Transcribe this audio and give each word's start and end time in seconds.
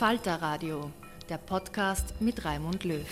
Falter 0.00 0.36
Radio, 0.36 0.90
der 1.28 1.36
Podcast 1.36 2.14
mit 2.22 2.46
Raimund 2.46 2.84
Löw. 2.84 3.04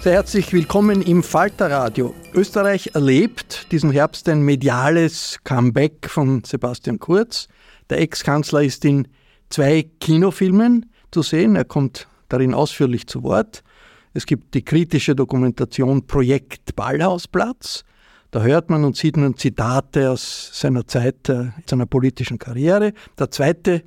Sehr 0.00 0.14
herzlich 0.14 0.52
willkommen 0.52 1.02
im 1.02 1.22
Falter 1.22 1.70
Radio. 1.70 2.12
Österreich 2.34 2.90
erlebt 2.94 3.70
diesen 3.70 3.92
Herbst 3.92 4.28
ein 4.28 4.42
mediales 4.42 5.38
Comeback 5.44 6.10
von 6.10 6.42
Sebastian 6.42 6.98
Kurz. 6.98 7.46
Der 7.90 8.00
Ex-Kanzler 8.00 8.64
ist 8.64 8.84
in 8.84 9.06
zwei 9.50 9.88
Kinofilmen 10.00 10.90
zu 11.12 11.22
sehen. 11.22 11.54
Er 11.54 11.64
kommt 11.64 12.08
darin 12.28 12.52
ausführlich 12.52 13.06
zu 13.06 13.22
Wort. 13.22 13.62
Es 14.14 14.26
gibt 14.26 14.52
die 14.54 14.64
kritische 14.64 15.14
Dokumentation 15.14 16.08
Projekt 16.08 16.74
Ballhausplatz. 16.74 17.84
Da 18.32 18.42
hört 18.42 18.68
man 18.68 18.84
und 18.84 18.96
sieht 18.96 19.16
man 19.16 19.36
Zitate 19.36 20.10
aus 20.10 20.50
seiner 20.52 20.88
Zeit, 20.88 21.28
äh, 21.28 21.52
seiner 21.70 21.86
politischen 21.86 22.40
Karriere. 22.40 22.94
Der 23.16 23.30
zweite 23.30 23.84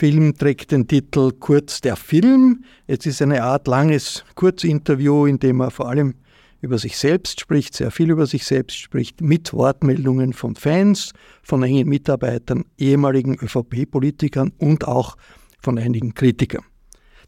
Film 0.00 0.34
trägt 0.34 0.72
den 0.72 0.88
Titel 0.88 1.30
Kurz 1.32 1.82
der 1.82 1.94
Film. 1.94 2.64
Es 2.86 3.04
ist 3.04 3.20
eine 3.20 3.42
Art 3.42 3.66
langes 3.66 4.24
Kurzinterview, 4.34 5.26
in 5.26 5.38
dem 5.38 5.60
er 5.60 5.70
vor 5.70 5.90
allem 5.90 6.14
über 6.62 6.78
sich 6.78 6.96
selbst 6.96 7.38
spricht, 7.38 7.74
sehr 7.74 7.90
viel 7.90 8.08
über 8.08 8.24
sich 8.24 8.46
selbst 8.46 8.78
spricht, 8.78 9.20
mit 9.20 9.52
Wortmeldungen 9.52 10.32
von 10.32 10.56
Fans, 10.56 11.12
von 11.42 11.62
engen 11.62 11.86
Mitarbeitern, 11.86 12.64
ehemaligen 12.78 13.34
ÖVP-Politikern 13.40 14.52
und 14.56 14.88
auch 14.88 15.16
von 15.60 15.78
einigen 15.78 16.14
Kritikern. 16.14 16.64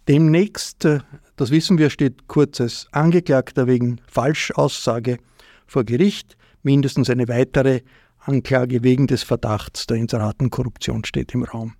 Demnächst, 0.08 0.86
äh, 0.86 1.00
das 1.36 1.50
wissen 1.50 1.76
wir, 1.76 1.90
steht 1.90 2.26
Kurz 2.26 2.58
als 2.58 2.88
Angeklagter 2.92 3.66
wegen 3.66 4.00
Falschaussage 4.06 5.18
vor 5.66 5.84
Gericht. 5.84 6.38
Mindestens 6.62 7.10
eine 7.10 7.28
weitere 7.28 7.82
Anklage 8.16 8.82
wegen 8.82 9.08
des 9.08 9.24
Verdachts 9.24 9.86
der 9.86 9.98
Inseratenkorruption 9.98 11.04
steht 11.04 11.34
im 11.34 11.42
Raum. 11.42 11.74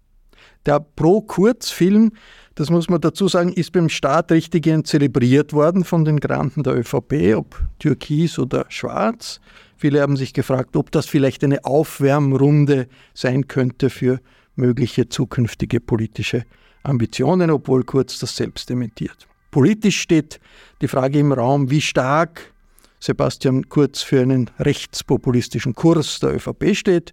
Der 0.67 0.81
Pro-Kurz-Film, 0.81 2.13
das 2.55 2.71
muss 2.71 2.89
man 2.89 3.01
dazu 3.01 3.27
sagen, 3.27 3.53
ist 3.53 3.73
beim 3.73 3.89
Staat 3.89 4.31
richtig 4.31 4.87
zelebriert 4.87 5.53
worden 5.53 5.85
von 5.85 6.05
den 6.05 6.21
Granten 6.21 6.63
der 6.63 6.77
ÖVP, 6.77 7.35
ob 7.37 7.61
türkis 7.79 8.39
oder 8.39 8.67
schwarz. 8.69 9.41
Viele 9.77 10.01
haben 10.01 10.17
sich 10.17 10.33
gefragt, 10.33 10.77
ob 10.77 10.93
das 10.93 11.07
vielleicht 11.07 11.43
eine 11.43 11.65
Aufwärmrunde 11.65 12.87
sein 13.15 13.49
könnte 13.49 13.91
für 13.91 14.21
mögliche 14.55 15.09
zukünftige 15.09 15.81
politische 15.81 16.45
Ambitionen, 16.85 17.51
obwohl 17.51 17.83
Kurz 17.83 18.19
das 18.19 18.37
selbst 18.37 18.71
dementiert. 18.71 19.27
Politisch 19.51 20.01
steht 20.01 20.41
die 20.81 20.89
Frage 20.89 21.19
im 21.19 21.33
Raum, 21.33 21.71
wie 21.71 21.81
stark 21.81 22.53
Sebastian 23.01 23.69
Kurz 23.69 24.03
für 24.03 24.21
einen 24.21 24.51
rechtspopulistischen 24.61 25.75
Kurs 25.75 26.21
der 26.21 26.37
ÖVP 26.37 26.77
steht, 26.77 27.13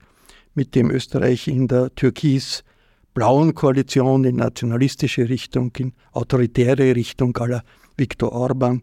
mit 0.54 0.76
dem 0.76 0.92
Österreich 0.92 1.48
in 1.48 1.68
der 1.68 1.94
türkis 1.96 2.64
blauen 3.19 3.53
Koalition 3.53 4.24
in 4.24 4.38
nationalistische 4.38 5.28
Richtung, 5.28 5.74
in 5.78 5.91
autoritäre 6.13 6.96
Richtung 6.96 7.35
aller 7.35 7.63
Viktor 7.97 8.31
Orban 8.31 8.81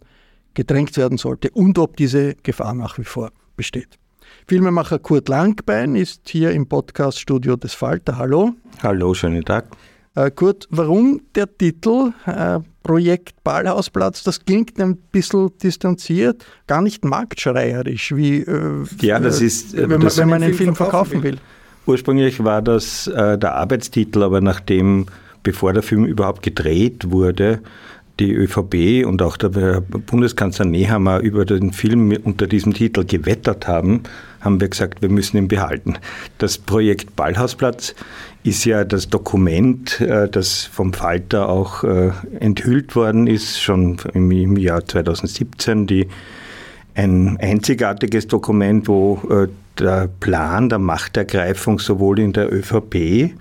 gedrängt 0.53 0.95
werden 0.99 1.17
sollte 1.17 1.49
und 1.53 1.79
ob 1.79 1.97
diese 1.97 2.35
Gefahr 2.43 2.75
nach 2.75 2.99
wie 2.99 3.05
vor 3.05 3.31
besteht. 3.57 3.99
Filmemacher 4.47 4.99
Kurt 4.99 5.31
Langbein 5.31 5.97
ist 5.97 6.29
hier 6.29 6.51
im 6.51 6.67
Podcaststudio 6.67 7.57
des 7.57 7.73
Falter. 7.73 8.19
Hallo. 8.19 8.53
Hallo, 8.83 9.15
schönen 9.15 9.43
Tag. 9.43 9.69
Äh, 10.15 10.31
Kurt, 10.31 10.69
warum 10.69 11.23
der 11.35 11.57
Titel 11.57 12.13
äh, 12.27 12.59
Projekt 12.83 13.43
Ballhausplatz? 13.43 14.23
Das 14.23 14.45
klingt 14.45 14.79
ein 14.79 14.97
bisschen 14.97 15.51
distanziert, 15.63 16.45
gar 16.67 16.83
nicht 16.83 17.07
marktschreierisch, 17.07 18.15
wie 18.15 18.43
äh, 18.43 18.85
ja, 19.01 19.19
das 19.19 19.41
ist, 19.41 19.75
wenn, 19.75 19.89
man, 19.89 20.03
wenn 20.03 20.29
man 20.29 20.43
einen 20.43 20.53
Film 20.53 20.77
verkaufen 20.77 21.23
will. 21.23 21.33
will. 21.33 21.41
Ursprünglich 21.87 22.43
war 22.43 22.63
das 22.63 23.07
äh, 23.07 23.39
der 23.39 23.55
Arbeitstitel, 23.55 24.23
aber 24.23 24.41
nachdem, 24.41 25.07
bevor 25.43 25.73
der 25.73 25.85
Film 25.85 26.05
überhaupt 26.05 26.43
gedreht 26.43 27.11
wurde, 27.11 27.61
die 28.19 28.33
ÖVP 28.33 29.07
und 29.07 29.21
auch 29.23 29.37
der 29.37 29.81
Bundeskanzler 29.81 30.65
Nehammer 30.65 31.21
über 31.21 31.45
den 31.45 31.73
Film 31.73 32.17
unter 32.25 32.47
diesem 32.47 32.73
Titel 32.73 33.05
gewettert 33.05 33.69
haben, 33.69 34.03
haben 34.41 34.61
wir 34.61 34.69
gesagt, 34.69 35.03
wir 35.03 35.11
müssen 35.11 35.37
ihn 35.37 35.49
behalten. 35.49 35.99
Das 36.39 36.57
Projekt 36.59 37.15
Ballhausplatz 37.15 37.95
ist 38.43 38.65
ja 38.65 38.85
das 38.85 39.09
Dokument, 39.09 40.01
äh, 40.01 40.29
das 40.29 40.65
vom 40.65 40.93
Falter 40.93 41.49
auch 41.49 41.85
äh, 41.85 42.11
enthüllt 42.41 42.97
worden 42.97 43.27
ist, 43.27 43.61
schon 43.61 43.99
im 44.15 44.57
Jahr 44.57 44.85
2017, 44.85 45.87
die, 45.87 46.09
ein 46.97 47.37
einzigartiges 47.41 48.27
Dokument, 48.27 48.89
wo 48.89 49.21
äh, 49.31 49.49
der 49.79 50.09
Plan 50.21 50.69
der 50.69 50.79
Machtergreifung 50.79 51.79
sowohl 51.79 52.19
in 52.19 52.33
der 52.33 52.53
ÖVP 52.53 53.35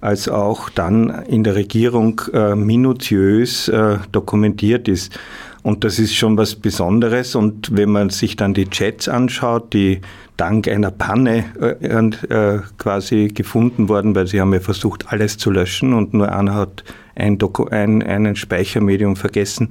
als 0.00 0.28
auch 0.28 0.70
dann 0.70 1.10
in 1.26 1.44
der 1.44 1.56
Regierung 1.56 2.22
äh, 2.32 2.54
minutiös 2.54 3.68
äh, 3.68 3.98
dokumentiert 4.12 4.88
ist. 4.88 5.18
Und 5.62 5.84
das 5.84 5.98
ist 5.98 6.14
schon 6.14 6.38
was 6.38 6.54
Besonderes. 6.54 7.34
Und 7.34 7.76
wenn 7.76 7.90
man 7.90 8.08
sich 8.08 8.36
dann 8.36 8.54
die 8.54 8.70
Chats 8.70 9.08
anschaut, 9.08 9.74
die 9.74 10.00
dank 10.38 10.68
einer 10.68 10.90
Panne 10.90 11.44
äh, 11.60 11.86
äh 11.88 12.60
quasi 12.78 13.28
gefunden 13.28 13.90
wurden, 13.90 14.14
weil 14.14 14.26
sie 14.26 14.40
haben 14.40 14.54
ja 14.54 14.60
versucht, 14.60 15.12
alles 15.12 15.36
zu 15.36 15.50
löschen 15.50 15.92
und 15.92 16.14
nur 16.14 16.32
einer 16.32 16.54
hat 16.54 16.82
ein, 17.20 17.38
Doku 17.38 17.66
ein, 17.66 18.02
einen 18.02 18.36
Speichermedium 18.36 19.16
vergessen. 19.16 19.68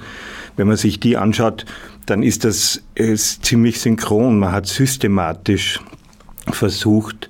Wenn 0.56 0.68
man 0.68 0.78
sich 0.78 1.00
die 1.00 1.18
anschaut, 1.18 1.66
dann 2.06 2.24
ist 2.24 2.46
das 2.46 2.82
ist 2.96 3.46
ziemlich 3.46 3.80
synchron. 3.80 4.40
Man 4.40 4.52
hat 4.52 4.68
systematisch 4.68 5.80
versucht, 6.48 7.30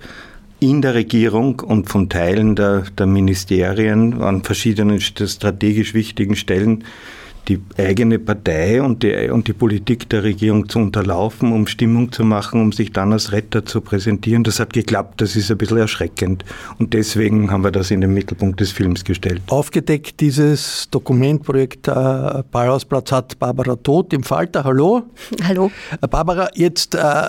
in 0.60 0.81
der 0.81 0.94
Regierung 0.94 1.62
und 1.62 1.89
von 1.89 2.10
Teilen 2.10 2.56
der, 2.56 2.83
der 2.98 3.06
Ministerien 3.06 4.21
an 4.21 4.44
verschiedenen 4.44 5.00
strategisch 5.00 5.94
wichtigen 5.94 6.36
Stellen 6.36 6.83
die 7.47 7.62
eigene 7.77 8.19
Partei 8.19 8.81
und 8.81 9.03
die, 9.03 9.30
und 9.30 9.47
die 9.47 9.53
Politik 9.53 10.09
der 10.09 10.24
Regierung 10.24 10.69
zu 10.69 10.80
unterlaufen, 10.80 11.51
um 11.51 11.68
Stimmung 11.68 12.12
zu 12.12 12.24
machen, 12.24 12.62
um 12.62 12.71
sich 12.71 12.91
dann 12.91 13.12
als 13.13 13.31
Retter 13.31 13.65
zu 13.65 13.81
präsentieren. 13.81 14.44
Das 14.44 14.59
hat 14.59 14.74
geklappt, 14.74 15.21
das 15.21 15.36
ist 15.36 15.50
ein 15.50 15.57
bisschen 15.57 15.77
erschreckend. 15.77 16.45
Und 16.77 16.94
deswegen 16.94 17.51
haben 17.51 17.63
wir 17.63 17.71
das 17.71 17.91
in 17.91 18.01
den 18.01 18.13
Mittelpunkt 18.13 18.59
des 18.59 18.71
Films 18.71 19.03
gestellt. 19.03 19.41
Aufgedeckt 19.47 20.19
dieses 20.19 20.88
Dokumentprojekt 20.91 21.88
äh, 21.88 22.44
Ballhausplatz 22.51 23.12
hat 23.12 23.39
Barbara 23.39 23.75
Todt 23.75 24.13
im 24.13 24.24
Falter. 24.24 24.63
Hallo. 24.63 25.03
Hallo. 25.44 25.71
Äh, 26.01 26.07
Barbara, 26.07 26.50
jetzt 26.53 26.95
äh, 26.95 27.27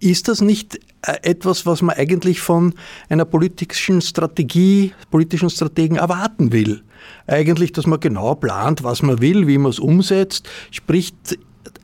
ist 0.00 0.28
das 0.28 0.40
nicht 0.40 0.78
äh, 1.02 1.16
etwas, 1.22 1.66
was 1.66 1.82
man 1.82 1.96
eigentlich 1.96 2.40
von 2.40 2.74
einer 3.08 3.24
politischen 3.24 4.00
Strategie, 4.00 4.92
politischen 5.10 5.50
Strategen 5.50 5.96
erwarten 5.96 6.52
will? 6.52 6.82
Eigentlich, 7.26 7.72
dass 7.72 7.86
man 7.86 8.00
genau 8.00 8.34
plant, 8.34 8.82
was 8.82 9.02
man 9.02 9.20
will, 9.20 9.46
wie 9.46 9.58
man 9.58 9.70
es 9.70 9.78
umsetzt, 9.78 10.48
spricht 10.70 11.38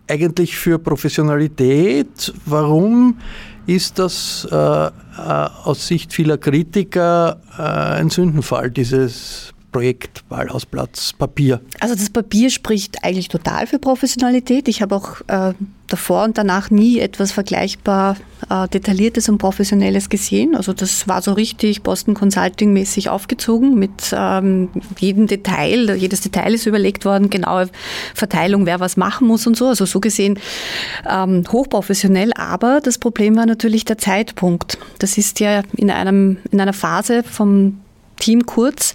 eigentlich 0.09 0.57
für 0.57 0.79
Professionalität. 0.79 2.33
Warum 2.45 3.19
ist 3.67 3.99
das 3.99 4.49
äh, 4.51 4.57
äh, 4.57 4.91
aus 5.17 5.87
Sicht 5.87 6.13
vieler 6.13 6.39
Kritiker 6.39 7.41
äh, 7.57 7.63
ein 7.63 8.11
Sündenfall, 8.11 8.71
dieses 8.71 9.55
Projekt 9.73 10.29
Ballhausplatz 10.29 11.13
Papier? 11.13 11.61
Also 11.81 11.95
das 11.95 12.11
Papier 12.11 12.51
spricht 12.51 13.05
eigentlich 13.05 13.29
total 13.29 13.67
für 13.67 13.79
Professionalität. 13.79 14.69
Ich 14.69 14.83
habe 14.83 14.97
auch 14.97 15.21
äh, 15.29 15.55
davor 15.91 16.25
und 16.25 16.39
danach 16.39 16.71
nie 16.71 16.99
etwas 17.01 17.33
vergleichbar 17.33 18.17
äh, 18.49 18.69
Detailliertes 18.69 19.29
und 19.29 19.39
Professionelles 19.39 20.09
gesehen. 20.09 20.55
Also 20.55 20.73
das 20.73 21.09
war 21.09 21.23
so 21.23 21.33
richtig 21.33 21.83
Boston 21.83 22.15
Consulting 22.15 22.73
mäßig 22.73 23.09
aufgezogen 23.09 23.79
mit 23.79 24.13
ähm, 24.13 24.69
jedem 24.99 25.27
Detail. 25.27 25.95
Jedes 25.97 26.21
Detail 26.21 26.55
ist 26.55 26.67
überlegt 26.67 27.05
worden, 27.05 27.31
genaue 27.31 27.69
Verteilung, 28.15 28.67
wer 28.67 28.81
was 28.81 28.97
machen 28.97 29.27
muss 29.27 29.47
und 29.47 29.57
so. 29.57 29.67
Also 29.67 29.85
so 29.85 30.01
gesehen 30.01 30.39
ähm, 31.09 31.45
hochprofessionell. 31.51 32.33
Aber 32.35 32.81
das 32.81 32.99
Problem 32.99 33.37
war 33.37 33.47
natürlich 33.47 33.85
der 33.85 33.99
Zeitpunkt. 33.99 34.79
Das 34.99 35.19
ist 35.19 35.41
ja 35.41 35.63
in, 35.77 35.91
einem, 35.91 36.39
in 36.51 36.61
einer 36.61 36.73
Phase 36.73 37.23
vom 37.23 37.81
Team 38.21 38.47
Kurz 38.47 38.95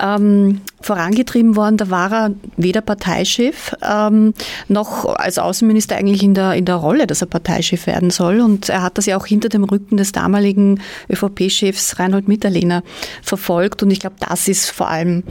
ähm, 0.00 0.60
vorangetrieben 0.80 1.56
worden. 1.56 1.76
Da 1.76 1.90
war 1.90 2.12
er 2.12 2.30
weder 2.56 2.80
Parteichef 2.80 3.74
ähm, 3.82 4.34
noch 4.68 5.06
als 5.06 5.38
Außenminister 5.38 5.96
eigentlich 5.96 6.22
in 6.22 6.34
der, 6.34 6.54
in 6.54 6.64
der 6.64 6.76
Rolle, 6.76 7.06
dass 7.06 7.22
er 7.22 7.26
Parteichef 7.26 7.86
werden 7.86 8.10
soll. 8.10 8.40
Und 8.40 8.68
er 8.68 8.82
hat 8.82 8.98
das 8.98 9.06
ja 9.06 9.16
auch 9.16 9.26
hinter 9.26 9.48
dem 9.48 9.64
Rücken 9.64 9.96
des 9.96 10.12
damaligen 10.12 10.80
ÖVP-Chefs 11.10 11.98
Reinhold 11.98 12.28
Mitterlehner 12.28 12.82
verfolgt. 13.22 13.82
Und 13.82 13.90
ich 13.90 14.00
glaube, 14.00 14.16
das 14.20 14.48
ist 14.48 14.70
vor 14.70 14.88
allem 14.88 15.24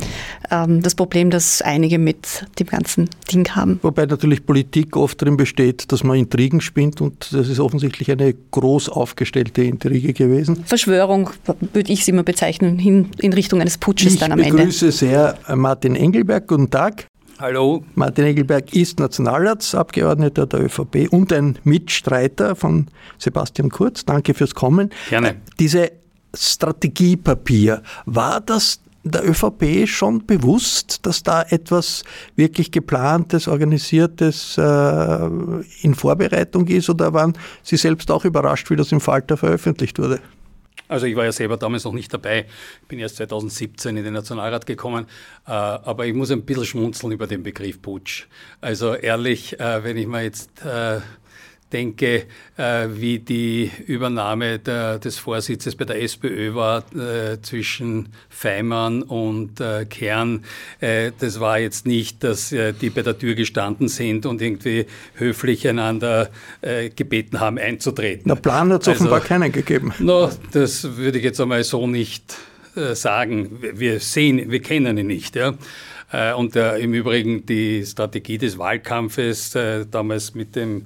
ähm, 0.52 0.82
das 0.82 0.96
Problem, 0.96 1.30
das 1.30 1.62
einige 1.62 2.00
mit 2.00 2.46
dem 2.60 2.68
ganzen 2.68 3.10
Ding 3.32 3.50
haben. 3.50 3.80
Wobei 3.84 4.06
natürlich 4.06 4.46
Politik 4.46 4.98
oft 4.98 5.22
darin 5.22 5.38
besteht, 5.38 5.92
dass 5.92 6.04
man 6.04 6.18
Intrigen 6.18 6.62
spinnt 6.62 7.02
und 7.02 7.34
das 7.34 7.50
ist 7.50 7.60
offensichtlich 7.60 8.12
eine 8.12 8.34
groß 8.52 8.90
aufgestellte 8.90 9.64
Intrige 9.64 10.14
gewesen. 10.14 10.64
Verschwörung 10.66 11.30
würde 11.74 11.92
ich 11.92 12.06
sie 12.06 12.12
immer 12.12 12.24
bezeichnen, 12.24 12.80
hin 12.80 13.10
in 13.20 13.34
Richtung 13.34 13.62
eines 13.62 13.78
Putsches 13.78 14.14
ich 14.14 14.20
dann 14.20 14.32
am 14.32 14.40
Ende. 14.40 14.53
Ich 14.54 14.60
begrüße 14.60 14.92
sehr 14.92 15.40
Martin 15.56 15.96
Engelberg. 15.96 16.48
Guten 16.48 16.70
Tag. 16.70 17.08
Hallo. 17.40 17.84
Martin 17.96 18.26
Engelberg 18.26 18.72
ist 18.76 19.00
Nationalratsabgeordneter 19.00 20.46
der 20.46 20.66
ÖVP 20.66 21.08
und 21.10 21.34
ein 21.34 21.58
Mitstreiter 21.64 22.56
von 22.56 22.86
Sebastian 23.18 23.70
Kurz. 23.70 24.06
Danke 24.06 24.36
fürs 24.36 24.54
Kommen. 24.54 24.92
Gerne. 25.10 25.38
Diese 25.60 25.92
Strategiepapier, 26.36 27.82
war 28.06 28.42
das 28.42 28.80
der 29.04 29.28
ÖVP 29.28 29.88
schon 29.88 30.24
bewusst, 30.28 31.04
dass 31.08 31.24
da 31.24 31.42
etwas 31.50 32.04
wirklich 32.36 32.72
geplantes, 32.72 33.48
organisiertes 33.48 34.56
äh, 34.60 35.30
in 35.82 35.96
Vorbereitung 35.96 36.68
ist 36.68 36.92
oder 36.92 37.12
waren 37.12 37.34
Sie 37.64 37.78
selbst 37.78 38.12
auch 38.12 38.24
überrascht, 38.24 38.70
wie 38.70 38.76
das 38.76 38.92
im 38.92 39.02
Falter 39.02 39.36
veröffentlicht 39.36 39.98
wurde? 39.98 40.20
Also 40.88 41.06
ich 41.06 41.16
war 41.16 41.26
ja 41.26 41.32
selber 41.32 41.58
damals 41.58 41.86
noch 41.86 41.94
nicht 41.94 42.14
dabei, 42.14 42.46
bin 42.88 43.00
erst 43.00 43.18
2017 43.18 43.98
in 43.98 44.04
den 44.04 44.14
Nationalrat 44.14 44.66
gekommen, 44.66 45.06
äh, 45.48 45.52
aber 45.52 46.06
ich 46.06 46.14
muss 46.14 46.32
ein 46.32 46.44
bisschen 46.44 46.66
schmunzeln 46.66 47.14
über 47.14 47.28
den 47.28 47.44
Begriff 47.44 47.82
Putsch. 47.82 48.28
Also 48.62 48.94
ehrlich, 48.94 49.60
äh, 49.60 49.84
wenn 49.84 49.98
ich 49.98 50.08
mir 50.08 50.24
jetzt 50.24 50.64
äh, 50.64 51.00
denke, 51.74 52.26
äh, 52.56 52.88
wie 52.92 53.20
die 53.20 53.72
Übernahme 53.88 54.60
der, 54.60 55.00
des 55.00 55.18
Vorsitzes 55.18 55.76
bei 55.76 55.86
der 55.86 56.02
SPÖ 56.02 56.54
war 56.54 56.84
äh, 56.94 57.42
zwischen 57.42 58.10
Feimann 58.30 59.02
und 59.02 59.60
äh, 59.60 59.86
Kern. 59.86 60.46
Äh, 60.80 61.12
das 61.20 61.40
war 61.40 61.60
jetzt 61.60 61.86
nicht, 61.86 62.24
dass 62.24 62.52
äh, 62.52 62.74
die 62.74 62.92
bei 62.92 63.02
der 63.02 63.18
Tür 63.18 63.34
gestanden 63.34 63.88
sind 63.88 64.26
und 64.26 64.42
irgendwie 64.42 64.86
höflich 65.16 65.68
einander 65.68 66.30
äh, 66.62 66.90
gebeten 66.90 67.40
haben, 67.40 67.58
einzutreten. 67.58 68.24
Na, 68.26 68.36
Plan 68.36 68.72
hat 68.72 68.84
es 68.84 68.88
also, 68.88 69.06
offenbar 69.06 69.22
keinen 69.22 69.52
gegeben. 69.52 69.94
No, 70.00 70.30
das 70.52 70.98
würde 70.98 71.18
ich 71.18 71.24
jetzt 71.24 71.42
einmal 71.42 71.64
so 71.64 71.88
nicht 71.88 72.38
sagen. 72.94 73.60
Wir 73.62 74.00
sehen, 74.00 74.50
wir 74.50 74.60
kennen 74.60 74.98
ihn 74.98 75.06
nicht. 75.06 75.36
Ja. 75.36 75.54
Und 76.36 76.56
im 76.56 76.96
Übrigen 76.96 77.46
die 77.46 77.86
Strategie 77.86 78.40
des 78.40 78.58
Wahlkampfes 78.58 79.56
damals 79.92 80.34
mit 80.34 80.56
dem 80.56 80.78
äh, 80.78 80.82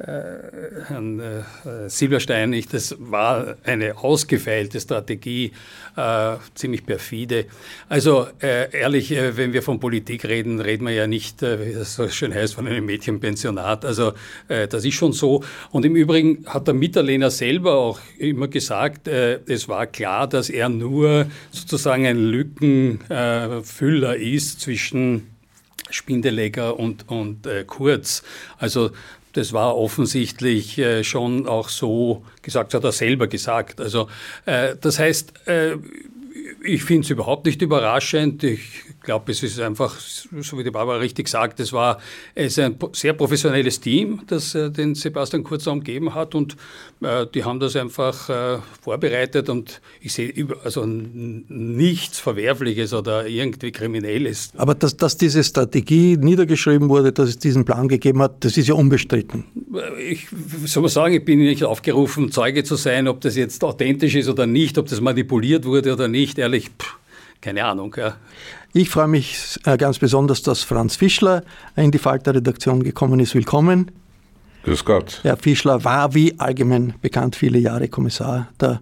Herrn 0.00 1.20
äh, 1.20 1.88
Silberstein 1.88 2.50
nicht. 2.50 2.72
Das 2.72 2.96
war 2.98 3.56
eine 3.64 3.98
ausgefeilte 3.98 4.80
Strategie, 4.80 5.52
äh, 5.96 6.36
ziemlich 6.54 6.86
perfide. 6.86 7.46
Also 7.88 8.26
äh, 8.40 8.74
ehrlich, 8.76 9.12
äh, 9.12 9.36
wenn 9.36 9.52
wir 9.52 9.62
von 9.62 9.78
Politik 9.78 10.24
reden, 10.24 10.60
reden 10.60 10.86
wir 10.86 10.94
ja 10.94 11.06
nicht, 11.06 11.42
äh, 11.42 11.66
wie 11.66 11.74
das 11.74 11.94
so 11.94 12.08
schön 12.08 12.34
heißt, 12.34 12.54
von 12.54 12.66
einem 12.66 12.86
Mädchenpensionat. 12.86 13.84
Also 13.84 14.12
das 14.48 14.84
ist 14.84 14.94
schon 14.94 15.12
so. 15.12 15.44
Und 15.70 15.84
im 15.84 15.96
Übrigen 15.96 16.44
hat 16.46 16.66
der 16.66 16.74
Mitterlehner 16.74 17.30
selber 17.30 17.74
auch 17.74 18.00
immer 18.18 18.48
gesagt, 18.48 19.06
es 19.08 19.68
war 19.68 19.86
klar, 19.86 20.26
dass 20.28 20.50
er 20.50 20.68
nur 20.68 21.26
sozusagen 21.50 22.06
ein 22.06 22.18
Lückenfüller 22.18 24.16
ist 24.16 24.60
zwischen 24.60 25.28
Spindelegger 25.90 26.78
und, 26.78 27.08
und 27.08 27.46
äh, 27.46 27.64
Kurz. 27.66 28.22
Also 28.58 28.90
das 29.32 29.52
war 29.52 29.76
offensichtlich 29.76 30.78
äh, 30.78 31.04
schon 31.04 31.46
auch 31.46 31.68
so 31.68 32.24
gesagt, 32.42 32.74
hat 32.74 32.84
er 32.84 32.92
selber 32.92 33.26
gesagt. 33.26 33.80
Also 33.80 34.08
äh, 34.46 34.74
das 34.80 34.98
heißt, 34.98 35.46
äh, 35.46 35.76
ich 36.62 36.84
finde 36.84 37.04
es 37.04 37.10
überhaupt 37.10 37.46
nicht 37.46 37.62
überraschend. 37.62 38.42
Ich 38.44 38.84
glaube, 39.00 39.32
es 39.32 39.42
ist 39.42 39.58
einfach, 39.60 39.98
so 39.98 40.58
wie 40.58 40.64
die 40.64 40.70
Barbara 40.70 40.98
richtig 40.98 41.28
sagt, 41.28 41.60
es 41.60 41.72
war 41.72 41.98
es 42.34 42.58
ein 42.58 42.76
sehr 42.92 43.12
professionelles 43.12 43.80
Team, 43.80 44.22
das 44.26 44.54
äh, 44.54 44.70
den 44.70 44.94
Sebastian 44.94 45.42
Kurz 45.42 45.66
umgeben 45.66 46.14
hat 46.14 46.34
und 46.34 46.56
äh, 47.00 47.26
die 47.34 47.44
haben 47.44 47.60
das 47.60 47.76
einfach 47.76 48.28
äh, 48.28 48.58
vorbereitet 48.82 49.48
und 49.48 49.80
ich 50.00 50.12
sehe 50.12 50.32
also 50.64 50.84
nichts 50.86 52.18
Verwerfliches 52.18 52.92
oder 52.92 53.26
irgendwie 53.26 53.72
Kriminelles. 53.72 54.50
Aber 54.56 54.74
dass, 54.74 54.96
dass 54.96 55.16
diese 55.16 55.42
Strategie 55.42 56.16
niedergeschrieben 56.16 56.88
wurde, 56.88 57.12
dass 57.12 57.30
es 57.30 57.38
diesen 57.38 57.64
Plan 57.64 57.88
gegeben 57.88 58.22
hat, 58.22 58.44
das 58.44 58.56
ist 58.56 58.68
ja 58.68 58.74
unbestritten. 58.74 59.44
Ich 59.98 60.28
soll 60.66 60.82
mal 60.82 60.88
sagen, 60.88 61.14
ich 61.14 61.24
bin 61.24 61.38
nicht 61.38 61.64
aufgerufen, 61.64 62.30
Zeuge 62.32 62.64
zu 62.64 62.76
sein, 62.76 63.08
ob 63.08 63.20
das 63.20 63.36
jetzt 63.36 63.64
authentisch 63.64 64.14
ist 64.14 64.28
oder 64.28 64.46
nicht, 64.46 64.78
ob 64.78 64.86
das 64.86 65.00
manipuliert 65.00 65.64
wurde 65.64 65.92
oder 65.92 66.08
nicht. 66.08 66.38
Ehrlich, 66.38 66.70
pff, 66.78 66.96
keine 67.40 67.64
Ahnung. 67.64 67.94
Ja. 67.96 68.16
Ich 68.72 68.88
freue 68.88 69.08
mich 69.08 69.58
äh, 69.64 69.76
ganz 69.76 69.98
besonders, 69.98 70.42
dass 70.42 70.62
Franz 70.62 70.94
Fischler 70.94 71.42
in 71.74 71.90
die 71.90 71.98
Falter-Redaktion 71.98 72.84
gekommen 72.84 73.18
ist. 73.18 73.34
Willkommen. 73.34 73.90
Grüß 74.62 74.84
Gott. 74.84 75.20
Herr 75.24 75.36
Fischler 75.36 75.82
war, 75.82 76.14
wie 76.14 76.38
allgemein 76.38 76.94
bekannt, 77.02 77.34
viele 77.34 77.58
Jahre 77.58 77.88
Kommissar 77.88 78.46
der 78.60 78.80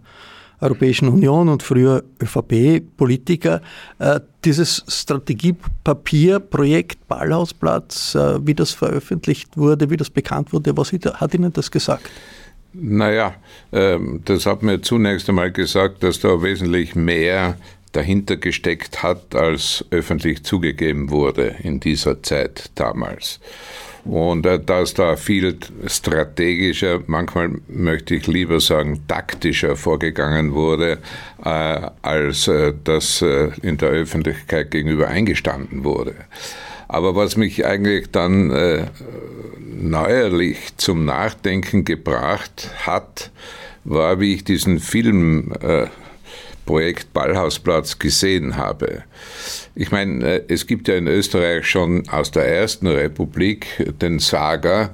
Europäischen 0.61 1.09
Union 1.09 1.49
und 1.49 1.63
früher 1.63 2.05
ÖVP-Politiker. 2.23 3.63
Äh, 3.99 4.21
dieses 4.45 4.85
Strategiepapier, 4.89 6.41
Projekt 6.41 7.09
Ballhausplatz, 7.09 8.15
äh, 8.15 8.47
wie 8.47 8.55
das 8.55 8.73
veröffentlicht 8.73 9.57
wurde, 9.57 9.89
wie 9.89 9.97
das 9.97 10.11
bekannt 10.11 10.53
wurde, 10.53 10.77
was 10.77 10.93
hat 10.93 11.33
Ihnen 11.33 11.53
das 11.55 11.71
gesagt? 11.71 12.11
Naja, 12.75 13.35
ähm, 13.73 14.21
das 14.27 14.45
hat 14.45 14.63
mir 14.63 14.83
zunächst 14.83 15.31
einmal 15.31 15.51
gesagt, 15.51 16.03
dass 16.03 16.21
da 16.21 16.43
wesentlich 16.43 16.95
mehr 16.95 17.57
dahinter 17.99 18.37
gesteckt 18.37 19.03
hat, 19.03 19.35
als 19.35 19.85
öffentlich 19.91 20.45
zugegeben 20.45 21.11
wurde 21.11 21.57
in 21.65 21.81
dieser 21.81 22.23
Zeit 22.23 22.71
damals. 22.77 23.41
Und 24.05 24.47
äh, 24.47 24.61
dass 24.61 24.95
da 24.95 25.17
viel 25.17 25.59
strategischer, 25.87 27.01
manchmal 27.09 27.51
möchte 27.67 28.15
ich 28.15 28.29
lieber 28.29 28.61
sagen 28.61 29.03
taktischer 29.09 29.75
vorgegangen 29.75 30.55
wurde, 30.55 30.99
äh, 31.45 31.81
als 32.03 32.47
äh, 32.47 32.73
das 32.85 33.21
in 33.21 33.79
der 33.79 33.89
Öffentlichkeit 33.89 34.71
gegenüber 34.71 35.09
eingestanden 35.09 35.83
wurde. 35.83 36.15
Aber 36.87 37.17
was 37.17 37.37
mich 37.37 37.67
eigentlich 37.67 38.11
dann 38.13 38.89
neuerlich 39.79 40.75
zum 40.79 41.05
Nachdenken 41.05 41.85
gebracht 41.85 42.71
hat, 42.87 43.31
war, 43.85 44.21
wie 44.21 44.35
ich 44.35 44.45
diesen 44.45 44.79
Film 44.81 45.53
äh, 45.61 45.89
Projekt 46.69 47.15
Ballhausplatz 47.15 47.99
gesehen 47.99 48.59
habe. 48.59 49.05
Ich 49.75 49.91
meine, 49.91 50.23
äh, 50.23 50.45
es 50.49 50.67
gibt 50.67 50.87
ja 50.87 50.97
in 50.97 51.07
Österreich 51.07 51.65
schon 51.65 52.07
aus 52.11 52.31
der 52.31 52.47
ersten 52.47 52.87
Republik 52.87 53.91
den 54.03 54.19
Saga, 54.19 54.91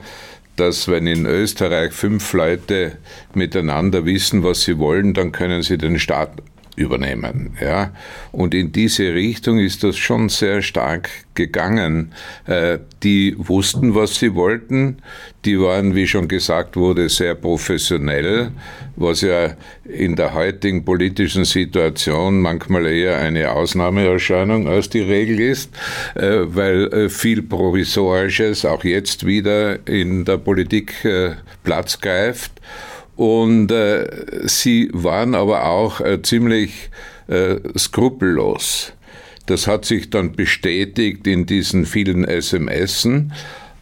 dass 0.55 0.87
wenn 0.87 1.09
in 1.09 1.27
Österreich 1.27 1.93
fünf 1.93 2.33
Leute 2.33 2.99
miteinander 3.35 4.05
wissen, 4.05 4.45
was 4.45 4.63
sie 4.63 4.79
wollen, 4.79 5.15
dann 5.15 5.33
können 5.33 5.63
sie 5.63 5.77
den 5.77 5.99
Staat 5.99 6.31
übernehmen. 6.77 7.57
Ja? 7.61 7.93
Und 8.33 8.55
in 8.55 8.73
diese 8.73 9.15
Richtung 9.15 9.59
ist 9.59 9.85
das 9.85 9.97
schon 9.97 10.29
sehr 10.29 10.63
stark 10.63 11.11
gegangen. 11.35 12.13
Äh, 12.47 12.79
die 13.03 13.35
wussten, 13.39 13.95
was 13.95 14.17
sie 14.17 14.35
wollten. 14.35 14.99
Die 15.45 15.61
waren, 15.61 15.95
wie 15.95 16.07
schon 16.07 16.29
gesagt 16.29 16.77
wurde, 16.77 17.09
sehr 17.09 17.35
professionell, 17.35 18.51
was 18.97 19.21
ja 19.21 19.55
in 19.85 20.17
der 20.17 20.35
heutigen 20.35 20.85
politischen 20.85 21.45
Situation 21.45 22.41
manchmal 22.41 22.87
eher 22.87 23.19
eine 23.19 23.51
Ausnahmeerscheinung 23.51 24.69
als 24.69 24.89
die 24.89 25.03
Regel 25.03 25.41
ist, 25.41 25.71
äh, 26.15 26.41
weil 26.45 26.93
äh, 26.93 27.09
viel 27.09 27.43
Provisorisches 27.43 28.65
auch 28.65 28.85
jetzt 28.85 29.27
wieder 29.27 29.87
in 29.87 30.25
der 30.25 30.39
Politik 30.39 30.95
Platz 31.63 32.01
greift. 32.01 32.53
Und 33.17 33.71
äh, 33.71 34.09
sie 34.45 34.91
waren 34.93 35.35
aber 35.35 35.67
auch 35.67 36.01
äh, 36.01 36.21
ziemlich 36.23 36.91
äh, 37.29 37.57
skrupellos. 37.79 38.93
Das 39.47 39.67
hat 39.67 39.85
sich 39.85 40.11
dann 40.11 40.33
bestätigt 40.33 41.27
in 41.27 41.47
diesen 41.47 41.87
vielen 41.87 42.25
SMSen. 42.25 43.33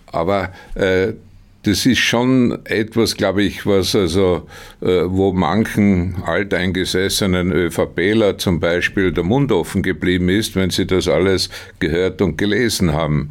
Aber 0.07 0.53
äh, 0.75 1.15
das 1.63 1.87
ist 1.87 2.01
schon 2.01 2.59
etwas, 2.65 3.17
glaube 3.17 3.45
ich, 3.45 3.65
was 3.65 3.95
also, 3.95 4.49
äh, 4.81 5.03
wo 5.05 5.33
manchen 5.33 6.17
alteingesessenen 6.27 7.53
ÖVPler 7.53 8.37
zum 8.39 8.59
Beispiel 8.59 9.13
der 9.13 9.23
Mund 9.23 9.53
offen 9.53 9.83
geblieben 9.83 10.29
ist, 10.29 10.57
wenn 10.57 10.71
sie 10.71 10.87
das 10.87 11.07
alles 11.07 11.51
gehört 11.79 12.21
und 12.21 12.37
gelesen 12.37 12.93
haben. 12.93 13.31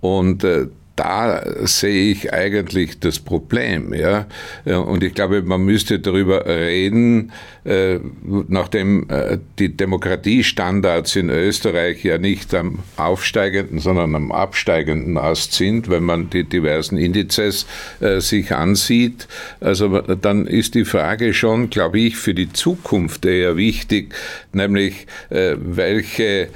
Und 0.00 0.42
äh, 0.42 0.66
da 0.98 1.42
sehe 1.60 2.10
ich 2.10 2.32
eigentlich 2.32 2.98
das 2.98 3.20
Problem. 3.20 3.94
Ja? 3.94 4.26
Und 4.64 5.04
ich 5.04 5.14
glaube, 5.14 5.42
man 5.42 5.62
müsste 5.62 6.00
darüber 6.00 6.44
reden, 6.44 7.30
äh, 7.64 8.00
nachdem 8.48 9.08
äh, 9.08 9.38
die 9.60 9.76
Demokratiestandards 9.76 11.14
in 11.14 11.30
Österreich 11.30 12.02
ja 12.02 12.18
nicht 12.18 12.52
am 12.52 12.80
aufsteigenden, 12.96 13.78
sondern 13.78 14.16
am 14.16 14.32
absteigenden 14.32 15.18
Ast 15.18 15.52
sind, 15.52 15.88
wenn 15.88 16.02
man 16.02 16.30
die 16.30 16.42
diversen 16.42 16.98
Indizes 16.98 17.66
äh, 18.00 18.20
sich 18.20 18.52
ansieht. 18.52 19.28
Also 19.60 20.00
dann 20.00 20.48
ist 20.48 20.74
die 20.74 20.84
Frage 20.84 21.32
schon, 21.32 21.70
glaube 21.70 22.00
ich, 22.00 22.16
für 22.16 22.34
die 22.34 22.52
Zukunft 22.52 23.24
eher 23.24 23.56
wichtig, 23.56 24.14
nämlich 24.52 25.06
welche 25.30 26.48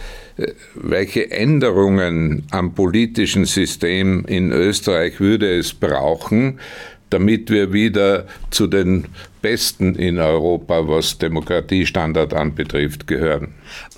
welche 0.75 1.31
Änderungen 1.31 2.45
am 2.51 2.75
politischen 2.75 3.45
System 3.45 4.25
in 4.27 4.53
Österreich 4.53 5.21
würde 5.21 5.59
es 5.59 5.75
brauchen, 5.75 6.59
damit 7.11 7.51
wir 7.51 7.73
wieder 7.73 8.27
zu 8.51 8.67
den 8.67 9.07
Besten 9.43 9.97
in 9.97 10.19
Europa, 10.19 10.89
was 10.89 11.19
Demokratiestandard 11.19 12.33
anbetrifft, 12.33 13.07
gehören. 13.09 13.49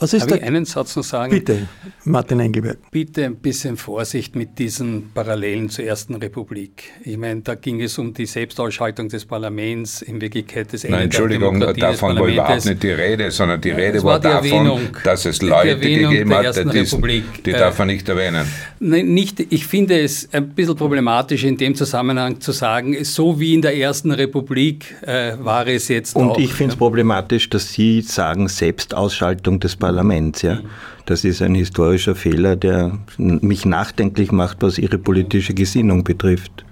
Was 0.01 0.15
ist 0.15 0.31
Darf 0.31 0.39
ich 0.39 0.45
einen 0.45 0.65
Satz 0.65 0.97
noch 0.97 1.05
sagen? 1.05 1.31
Bitte, 1.31 1.69
Martin 2.05 2.41
Engelberg. 2.41 2.79
Bitte 2.91 3.27
ein 3.27 3.37
bisschen 3.37 3.77
Vorsicht 3.77 4.35
mit 4.35 4.59
diesen 4.59 5.11
Parallelen 5.13 5.69
zur 5.69 5.85
Ersten 5.85 6.15
Republik. 6.15 6.85
Ich 7.05 7.19
meine, 7.19 7.43
da 7.43 7.55
ging 7.55 7.83
es 7.83 7.99
um 7.99 8.15
die 8.15 8.27
Selbstausschaltung 8.27 9.09
des 9.09 9.27
Parlaments, 9.27 10.01
in 10.01 10.21
Wirklichkeit 10.21 10.73
des 10.73 10.85
Ende 10.85 10.97
Nein, 10.97 11.05
Entschuldigung, 11.05 11.61
davon 11.61 12.19
war 12.19 12.27
überhaupt 12.27 12.65
nicht 12.65 12.83
die 12.83 12.91
Rede, 12.91 13.31
sondern 13.31 13.61
die 13.61 13.71
Rede 13.71 14.03
war, 14.03 14.15
war 14.15 14.21
davon, 14.21 14.45
Erwähnung, 14.45 14.81
dass 15.05 15.27
es 15.27 15.43
Leute 15.43 15.79
gegeben 15.79 16.35
hat, 16.35 16.57
die, 16.57 16.71
diesen, 16.71 17.03
die 17.45 17.53
darf 17.53 17.79
man 17.79 17.89
nicht 17.89 18.09
erwähnen. 18.09 18.47
Nein, 18.81 19.13
nicht, 19.13 19.41
ich 19.53 19.67
finde 19.67 20.01
es 20.01 20.29
ein 20.33 20.49
bisschen 20.49 20.77
problematisch 20.77 21.45
in 21.45 21.59
dem 21.59 21.75
Zusammenhang 21.75 22.41
zu 22.41 22.53
sagen, 22.53 23.05
so 23.05 23.39
wie 23.39 23.55
in 23.55 23.63
der 23.63 23.77
Ersten 23.77 24.11
Republik 24.11 24.95
äh, 25.03 25.34
war 25.41 25.67
es 25.67 25.89
jetzt 25.89 26.17
Und 26.17 26.31
auch, 26.31 26.39
ich 26.39 26.53
finde 26.53 26.73
es 26.73 26.79
problematisch, 26.79 27.51
dass 27.51 27.73
Sie 27.73 28.01
sagen 28.03 28.49
Selbstausschaltung 28.49 29.61
des 29.61 29.77
Parlaments. 29.77 30.43
Ja? 30.43 30.61
Das 31.07 31.25
ist 31.25 31.43
ein 31.43 31.55
historischer 31.55 32.15
Fehler, 32.15 32.57
der 32.57 32.99
mich 33.19 33.65
nachdenklich 33.65 34.33
macht, 34.33 34.59
was 34.61 34.79
Ihre 34.79 34.99
politische 34.99 35.55
Gesinnung 35.55 36.05
betrifft. 36.05 36.65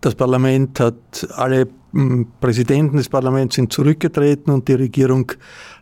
Das 0.00 0.14
Parlament 0.14 0.78
hat 0.80 1.28
alle 1.34 1.68
Präsidenten 2.40 2.98
des 2.98 3.08
Parlaments 3.08 3.56
sind 3.56 3.72
zurückgetreten 3.72 4.52
und 4.52 4.68
die 4.68 4.74
Regierung 4.74 5.32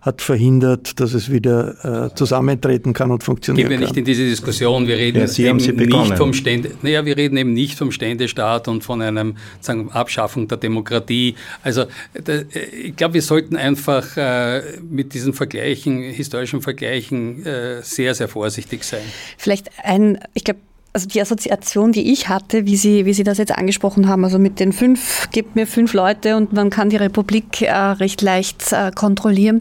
hat 0.01 0.23
verhindert, 0.23 1.01
dass 1.01 1.15
es 1.15 1.31
wieder 1.31 2.07
äh, 2.07 2.15
zusammentreten 2.15 2.93
kann 2.93 3.11
und 3.11 3.25
funktionieren 3.25 3.69
Gehen 3.69 3.81
wir 3.81 3.87
nicht 3.87 3.97
in 3.97 4.05
diese 4.05 4.25
Diskussion. 4.25 4.87
Wir 4.87 4.97
reden 4.97 5.27
ja, 5.27 5.51
eben 5.51 5.57
nicht 5.57 6.17
vom 6.17 6.33
Stände, 6.33 6.71
naja, 6.83 7.05
wir 7.05 7.17
reden 7.17 7.37
eben 7.37 7.53
nicht 7.53 7.77
vom 7.77 7.91
Ständestaat 7.91 8.69
und 8.69 8.85
von 8.85 9.03
einer 9.03 9.33
Abschaffung 9.91 10.47
der 10.47 10.59
Demokratie. 10.59 11.35
Also 11.63 11.87
da, 12.15 12.35
äh, 12.35 12.45
ich 12.85 12.97
glaube, 12.97 13.15
wir 13.15 13.23
sollten 13.23 13.57
einfach 13.57 14.17
äh, 14.17 14.63
mit 14.89 15.13
diesen 15.13 15.33
Vergleichen, 15.33 16.03
historischen 16.03 16.63
Vergleichen, 16.63 17.45
äh, 17.45 17.83
sehr, 17.83 18.15
sehr 18.15 18.29
vorsichtig 18.29 18.85
sein. 18.85 19.03
Vielleicht 19.39 19.71
ein, 19.83 20.21
ich 20.35 20.45
glaube, 20.45 20.61
also 20.97 21.09
die 21.09 21.21
Assoziation, 21.21 21.93
die 21.93 22.11
ich 22.11 22.31
hatte, 22.31 22.65
wie 22.65 22.75
Sie, 22.75 23.05
wie 23.05 23.13
Sie 23.13 23.23
das 23.23 23.37
jetzt 23.37 23.53
angesprochen 23.53 24.09
haben, 24.09 24.25
also 24.25 24.39
mit 24.39 24.59
den 24.59 24.73
fünf, 24.73 25.29
gebt 25.31 25.55
mir 25.55 25.67
fünf 25.67 25.93
Leute 25.93 26.39
und 26.39 26.55
man 26.55 26.71
kann 26.71 26.89
die 26.89 26.97
Republik 26.97 27.61
äh, 27.61 27.71
recht 27.71 28.23
leicht 28.23 28.73
äh, 28.73 28.91
kontrollieren. 28.93 29.61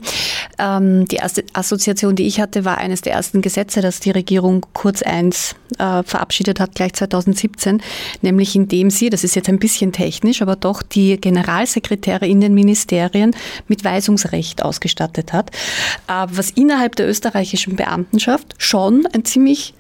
Ähm, 0.58 1.06
die 1.10 1.18
erste 1.18 1.44
Assoziation, 1.52 2.16
die 2.16 2.26
ich 2.26 2.40
hatte, 2.40 2.64
war 2.64 2.78
eines 2.78 3.02
der 3.02 3.12
ersten 3.12 3.42
Gesetze, 3.42 3.82
das 3.82 4.00
die 4.00 4.12
Regierung 4.12 4.66
Kurz 4.72 5.02
1 5.02 5.58
äh, 5.78 6.04
verabschiedet 6.04 6.62
hat, 6.62 6.74
gleich 6.74 6.94
2017, 6.94 7.82
nämlich 8.22 8.56
indem 8.56 8.90
sie, 8.90 9.10
das 9.10 9.26
ist 9.26 9.36
jetzt 9.36 9.50
ein 9.50 9.60
bisschen 9.60 9.92
technisch, 9.92 10.42
aber 10.42 10.56
doch 10.56 10.84
die 10.84 11.20
Generalsekretäre 11.20 12.26
in 12.26 12.40
den 12.40 12.54
Ministerien 12.54 13.36
mit 13.68 13.84
Weisungsrecht 13.84 14.64
ausgestattet 14.64 15.34
hat, 15.34 15.50
äh, 16.08 16.28
was 16.32 16.52
innerhalb 16.52 16.96
der 16.96 17.10
österreichischen 17.10 17.76
Beamtenschaft 17.76 18.56
schon 18.58 19.06
ein 19.12 19.26
ziemlich 19.26 19.74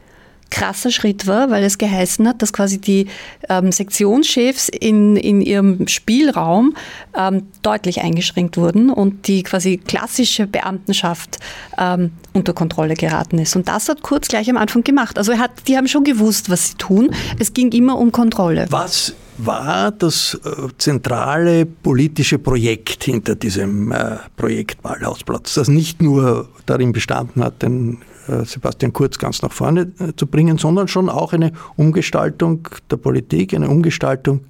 krasser 0.50 0.92
Schritt 0.92 1.28
war, 1.28 1.50
weil 1.50 1.64
es 1.64 1.78
geheißen 1.78 2.28
hat, 2.28 2.42
dass 2.42 2.54
quasi 2.54 2.80
die 2.80 3.08
ähm, 3.50 3.72
Sektionschefs 3.72 4.70
in, 4.70 5.16
in 5.16 5.42
ihrem 5.42 5.88
Spielraum 5.88 6.75
ähm, 7.18 7.48
deutlich 7.62 8.02
eingeschränkt 8.02 8.58
wurden 8.58 8.90
und 8.90 9.28
die 9.28 9.44
quasi 9.44 9.78
klassische 9.78 10.48
Beamtenschaft 10.48 11.40
ähm, 11.78 12.12
unter 12.34 12.54
Kontrolle 12.54 12.96
geraten 12.96 13.40
ist. 13.40 13.56
Und 13.56 13.68
das 13.68 13.90
hat 13.90 14.02
Kurz 14.02 14.28
gleich 14.28 14.50
am 14.50 14.58
Anfang 14.58 14.84
gemacht. 14.84 15.18
Also 15.18 15.38
hat, 15.38 15.52
die 15.68 15.78
haben 15.78 15.88
schon 15.88 16.04
gewusst, 16.04 16.50
was 16.50 16.70
sie 16.70 16.75
tun. 16.75 17.10
Es 17.40 17.54
ging 17.54 17.72
immer 17.72 17.98
um 17.98 18.12
Kontrolle. 18.12 18.68
Was 18.70 19.14
war 19.38 19.92
das 19.92 20.40
äh, 20.46 20.50
zentrale 20.78 21.66
politische 21.66 22.40
Projekt 22.40 23.04
hinter 23.04 23.36
diesem 23.36 23.92
äh, 23.92 24.18
Projekt 24.38 24.82
Ballhausplatz, 24.82 25.56
das 25.56 25.68
nicht 25.68 26.02
nur 26.02 26.48
darin 26.66 26.94
bestanden 26.94 27.44
hat, 27.44 27.62
den 27.62 28.00
Sebastian 28.46 28.94
Kurz 28.94 29.17
ganz 29.17 29.41
nach 29.41 29.51
vorne 29.51 29.91
äh, 30.00 30.13
zu 30.15 30.27
bringen, 30.27 30.58
sondern 30.58 30.88
schon 30.88 31.10
auch 31.10 31.34
eine 31.34 31.51
Umgestaltung 31.75 32.67
der 32.89 32.98
Politik, 32.98 33.53
eine 33.53 33.70
Umgestaltung 33.70 34.41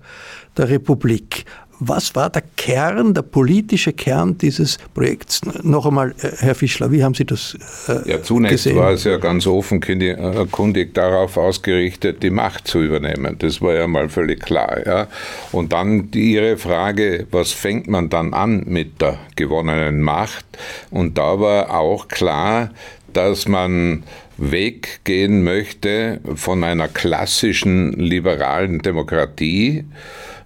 der 0.58 0.70
Republik. 0.70 1.46
Was 1.80 2.16
war 2.16 2.30
der 2.30 2.44
Kern, 2.56 3.14
der 3.14 3.22
politische 3.22 3.92
Kern 3.92 4.38
dieses 4.38 4.78
Projekts? 4.94 5.42
Noch 5.62 5.86
einmal, 5.86 6.12
äh, 6.22 6.32
Herr 6.38 6.56
Fischler, 6.56 6.90
wie 6.92 7.04
haben 7.04 7.14
Sie 7.14 7.26
das 7.26 7.58
äh, 7.90 8.10
Ja, 8.10 8.24
zunächst 8.24 8.64
gesehen? 8.64 8.78
war 8.78 8.92
es 8.92 9.04
ja 9.04 9.18
ganz 9.18 9.46
offenkundig 9.46 10.94
darauf 10.94 11.36
ausgerichtet, 11.36 12.24
die 12.24 12.30
Macht 12.30 12.68
zu 12.68 12.82
übernehmen. 12.82 13.36
Das 13.40 13.62
war 13.62 13.74
ja 13.74 13.88
mal 13.88 14.08
völlig 14.08 14.40
klar. 14.40 14.86
Ja? 14.86 15.08
Und 15.52 15.74
dann 15.74 16.12
die, 16.12 16.32
Ihre 16.32 16.56
Frage, 16.58 17.28
was 17.32 17.52
fängt 17.52 17.88
man 17.88 18.10
dann 18.10 18.34
an 18.34 18.64
mit 18.66 19.02
der 19.02 19.18
gewonnenen 19.36 20.02
Macht? 20.02 20.46
Und 20.92 21.18
da 21.18 21.40
war 21.42 21.78
auch 21.78 22.08
klar, 22.08 22.70
dass 23.16 23.48
man 23.48 24.04
weggehen 24.38 25.44
möchte 25.44 26.20
von 26.36 26.64
einer 26.64 26.88
klassischen 26.88 27.94
liberalen 27.94 28.80
Demokratie. 28.80 29.86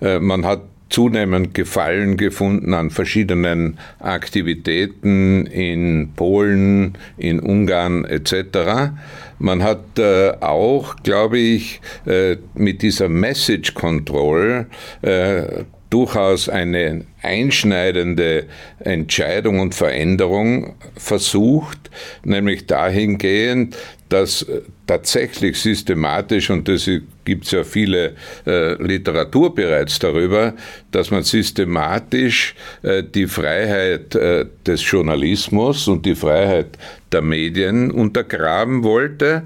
Äh, 0.01 0.19
man 0.19 0.45
hat 0.45 0.61
zunehmend 0.89 1.53
Gefallen 1.53 2.17
gefunden 2.17 2.73
an 2.73 2.89
verschiedenen 2.89 3.77
Aktivitäten 3.99 5.45
in 5.45 6.13
Polen, 6.15 6.97
in 7.17 7.39
Ungarn 7.39 8.05
etc. 8.05 8.91
Man 9.37 9.63
hat 9.63 9.99
äh, 9.99 10.31
auch, 10.39 10.95
glaube 10.97 11.37
ich, 11.37 11.81
äh, 12.05 12.37
mit 12.55 12.81
dieser 12.81 13.07
Message 13.07 13.73
Control 13.73 14.65
äh, 15.01 15.63
durchaus 15.89 16.49
eine 16.49 17.05
einschneidende 17.21 18.45
Entscheidung 18.79 19.59
und 19.59 19.73
Veränderung 19.73 20.75
versucht, 20.95 21.89
nämlich 22.23 22.67
dahingehend, 22.67 23.75
dass 24.09 24.45
tatsächlich 24.87 25.59
systematisch, 25.59 26.49
und 26.49 26.67
das 26.67 26.89
gibt 27.25 27.45
es 27.45 27.51
ja 27.51 27.63
viele 27.63 28.15
äh, 28.45 28.73
Literatur 28.81 29.53
bereits 29.53 29.99
darüber, 29.99 30.53
dass 30.91 31.11
man 31.11 31.23
systematisch 31.23 32.55
äh, 32.81 33.03
die 33.03 33.27
Freiheit 33.27 34.15
äh, 34.15 34.45
des 34.65 34.89
Journalismus 34.89 35.87
und 35.87 36.05
die 36.05 36.15
Freiheit 36.15 36.77
der 37.11 37.21
Medien 37.21 37.91
untergraben 37.91 38.83
wollte 38.83 39.43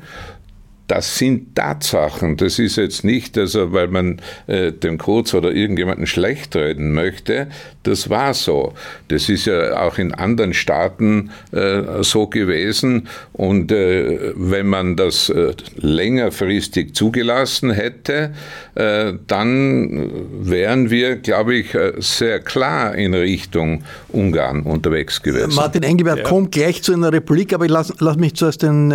das 0.87 1.17
sind 1.17 1.55
Tatsachen. 1.55 2.37
Das 2.37 2.59
ist 2.59 2.75
jetzt 2.75 3.03
nicht, 3.03 3.37
also 3.37 3.71
weil 3.71 3.87
man 3.87 4.21
äh, 4.47 4.71
dem 4.71 4.97
Kurz 4.97 5.33
oder 5.33 5.51
irgendjemanden 5.51 6.07
schlecht 6.07 6.55
reden 6.55 6.93
möchte. 6.93 7.47
Das 7.83 8.09
war 8.09 8.33
so. 8.33 8.73
Das 9.09 9.27
ist 9.27 9.45
ja 9.45 9.81
auch 9.81 9.97
in 9.97 10.13
anderen 10.13 10.53
Staaten 10.53 11.31
äh, 11.51 12.01
so 12.01 12.27
gewesen. 12.27 13.09
Und 13.33 13.71
äh, 13.71 14.31
wenn 14.35 14.67
man 14.67 14.95
das 14.95 15.29
äh, 15.29 15.53
längerfristig 15.75 16.95
zugelassen 16.95 17.71
hätte, 17.71 18.33
äh, 18.75 19.13
dann 19.27 20.09
wären 20.39 20.89
wir, 20.89 21.17
glaube 21.17 21.55
ich, 21.55 21.75
äh, 21.75 21.93
sehr 21.99 22.39
klar 22.39 22.95
in 22.95 23.13
Richtung 23.13 23.83
Ungarn 24.09 24.63
unterwegs 24.63 25.21
gewesen. 25.21 25.53
Martin 25.53 25.83
Engelbert 25.83 26.19
ja. 26.19 26.23
kommt 26.23 26.53
gleich 26.53 26.81
zu 26.81 26.93
einer 26.93 27.11
Republik, 27.11 27.53
aber 27.53 27.65
ich 27.65 27.71
lasse 27.71 27.93
lass 27.99 28.17
mich 28.17 28.35
zuerst 28.35 28.63
den 28.63 28.93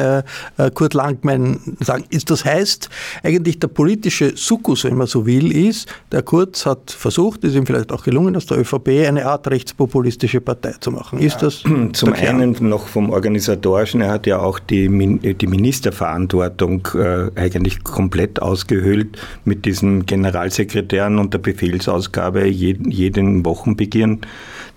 Kurt 0.75 0.95
Langmein 0.95 1.59
sagen. 1.81 2.05
Ist 2.11 2.31
das 2.31 2.45
heißt, 2.45 2.89
eigentlich 3.23 3.59
der 3.59 3.69
politische 3.69 4.37
Sukkus, 4.37 4.85
wenn 4.85 4.97
man 4.97 5.07
so 5.07 5.27
will, 5.27 5.53
ist, 5.53 5.89
der 6.13 6.23
Kurz 6.23 6.67
hat 6.67 6.91
versucht, 6.91 7.45
ist 7.45 7.55
ihm 7.55 7.67
vielleicht 7.67 7.93
auch 7.93 8.03
gelungen, 8.03 8.37
aus 8.37 8.47
der 8.47 8.59
ÖVP 8.59 8.78
eine 8.87 9.27
Art 9.27 9.49
rechtspopulistische 9.49 10.41
Partei 10.41 10.75
zu 10.81 10.91
machen. 10.91 11.19
Ist 11.19 11.43
das 11.43 11.63
zum 11.93 12.13
einen 12.13 12.57
noch 12.61 12.87
vom 12.87 13.11
organisatorischen, 13.11 14.01
er 14.01 14.11
hat 14.11 14.27
ja 14.27 14.39
auch 14.39 14.59
die, 14.59 14.89
die 15.35 15.47
Ministerverantwortung 15.47 16.89
äh, 16.95 17.31
eigentlich 17.35 17.85
komplett 17.85 18.41
ausgehöhlt 18.41 19.19
mit 19.45 19.65
diesen 19.65 20.07
Generalsekretären 20.07 21.19
und 21.19 21.35
der 21.35 21.39
Befehlsausgabe 21.39 22.47
jeden, 22.47 22.91
jeden 22.91 23.45
Wochenbeginn 23.45 24.21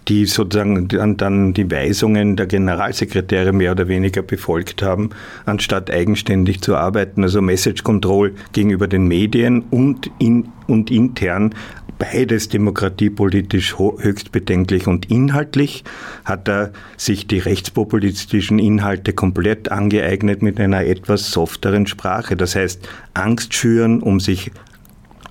die 0.08 0.26
sozusagen 0.26 0.88
dann, 0.88 1.18
dann 1.18 1.54
die 1.54 1.70
Weisungen 1.70 2.36
der 2.36 2.48
Generalsekretäre 2.48 3.54
mehr 3.54 3.72
oder 3.72 3.88
weniger 3.88 4.22
befolgt 4.22 4.82
haben, 4.82 5.12
anstatt 5.46 5.92
eigenständig 5.92 6.62
zu 6.62 6.76
arbeiten. 6.76 7.24
Also 7.24 7.42
Message 7.42 7.84
Control 7.84 8.34
gegenüber 8.54 8.88
den 8.88 9.08
Medien 9.08 9.64
und, 9.70 10.10
in, 10.18 10.50
und 10.68 10.90
intern 10.90 11.54
beides 12.02 12.50
demokratiepolitisch 12.50 13.78
höchst 13.78 14.32
bedenklich 14.32 14.88
und 14.88 15.12
inhaltlich 15.12 15.84
hat 16.26 16.50
er 16.50 16.74
sich 16.98 17.28
die 17.28 17.38
rechtspopulistischen 17.38 18.58
Inhalte 18.58 19.14
komplett 19.14 19.72
angeeignet 19.72 20.42
mit 20.42 20.60
einer 20.60 20.84
etwas 20.84 21.32
softeren 21.32 21.86
Sprache. 21.86 22.36
Das 22.36 22.56
heißt, 22.56 22.90
Angst 23.14 23.54
schüren, 23.54 24.02
um 24.02 24.20
sich 24.20 24.52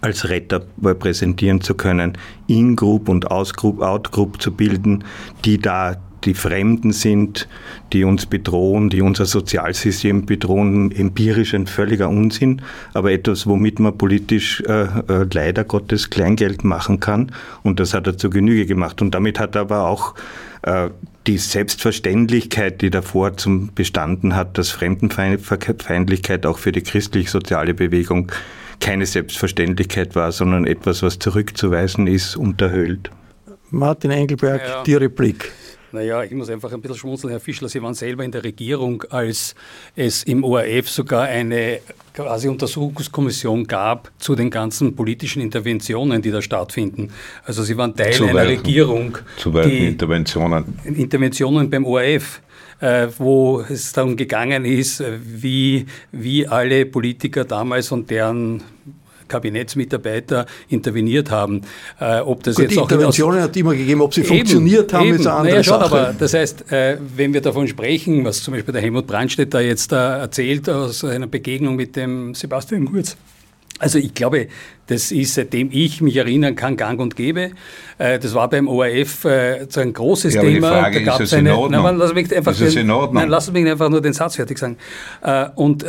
als 0.01 0.29
Retter 0.29 0.61
präsentieren 0.61 1.61
zu 1.61 1.75
können, 1.75 2.17
In-Group 2.47 3.09
und 3.09 3.33
Out-Group 3.33 4.41
zu 4.41 4.53
bilden, 4.53 5.03
die 5.45 5.59
da 5.59 5.97
die 6.25 6.35
Fremden 6.35 6.93
sind, 6.93 7.49
die 7.93 8.05
uns 8.05 8.27
bedrohen, 8.27 8.91
die 8.91 9.03
unser 9.03 9.27
Sozialsystem 9.27 10.27
bedrohen, 10.27 10.93
empirisch 10.93 11.55
ein 11.55 11.67
völliger 11.67 12.09
Unsinn, 12.09 12.63
aber 12.95 13.13
etwas, 13.13 13.47
womit 13.47 13.79
man 13.79 13.97
politisch 13.97 14.63
äh, 14.67 14.83
äh, 14.83 15.27
leider 15.33 15.65
Gottes 15.65 16.11
Kleingeld 16.11 16.65
machen 16.65 17.01
kann. 17.01 17.33
Und 17.63 17.81
das 17.81 17.95
hat 17.95 18.07
er 18.07 18.17
zur 18.17 18.31
Genüge 18.31 18.67
gemacht. 18.67 19.03
Und 19.03 19.15
damit 19.15 19.39
hat 19.39 19.55
er 19.55 19.63
aber 19.63 19.87
auch 19.87 20.15
äh, 20.63 20.91
die 21.27 21.39
Selbstverständlichkeit, 21.39 22.81
die 22.83 22.91
davor 22.91 23.37
zum 23.37 23.73
bestanden 23.75 24.35
hat, 24.35 24.59
dass 24.59 24.71
Fremdenfeindlichkeit 24.71 26.47
auch 26.47 26.59
für 26.59 26.73
die 26.73 26.83
christlich-soziale 26.83 27.75
Bewegung 27.75 28.33
keine 28.81 29.07
Selbstverständlichkeit 29.07 30.15
war, 30.15 30.33
sondern 30.33 30.67
etwas, 30.67 31.03
was 31.03 31.19
zurückzuweisen 31.19 32.07
ist, 32.07 32.37
unterhöhlt. 32.37 33.11
Martin 33.71 34.11
Engelberg, 34.11 34.63
ja. 34.67 34.83
die 34.83 34.95
Replik. 34.95 35.53
Naja, 35.93 36.23
ich 36.23 36.31
muss 36.33 36.49
einfach 36.51 36.73
ein 36.73 36.81
bisschen 36.81 36.99
schmunzeln, 36.99 37.31
Herr 37.31 37.41
Fischler. 37.41 37.69
Sie 37.69 37.83
waren 37.83 37.95
selber 37.95 38.25
in 38.25 38.31
der 38.31 38.45
Regierung, 38.45 39.03
als 39.11 39.55
es 39.97 40.23
im 40.23 40.45
ORF 40.45 40.89
sogar 40.89 41.25
eine 41.25 41.81
quasi 42.15 42.49
Untersuchungskommission 42.49 43.67
gab 43.67 44.11
zu 44.19 44.35
den 44.35 44.51
ganzen 44.51 44.95
politischen 44.95 45.43
Interventionen, 45.43 46.23
die 46.23 46.31
da 46.31 46.43
stattfinden. 46.43 47.11
Also 47.45 47.63
Sie 47.63 47.77
waren 47.77 47.95
Teil 47.95 48.13
zu 48.13 48.25
einer 48.25 48.35
welchen, 48.35 48.57
Regierung. 48.59 49.19
Zu 49.37 49.53
welchen 49.55 49.89
Interventionen? 49.89 50.79
Interventionen 50.85 51.71
beim 51.71 51.85
ORF. 51.85 52.41
Äh, 52.83 53.09
wo 53.19 53.61
es 53.61 53.93
darum 53.93 54.17
gegangen 54.17 54.65
ist, 54.65 55.05
wie, 55.23 55.85
wie 56.13 56.49
alle 56.49 56.87
Politiker 56.87 57.45
damals 57.45 57.93
und 57.93 58.09
deren 58.09 58.63
Kabinettsmitarbeiter 59.31 60.47
interveniert 60.69 61.31
haben. 61.31 61.63
Äh, 61.99 62.21
ob 62.21 62.43
das 62.43 62.57
Gut, 62.57 62.65
jetzt 62.65 62.75
die 62.75 62.79
auch 62.79 62.83
Interventionen 62.83 63.41
hat 63.41 63.57
immer 63.57 63.75
gegeben, 63.75 64.03
ob 64.03 64.13
sie 64.13 64.21
eben, 64.21 64.29
funktioniert 64.29 64.93
haben, 64.93 65.07
eben. 65.07 65.17
ist 65.17 65.27
eine 65.27 65.37
andere 65.37 65.53
naja, 65.55 65.65
schon, 65.65 65.81
Sache. 65.81 65.95
aber 65.95 66.15
das 66.19 66.35
heißt, 66.35 66.71
äh, 66.73 66.99
wenn 67.17 67.33
wir 67.33 67.41
davon 67.41 67.67
sprechen, 67.69 68.25
was 68.25 68.43
zum 68.43 68.53
Beispiel 68.53 68.73
der 68.73 68.83
Helmut 68.83 69.07
Brandstedt 69.07 69.55
da 69.55 69.61
jetzt 69.61 69.93
da 69.93 70.19
erzählt 70.19 70.69
aus 70.69 71.05
einer 71.05 71.27
Begegnung 71.27 71.77
mit 71.77 71.97
dem 71.97 72.35
Sebastian 72.35 72.85
Kurz, 72.85 73.17
also 73.79 73.99
ich 73.99 74.13
glaube, 74.13 74.49
das 74.91 75.13
ist, 75.13 75.35
seitdem 75.35 75.69
ich 75.71 76.01
mich 76.01 76.17
erinnern 76.17 76.57
kann, 76.57 76.77
gang 76.77 77.01
und 77.01 77.15
gäbe. 77.15 77.53
Äh, 77.99 78.19
das 78.19 78.35
war 78.35 78.51
beim 78.51 78.67
ORF 78.67 79.25
äh, 79.25 79.67
ein 79.77 79.93
großes 79.93 80.35
ja, 80.35 80.41
Thema. 80.41 80.71
Die 80.71 80.81
Frage, 80.81 80.99
da 81.01 81.13
gab 81.13 81.21
es 81.21 81.33
eine. 81.33 81.55
Nein, 81.69 81.97
lass 81.97 82.13
mich 82.13 82.35
einfach 82.35 82.59
ist 82.59 82.75
den, 82.75 82.87
nein, 82.87 83.29
lass 83.29 83.53
mich 83.53 83.71
einfach 83.71 83.89
nur 83.89 84.01
den 84.01 84.15
Satz 84.15 84.37
fertig 84.37 84.59
sagen. 84.59 84.79
Äh, 85.23 85.47
und 85.55 85.85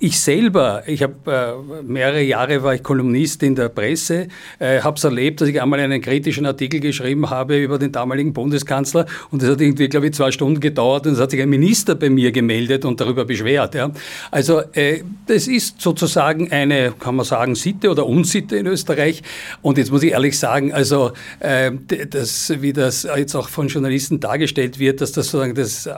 ich 0.00 0.20
selber, 0.20 0.82
ich 0.86 1.02
habe 1.02 1.54
mehrere 1.86 2.20
Jahre 2.20 2.62
war 2.62 2.74
ich 2.74 2.82
Kolumnist 2.82 3.42
in 3.42 3.54
der 3.54 3.70
Presse, 3.70 4.28
habe 4.60 4.96
es 4.96 5.04
erlebt, 5.04 5.40
dass 5.40 5.48
ich 5.48 5.62
einmal 5.62 5.80
einen 5.80 6.02
kritischen 6.02 6.44
Artikel 6.44 6.80
geschrieben 6.80 7.30
habe 7.30 7.56
über 7.56 7.78
den 7.78 7.92
damaligen 7.92 8.34
Bundeskanzler 8.34 9.06
und 9.30 9.40
das 9.40 9.50
hat 9.50 9.60
irgendwie, 9.62 9.88
glaube 9.88 10.06
ich, 10.06 10.14
zwei 10.14 10.30
Stunden 10.30 10.60
gedauert 10.60 11.06
und 11.06 11.14
es 11.14 11.20
hat 11.20 11.30
sich 11.30 11.40
ein 11.40 11.48
Minister 11.48 11.94
bei 11.94 12.10
mir 12.10 12.32
gemeldet 12.32 12.84
und 12.84 13.00
darüber 13.00 13.24
beschwert. 13.24 13.76
Ja. 13.76 13.92
Also 14.30 14.62
das 15.26 15.46
ist 15.46 15.80
sozusagen 15.80 16.52
eine, 16.52 16.92
kann 16.98 17.16
man 17.16 17.24
sagen, 17.24 17.54
Sitte 17.54 17.90
oder 17.90 18.04
Unsitte 18.04 18.43
Sitte 18.44 18.56
in 18.56 18.66
Österreich. 18.66 19.22
Und 19.62 19.78
jetzt 19.78 19.90
muss 19.90 20.02
ich 20.02 20.12
ehrlich 20.12 20.38
sagen, 20.38 20.72
also 20.72 21.12
äh, 21.40 21.72
das, 22.10 22.52
wie 22.60 22.72
das 22.72 23.08
jetzt 23.16 23.34
auch 23.34 23.48
von 23.48 23.68
Journalisten 23.68 24.20
dargestellt 24.20 24.78
wird, 24.78 25.00
dass 25.00 25.12
das 25.12 25.26
sozusagen 25.26 25.54
das 25.54 25.86
äh, 25.86 25.94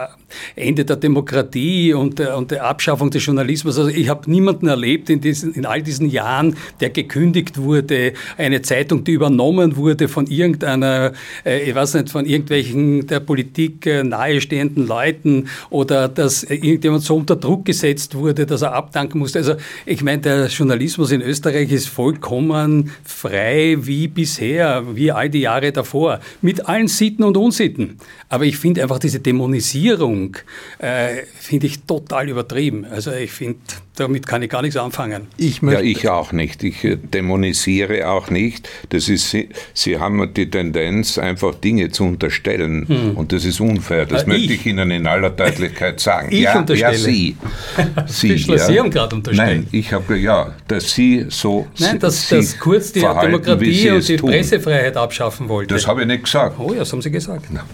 Ende 0.54 0.84
der 0.84 0.96
Demokratie 0.96 1.92
und, 1.92 2.20
und 2.20 2.50
der 2.50 2.64
Abschaffung 2.64 3.10
des 3.10 3.24
Journalismus. 3.26 3.78
Also 3.78 3.90
ich 3.90 4.08
habe 4.08 4.30
niemanden 4.30 4.68
erlebt 4.68 5.10
in, 5.10 5.20
diesen, 5.20 5.54
in 5.54 5.66
all 5.66 5.82
diesen 5.82 6.08
Jahren, 6.08 6.56
der 6.80 6.90
gekündigt 6.90 7.58
wurde, 7.58 8.12
eine 8.36 8.62
Zeitung, 8.62 9.02
die 9.04 9.12
übernommen 9.12 9.76
wurde 9.76 10.08
von 10.08 10.26
irgendeiner, 10.26 11.12
äh, 11.44 11.68
ich 11.68 11.74
weiß 11.74 11.94
nicht, 11.94 12.10
von 12.10 12.26
irgendwelchen 12.26 13.06
der 13.06 13.20
Politik 13.20 13.86
äh, 13.86 14.04
nahestehenden 14.04 14.86
Leuten 14.86 15.48
oder 15.70 16.08
dass 16.08 16.44
irgendjemand 16.44 17.02
so 17.02 17.16
unter 17.16 17.36
Druck 17.36 17.64
gesetzt 17.64 18.14
wurde, 18.14 18.46
dass 18.46 18.62
er 18.62 18.72
abdanken 18.72 19.18
musste. 19.18 19.38
Also 19.38 19.56
ich 19.84 20.02
meine, 20.02 20.22
der 20.22 20.46
Journalismus 20.46 21.10
in 21.10 21.22
Österreich 21.22 21.72
ist 21.72 21.88
vollkommen 21.88 22.25
kommen 22.26 22.90
frei 23.04 23.76
wie 23.78 24.08
bisher, 24.08 24.82
wie 24.96 25.12
all 25.12 25.30
die 25.30 25.42
Jahre 25.42 25.70
davor, 25.70 26.18
mit 26.42 26.66
allen 26.68 26.88
Sitten 26.88 27.22
und 27.22 27.36
Unsitten. 27.36 27.98
Aber 28.28 28.44
ich 28.44 28.56
finde 28.56 28.82
einfach 28.82 28.98
diese 28.98 29.20
Dämonisierung, 29.20 30.36
äh, 30.78 31.22
finde 31.38 31.68
ich 31.68 31.84
total 31.84 32.28
übertrieben. 32.28 32.84
Also 32.84 33.12
ich 33.12 33.30
finde, 33.30 33.60
damit 33.94 34.26
kann 34.26 34.42
ich 34.42 34.50
gar 34.50 34.62
nichts 34.62 34.76
anfangen. 34.76 35.28
Ich 35.36 35.62
ja, 35.62 35.80
ich 35.80 36.08
auch 36.08 36.32
nicht. 36.32 36.64
Ich 36.64 36.84
äh, 36.84 36.96
dämonisiere 36.96 38.08
auch 38.08 38.28
nicht. 38.30 38.68
Das 38.90 39.08
ist, 39.08 39.30
Sie, 39.30 39.48
Sie 39.72 39.98
haben 39.98 40.34
die 40.34 40.50
Tendenz, 40.50 41.18
einfach 41.18 41.54
Dinge 41.54 41.90
zu 41.90 42.04
unterstellen. 42.04 42.86
Hm. 42.88 43.16
Und 43.16 43.32
das 43.32 43.44
ist 43.44 43.60
unfair. 43.60 44.04
Das 44.04 44.24
äh, 44.24 44.28
möchte 44.28 44.52
ich. 44.52 44.60
ich. 44.60 44.66
Ihnen 44.66 44.90
in 44.90 45.06
aller 45.06 45.30
Deutlichkeit 45.30 46.00
sagen. 46.00 46.28
Ich 46.30 46.40
ja, 46.40 46.58
unterstelle. 46.58 46.92
Ja, 46.92 46.98
Sie. 46.98 47.36
Sie, 48.06 48.34
ja. 48.34 48.58
Sie 48.58 48.80
haben 48.80 48.90
gerade 48.90 49.14
unterstellt. 49.14 49.48
Nein, 49.48 49.66
ich 49.70 49.92
habe, 49.92 50.18
ja, 50.18 50.54
dass 50.66 50.92
Sie 50.92 51.26
so. 51.28 51.66
Nein, 51.78 51.98
dass, 52.22 52.50
dass 52.50 52.58
kurz 52.58 52.92
die 52.92 53.00
Demokratie 53.00 53.90
und 53.90 54.08
die 54.08 54.16
tun. 54.16 54.30
Pressefreiheit 54.30 54.96
abschaffen 54.96 55.48
wollte. 55.48 55.74
Das 55.74 55.86
habe 55.86 56.02
ich 56.02 56.06
nicht 56.06 56.24
gesagt. 56.24 56.56
Oh 56.58 56.72
ja, 56.72 56.80
das 56.80 56.92
haben 56.92 57.02
Sie 57.02 57.10
gesagt. 57.10 57.46
Na. 57.50 57.64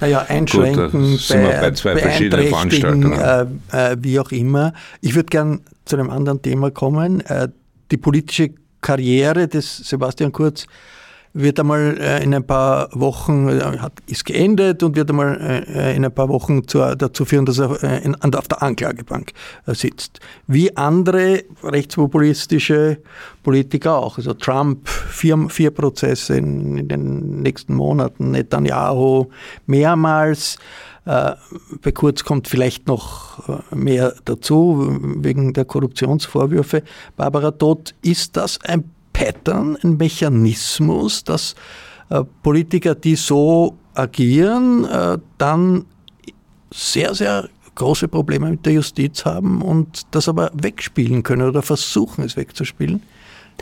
Naja, 0.00 0.26
einschränken, 0.28 1.12
Gut, 1.12 1.28
bei, 1.28 1.60
bei 1.60 1.70
zwei 1.72 1.96
verschiedenen 1.96 2.48
Veranstaltungen. 2.48 3.12
Äh, 3.12 3.92
äh, 3.92 3.96
wie 4.00 4.18
auch 4.18 4.32
immer. 4.32 4.72
Ich 5.00 5.14
würde 5.14 5.26
gern 5.26 5.60
zu 5.84 5.96
einem 5.96 6.10
anderen 6.10 6.42
Thema 6.42 6.72
kommen. 6.72 7.20
Äh, 7.20 7.48
die 7.92 7.98
politische 7.98 8.50
Karriere 8.80 9.46
des 9.46 9.76
Sebastian 9.76 10.32
Kurz 10.32 10.66
wird 11.34 11.58
einmal 11.58 11.96
äh, 11.98 12.22
in 12.22 12.34
ein 12.34 12.46
paar 12.46 12.88
Wochen, 12.92 13.48
äh, 13.48 13.78
ist 14.06 14.24
geendet 14.24 14.82
und 14.82 14.96
wird 14.96 15.10
einmal 15.10 15.64
äh, 15.66 15.96
in 15.96 16.04
ein 16.04 16.12
paar 16.12 16.28
Wochen 16.28 16.66
zu, 16.68 16.94
dazu 16.96 17.24
führen, 17.24 17.46
dass 17.46 17.58
er 17.58 17.70
auf 17.70 18.48
der 18.48 18.62
Anklagebank 18.62 19.32
sitzt. 19.66 20.20
Wie 20.46 20.76
andere 20.76 21.44
rechtspopulistische 21.62 22.98
Politiker 23.42 23.96
auch. 23.96 24.18
Also 24.18 24.34
Trump, 24.34 24.88
vier, 24.88 25.48
vier 25.48 25.70
Prozesse 25.70 26.36
in, 26.36 26.76
in 26.76 26.88
den 26.88 27.42
nächsten 27.42 27.74
Monaten, 27.74 28.32
Netanyahu 28.32 29.26
mehrmals. 29.66 30.58
Bei 31.04 31.90
Kurz 31.92 32.22
kommt 32.22 32.46
vielleicht 32.46 32.86
noch 32.86 33.42
mehr 33.74 34.14
dazu 34.24 35.00
wegen 35.16 35.52
der 35.52 35.64
Korruptionsvorwürfe. 35.64 36.84
Barbara 37.16 37.50
Todt, 37.50 37.92
ist 38.02 38.36
das 38.36 38.60
ein 38.62 38.84
Pattern, 39.24 39.76
ein 39.82 39.96
Mechanismus, 39.96 41.24
dass 41.24 41.54
äh, 42.10 42.22
Politiker, 42.42 42.94
die 42.94 43.16
so 43.16 43.76
agieren, 43.94 44.88
dann 45.36 45.84
sehr, 46.72 47.14
sehr 47.14 47.48
große 47.74 48.08
Probleme 48.08 48.50
mit 48.50 48.64
der 48.66 48.74
Justiz 48.74 49.24
haben 49.24 49.62
und 49.62 50.02
das 50.10 50.28
aber 50.28 50.50
wegspielen 50.54 51.22
können 51.22 51.48
oder 51.48 51.62
versuchen 51.62 52.24
es 52.24 52.36
wegzuspielen? 52.36 53.02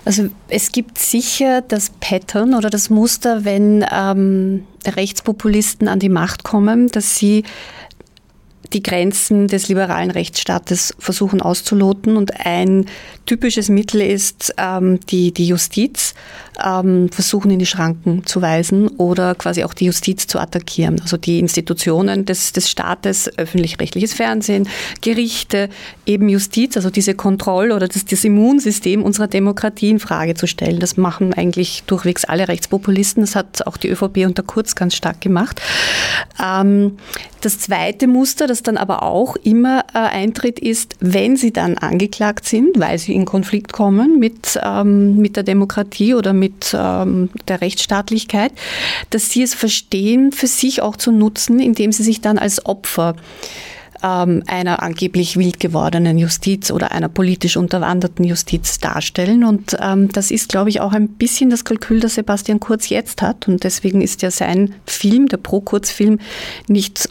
Also 0.04 0.28
es 0.48 0.72
gibt 0.72 0.98
sicher 0.98 1.62
das 1.62 1.90
Pattern 2.00 2.54
oder 2.54 2.70
das 2.70 2.90
Muster, 2.90 3.44
wenn 3.44 3.84
ähm, 3.92 4.64
Rechtspopulisten 4.86 5.88
an 5.88 5.98
die 5.98 6.08
Macht 6.08 6.42
kommen, 6.44 6.88
dass 6.88 7.16
sie 7.16 7.44
die 8.72 8.82
Grenzen 8.82 9.48
des 9.48 9.68
liberalen 9.68 10.10
Rechtsstaates 10.10 10.94
versuchen 10.98 11.42
auszuloten. 11.42 12.16
Und 12.16 12.44
ein 12.44 12.86
typisches 13.26 13.68
Mittel 13.68 14.00
ist 14.00 14.54
ähm, 14.58 15.00
die, 15.08 15.32
die 15.32 15.48
Justiz 15.48 16.14
ähm, 16.64 17.08
versuchen 17.10 17.50
in 17.50 17.58
die 17.58 17.66
Schranken 17.66 18.26
zu 18.26 18.42
weisen 18.42 18.88
oder 18.88 19.34
quasi 19.34 19.64
auch 19.64 19.74
die 19.74 19.86
Justiz 19.86 20.26
zu 20.26 20.38
attackieren. 20.38 21.00
Also 21.00 21.16
die 21.16 21.38
Institutionen 21.38 22.24
des, 22.24 22.52
des 22.52 22.68
Staates, 22.68 23.30
öffentlich-rechtliches 23.38 24.14
Fernsehen, 24.14 24.68
Gerichte, 25.00 25.68
eben 26.06 26.28
Justiz, 26.28 26.76
also 26.76 26.90
diese 26.90 27.14
Kontrolle 27.14 27.74
oder 27.74 27.88
das, 27.88 28.04
das 28.04 28.24
Immunsystem 28.24 29.02
unserer 29.02 29.28
Demokratie 29.28 29.90
in 29.90 29.98
Frage 29.98 30.34
zu 30.34 30.46
stellen. 30.46 30.80
Das 30.80 30.96
machen 30.96 31.32
eigentlich 31.34 31.84
durchwegs 31.86 32.24
alle 32.24 32.48
Rechtspopulisten. 32.48 33.22
Das 33.22 33.36
hat 33.36 33.66
auch 33.66 33.76
die 33.76 33.88
ÖVP 33.88 34.26
unter 34.26 34.42
Kurz 34.42 34.74
ganz 34.74 34.94
stark 34.94 35.20
gemacht. 35.20 35.60
Ähm, 36.42 36.96
das 37.40 37.58
zweite 37.58 38.06
Muster, 38.06 38.46
das 38.46 38.62
dann 38.62 38.76
aber 38.76 39.02
auch 39.02 39.36
immer 39.36 39.84
äh, 39.94 39.98
eintritt, 39.98 40.58
ist, 40.58 40.96
wenn 41.00 41.36
sie 41.36 41.52
dann 41.52 41.78
angeklagt 41.78 42.46
sind, 42.46 42.78
weil 42.78 42.98
sie 42.98 43.14
in 43.14 43.24
Konflikt 43.24 43.72
kommen 43.72 44.18
mit, 44.18 44.58
ähm, 44.62 45.16
mit 45.16 45.36
der 45.36 45.42
Demokratie 45.42 46.14
oder 46.14 46.34
mit 46.34 46.49
ähm, 46.74 47.30
der 47.48 47.60
Rechtsstaatlichkeit, 47.60 48.52
dass 49.10 49.30
sie 49.30 49.42
es 49.42 49.54
verstehen, 49.54 50.32
für 50.32 50.46
sich 50.46 50.82
auch 50.82 50.96
zu 50.96 51.12
nutzen, 51.12 51.60
indem 51.60 51.92
sie 51.92 52.02
sich 52.02 52.20
dann 52.20 52.38
als 52.38 52.64
Opfer 52.66 53.16
ähm, 54.02 54.42
einer 54.46 54.82
angeblich 54.82 55.36
wild 55.36 55.60
gewordenen 55.60 56.18
Justiz 56.18 56.70
oder 56.70 56.92
einer 56.92 57.08
politisch 57.08 57.56
unterwanderten 57.56 58.24
Justiz 58.24 58.78
darstellen. 58.78 59.44
Und 59.44 59.76
ähm, 59.80 60.10
das 60.12 60.30
ist, 60.30 60.48
glaube 60.48 60.70
ich, 60.70 60.80
auch 60.80 60.92
ein 60.92 61.08
bisschen 61.08 61.50
das 61.50 61.64
Kalkül, 61.64 62.00
das 62.00 62.14
Sebastian 62.14 62.60
Kurz 62.60 62.88
jetzt 62.88 63.22
hat. 63.22 63.48
Und 63.48 63.64
deswegen 63.64 64.00
ist 64.00 64.22
ja 64.22 64.30
sein 64.30 64.74
Film, 64.86 65.28
der 65.28 65.38
Pro-Kurz-Film, 65.38 66.18
nicht 66.68 67.08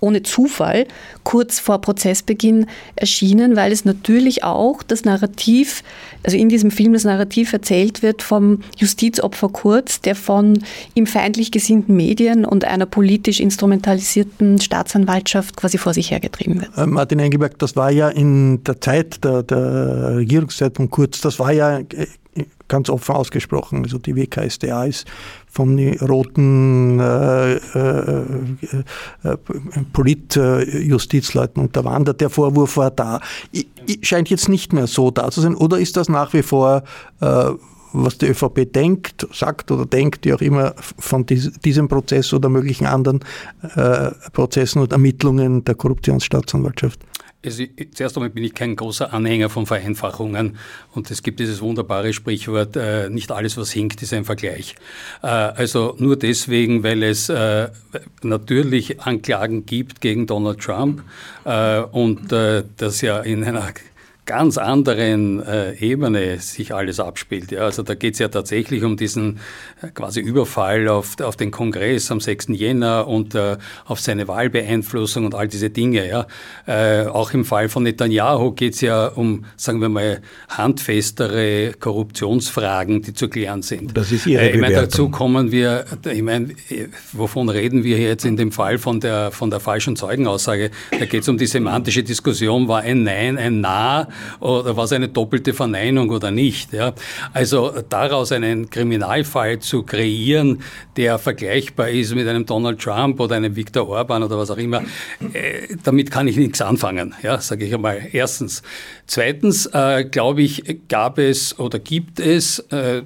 ohne 0.00 0.22
Zufall 0.22 0.86
kurz 1.24 1.58
vor 1.58 1.80
Prozessbeginn 1.80 2.66
erschienen, 2.96 3.56
weil 3.56 3.72
es 3.72 3.84
natürlich 3.84 4.44
auch 4.44 4.82
das 4.82 5.04
Narrativ, 5.04 5.82
also 6.22 6.36
in 6.36 6.48
diesem 6.48 6.70
Film 6.70 6.92
das 6.92 7.04
Narrativ 7.04 7.52
erzählt 7.52 8.02
wird 8.02 8.22
vom 8.22 8.60
Justizopfer 8.76 9.48
Kurz, 9.48 10.00
der 10.00 10.14
von 10.14 10.62
ihm 10.94 11.06
feindlich 11.06 11.50
gesinnten 11.50 11.96
Medien 11.96 12.44
und 12.44 12.64
einer 12.64 12.86
politisch 12.86 13.40
instrumentalisierten 13.40 14.60
Staatsanwaltschaft 14.60 15.56
quasi 15.56 15.78
vor 15.78 15.94
sich 15.94 16.10
hergetrieben 16.10 16.60
wird. 16.60 16.76
Äh, 16.76 16.86
Martin 16.86 17.18
Engelberg, 17.18 17.58
das 17.58 17.76
war 17.76 17.90
ja 17.90 18.08
in 18.08 18.62
der 18.64 18.80
Zeit 18.80 19.24
der, 19.24 19.42
der 19.42 20.16
Regierungszeit 20.16 20.76
von 20.76 20.90
Kurz, 20.90 21.20
das 21.20 21.38
war 21.38 21.52
ja 21.52 21.78
äh, 21.78 22.06
ganz 22.68 22.88
offen 22.88 23.14
ausgesprochen. 23.14 23.82
Also 23.84 23.98
die 23.98 24.16
WKSDA 24.16 24.84
ist 24.84 25.06
von 25.46 25.76
den 25.76 25.98
roten 25.98 27.00
äh, 27.00 27.54
äh, 27.54 28.24
äh, 29.24 29.36
Politjustizleuten 29.92 31.62
unterwandert. 31.62 32.20
Der 32.20 32.30
Vorwurf 32.30 32.76
war 32.76 32.90
da. 32.90 33.20
I, 33.54 33.66
scheint 34.02 34.30
jetzt 34.30 34.48
nicht 34.48 34.72
mehr 34.72 34.86
so 34.86 35.10
da 35.10 35.30
zu 35.30 35.40
sein. 35.40 35.54
Oder 35.54 35.78
ist 35.78 35.96
das 35.96 36.08
nach 36.08 36.32
wie 36.32 36.42
vor 36.42 36.84
äh, 37.20 37.50
was 37.92 38.18
die 38.18 38.26
ÖVP 38.26 38.72
denkt, 38.72 39.26
sagt 39.32 39.70
oder 39.70 39.86
denkt, 39.86 40.24
wie 40.24 40.32
auch 40.32 40.40
immer, 40.40 40.74
von 40.76 41.26
diesem 41.26 41.88
Prozess 41.88 42.32
oder 42.32 42.48
möglichen 42.48 42.86
anderen 42.86 43.20
äh, 43.74 44.10
Prozessen 44.32 44.80
und 44.80 44.92
Ermittlungen 44.92 45.64
der 45.64 45.74
Korruptionsstaatsanwaltschaft? 45.74 47.00
Also, 47.42 47.64
zuerst 47.94 48.16
einmal 48.16 48.28
bin 48.28 48.44
ich 48.44 48.54
kein 48.54 48.76
großer 48.76 49.14
Anhänger 49.14 49.48
von 49.48 49.64
Vereinfachungen 49.64 50.58
und 50.92 51.10
es 51.10 51.22
gibt 51.22 51.40
dieses 51.40 51.62
wunderbare 51.62 52.12
Sprichwort, 52.12 52.76
äh, 52.76 53.08
nicht 53.08 53.32
alles, 53.32 53.56
was 53.56 53.70
hinkt, 53.70 54.02
ist 54.02 54.12
ein 54.12 54.26
Vergleich. 54.26 54.74
Äh, 55.22 55.26
also 55.26 55.94
nur 55.98 56.16
deswegen, 56.16 56.82
weil 56.82 57.02
es 57.02 57.30
äh, 57.30 57.68
natürlich 58.22 59.00
Anklagen 59.00 59.64
gibt 59.64 60.02
gegen 60.02 60.26
Donald 60.26 60.60
Trump 60.60 61.02
äh, 61.46 61.80
und 61.80 62.30
äh, 62.30 62.64
das 62.76 63.00
ja 63.00 63.20
in 63.20 63.42
einer 63.42 63.72
ganz 64.30 64.58
anderen 64.58 65.42
äh, 65.44 65.74
Ebene 65.74 66.38
sich 66.38 66.72
alles 66.72 67.00
abspielt. 67.00 67.50
Ja. 67.50 67.62
Also 67.62 67.82
da 67.82 67.96
geht 67.96 68.12
es 68.12 68.20
ja 68.20 68.28
tatsächlich 68.28 68.84
um 68.84 68.96
diesen 68.96 69.40
äh, 69.82 69.88
quasi 69.88 70.20
Überfall 70.20 70.86
auf, 70.86 71.20
auf 71.20 71.34
den 71.34 71.50
Kongress 71.50 72.12
am 72.12 72.20
6. 72.20 72.46
Jänner 72.50 73.08
und 73.08 73.34
äh, 73.34 73.56
auf 73.86 73.98
seine 73.98 74.28
Wahlbeeinflussung 74.28 75.24
und 75.24 75.34
all 75.34 75.48
diese 75.48 75.68
Dinge. 75.68 76.08
Ja. 76.08 76.28
Äh, 76.68 77.08
auch 77.08 77.32
im 77.32 77.44
Fall 77.44 77.68
von 77.68 77.82
Netanyahu 77.82 78.52
geht 78.52 78.74
es 78.74 78.82
ja 78.82 79.08
um, 79.08 79.46
sagen 79.56 79.80
wir 79.80 79.88
mal, 79.88 80.20
handfestere 80.48 81.72
Korruptionsfragen, 81.80 83.02
die 83.02 83.12
zu 83.12 83.28
klären 83.28 83.62
sind. 83.62 83.96
Das 83.96 84.12
ist 84.12 84.26
Ihre 84.26 84.42
äh, 84.42 84.54
Ich 84.54 84.60
meine, 84.60 84.76
dazu 84.76 85.08
kommen 85.08 85.50
wir, 85.50 85.86
ich 86.08 86.22
meine, 86.22 86.50
wovon 87.12 87.48
reden 87.48 87.82
wir 87.82 87.98
jetzt 87.98 88.24
in 88.24 88.36
dem 88.36 88.52
Fall 88.52 88.78
von 88.78 89.00
der, 89.00 89.32
von 89.32 89.50
der 89.50 89.58
falschen 89.58 89.96
Zeugenaussage? 89.96 90.70
Da 90.96 91.04
geht 91.04 91.22
es 91.22 91.28
um 91.28 91.36
die 91.36 91.46
semantische 91.46 92.04
Diskussion, 92.04 92.68
war 92.68 92.82
ein 92.82 93.02
Nein 93.02 93.38
ein 93.38 93.60
Na 93.60 94.06
oder 94.40 94.76
was 94.76 94.92
eine 94.92 95.08
doppelte 95.08 95.54
Verneinung 95.54 96.10
oder 96.10 96.30
nicht. 96.30 96.72
Ja. 96.72 96.94
Also 97.32 97.72
daraus 97.88 98.32
einen 98.32 98.70
Kriminalfall 98.70 99.58
zu 99.58 99.82
kreieren, 99.82 100.62
der 100.96 101.18
vergleichbar 101.18 101.90
ist 101.90 102.14
mit 102.14 102.26
einem 102.26 102.46
Donald 102.46 102.80
Trump 102.80 103.20
oder 103.20 103.36
einem 103.36 103.56
Viktor 103.56 103.88
Orban 103.88 104.22
oder 104.22 104.38
was 104.38 104.50
auch 104.50 104.58
immer, 104.58 104.82
äh, 105.32 105.76
damit 105.82 106.10
kann 106.10 106.28
ich 106.28 106.36
nichts 106.36 106.60
anfangen, 106.60 107.14
ja, 107.22 107.40
sage 107.40 107.64
ich 107.64 107.74
einmal. 107.74 108.08
Erstens. 108.12 108.62
Zweitens, 109.06 109.66
äh, 109.66 110.04
glaube 110.04 110.42
ich, 110.42 110.80
gab 110.88 111.18
es 111.18 111.58
oder 111.58 111.78
gibt 111.78 112.20
es 112.20 112.60
äh, 112.70 113.02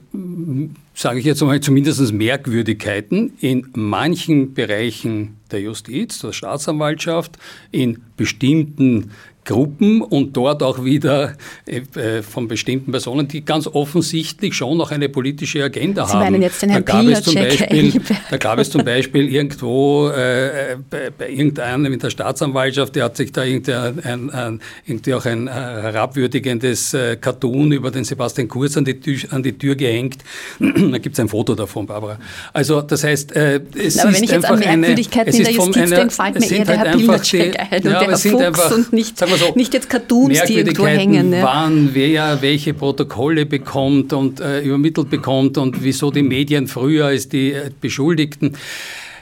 sage 0.95 1.19
ich 1.19 1.25
jetzt 1.25 1.43
mal, 1.43 1.61
zumindest 1.61 2.13
Merkwürdigkeiten 2.13 3.33
in 3.41 3.67
manchen 3.75 4.55
Bereichen 4.55 5.37
der 5.51 5.61
Justiz, 5.61 6.21
der 6.21 6.33
Staatsanwaltschaft, 6.33 7.37
in 7.73 8.03
bestimmten 8.17 9.11
Gruppen 9.45 10.01
und 10.01 10.37
dort 10.37 10.63
auch 10.63 10.85
wieder 10.85 11.35
äh, 11.67 11.83
äh, 11.99 12.23
von 12.23 12.49
bestimmten 12.49 12.91
Personen, 12.91 13.29
die 13.29 13.45
ganz 13.45 13.67
offensichtlich 13.67 14.55
schon 14.55 14.79
noch 14.79 14.91
eine 14.91 15.09
politische 15.09 15.63
Agenda 15.63 16.07
Sie 16.07 16.13
haben. 16.13 16.21
Meinen 16.21 16.43
jetzt 16.43 16.63
den 16.63 16.71
da, 16.71 16.75
Herrn 16.75 16.85
gab 16.85 17.05
es 17.07 17.23
zum 17.23 17.35
Beispiel, 17.35 18.01
da 18.31 18.37
gab 18.37 18.59
es 18.59 18.71
zum 18.71 18.85
Beispiel 18.85 19.29
irgendwo 19.29 20.09
äh, 20.09 20.77
bei, 20.89 21.11
bei, 21.17 21.31
irgendeinem 21.31 21.93
in 21.93 21.99
der 21.99 22.11
Staatsanwaltschaft, 22.11 22.97
der 22.97 23.05
hat 23.05 23.17
sich 23.17 23.33
da 23.33 23.45
irgendwie, 23.45 23.73
ein, 23.73 24.31
ein, 24.31 24.61
irgendwie 24.87 25.15
auch 25.15 25.25
ein 25.27 25.47
äh, 25.47 25.51
herabwürdigendes 25.51 26.97
Cartoon 27.21 27.73
über 27.73 27.91
den 27.91 28.05
Sebastian 28.05 28.49
Kurz 28.49 28.77
an 28.77 28.85
die, 28.85 29.01
Tür, 29.01 29.19
an 29.31 29.43
die 29.43 29.57
Tür 29.57 29.75
gehängt. 29.75 30.19
da 30.59 30.99
gibt 30.99 31.15
es 31.15 31.21
ein 31.21 31.29
Foto 31.29 31.55
davon, 31.55 31.87
Barbara. 31.87 32.19
Also 32.53 32.83
das 32.83 33.05
heißt, 33.05 33.35
äh, 33.37 33.61
es 33.77 33.99
Aber 33.99 34.11
ist 34.11 34.17
wenn 34.17 34.25
ich 34.25 34.31
jetzt 34.31 34.45
an 34.45 34.59
Merkwürdigkeiten 34.59 35.35
in 35.35 35.45
der 35.45 35.53
Justiz 35.53 35.91
denke, 35.91 36.11
fällt 36.11 36.41
mir 36.41 36.51
eher 36.51 36.65
der 36.65 36.79
halt 36.79 36.89
Herr 36.89 36.97
Pilnacek 36.97 37.59
ein 37.59 37.77
und 37.77 37.85
der 37.85 38.01
Herr 38.01 38.17
Fuchs 38.17 38.73
und 38.73 38.93
nicht 38.93 39.19
so, 39.37 39.53
nicht 39.55 39.75
jetzt 39.75 39.89
Cartoons, 39.89 40.43
die 40.45 40.59
irgendwo 40.59 40.87
hängen. 40.87 41.31
Ne? 41.31 41.41
Wann 41.43 41.91
wer 41.93 42.41
welche 42.43 42.75
Protokolle 42.75 43.47
bekommt 43.47 44.13
und 44.13 44.41
äh, 44.41 44.61
übermittelt 44.63 45.11
bekommt 45.11 45.59
und 45.59 45.83
wieso 45.83 46.11
die 46.11 46.23
Medien 46.23 46.67
früher 46.67 47.07
als 47.07 47.29
die 47.29 47.53
äh, 47.53 47.71
Beschuldigten. 47.81 48.57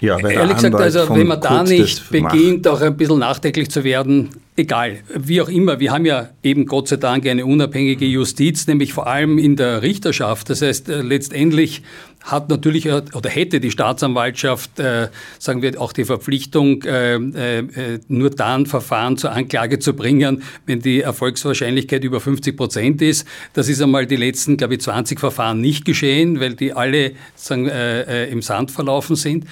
Ja, 0.02 0.18
Ehrlich 0.18 0.56
gesagt, 0.56 0.74
also 0.74 1.14
wenn 1.14 1.28
man 1.28 1.40
da 1.40 1.62
nicht 1.62 2.10
beginnt, 2.10 2.66
auch 2.66 2.80
ein 2.80 2.96
bisschen 2.96 3.20
nachdenklich 3.20 3.70
zu 3.70 3.84
werden, 3.84 4.30
egal, 4.56 4.98
wie 5.14 5.40
auch 5.40 5.48
immer, 5.48 5.78
wir 5.78 5.92
haben 5.92 6.04
ja 6.04 6.30
eben 6.42 6.66
Gott 6.66 6.88
sei 6.88 6.96
Dank 6.96 7.24
eine 7.24 7.46
unabhängige 7.46 8.04
Justiz, 8.06 8.66
nämlich 8.66 8.92
vor 8.92 9.06
allem 9.06 9.38
in 9.38 9.54
der 9.54 9.82
Richterschaft. 9.82 10.50
Das 10.50 10.60
heißt, 10.60 10.88
äh, 10.88 11.02
letztendlich 11.02 11.82
hat 12.24 12.48
natürlich 12.48 12.86
äh, 12.86 13.02
oder 13.14 13.30
hätte 13.30 13.60
die 13.60 13.70
Staatsanwaltschaft, 13.70 14.78
äh, 14.78 15.08
sagen 15.38 15.62
wir, 15.62 15.80
auch 15.80 15.92
die 15.92 16.04
Verpflichtung, 16.04 16.82
äh, 16.82 17.14
äh, 17.14 17.98
nur 18.08 18.30
dann 18.30 18.66
Verfahren 18.66 19.16
zur 19.16 19.32
Anklage 19.32 19.78
zu 19.78 19.94
bringen, 19.94 20.42
wenn 20.66 20.80
die 20.80 21.00
Erfolgswahrscheinlichkeit 21.00 22.04
über 22.04 22.20
50 22.20 22.56
Prozent 22.56 23.02
ist. 23.02 23.26
Das 23.54 23.68
ist 23.68 23.82
einmal 23.82 24.06
die 24.06 24.16
letzten, 24.16 24.56
glaube 24.56 24.74
ich, 24.74 24.80
20 24.80 25.18
Verfahren 25.18 25.60
nicht 25.60 25.84
geschehen, 25.84 26.40
weil 26.40 26.54
die 26.54 26.72
alle 26.72 27.12
sagen, 27.34 27.68
äh, 27.68 28.24
äh, 28.24 28.30
im 28.30 28.42
Sand 28.42 28.70
verlaufen 28.70 29.16
sind. 29.16 29.46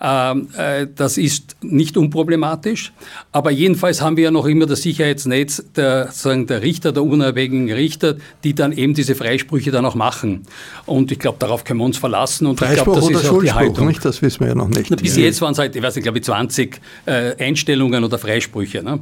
Ähm, 0.00 0.48
das 0.94 1.18
ist 1.18 1.56
nicht 1.62 1.96
unproblematisch. 1.96 2.92
Aber 3.32 3.50
jedenfalls 3.50 4.00
haben 4.00 4.16
wir 4.16 4.24
ja 4.24 4.30
noch 4.30 4.46
immer 4.46 4.66
das 4.66 4.82
Sicherheitsnetz 4.82 5.64
der, 5.76 6.10
sagen, 6.10 6.46
der 6.46 6.62
Richter, 6.62 6.92
der 6.92 7.02
unabhängigen 7.02 7.72
Richter, 7.72 8.16
die 8.44 8.54
dann 8.54 8.72
eben 8.72 8.94
diese 8.94 9.14
Freisprüche 9.14 9.70
dann 9.70 9.84
auch 9.84 9.94
machen. 9.94 10.46
Und 10.86 11.12
ich 11.12 11.18
glaube, 11.18 11.38
darauf 11.38 11.64
können 11.64 11.80
wir 11.80 11.84
uns 11.84 11.98
verlassen. 11.98 12.15
Und 12.46 12.58
Freispruch 12.58 12.96
ich 12.96 13.00
glaube, 13.00 13.12
das 13.12 13.22
ist 13.22 13.30
auch 13.30 13.42
die 13.42 13.52
Haltung. 13.52 13.86
Nicht? 13.88 14.04
Das 14.04 14.22
wissen 14.22 14.40
wir 14.40 14.48
ja 14.48 14.54
noch 14.54 14.68
nicht. 14.68 14.90
Na, 14.90 14.96
bis 14.96 15.16
jetzt 15.16 15.40
waren 15.42 15.52
es 15.52 15.58
halt, 15.58 15.76
ich 15.76 15.82
weiß 15.82 15.96
nicht, 15.96 16.04
glaube 16.04 16.18
ich, 16.18 16.24
20 16.24 16.80
äh, 17.06 17.36
Einstellungen 17.42 18.04
oder 18.04 18.18
Freisprüche. 18.18 18.82
Ne? 18.82 19.00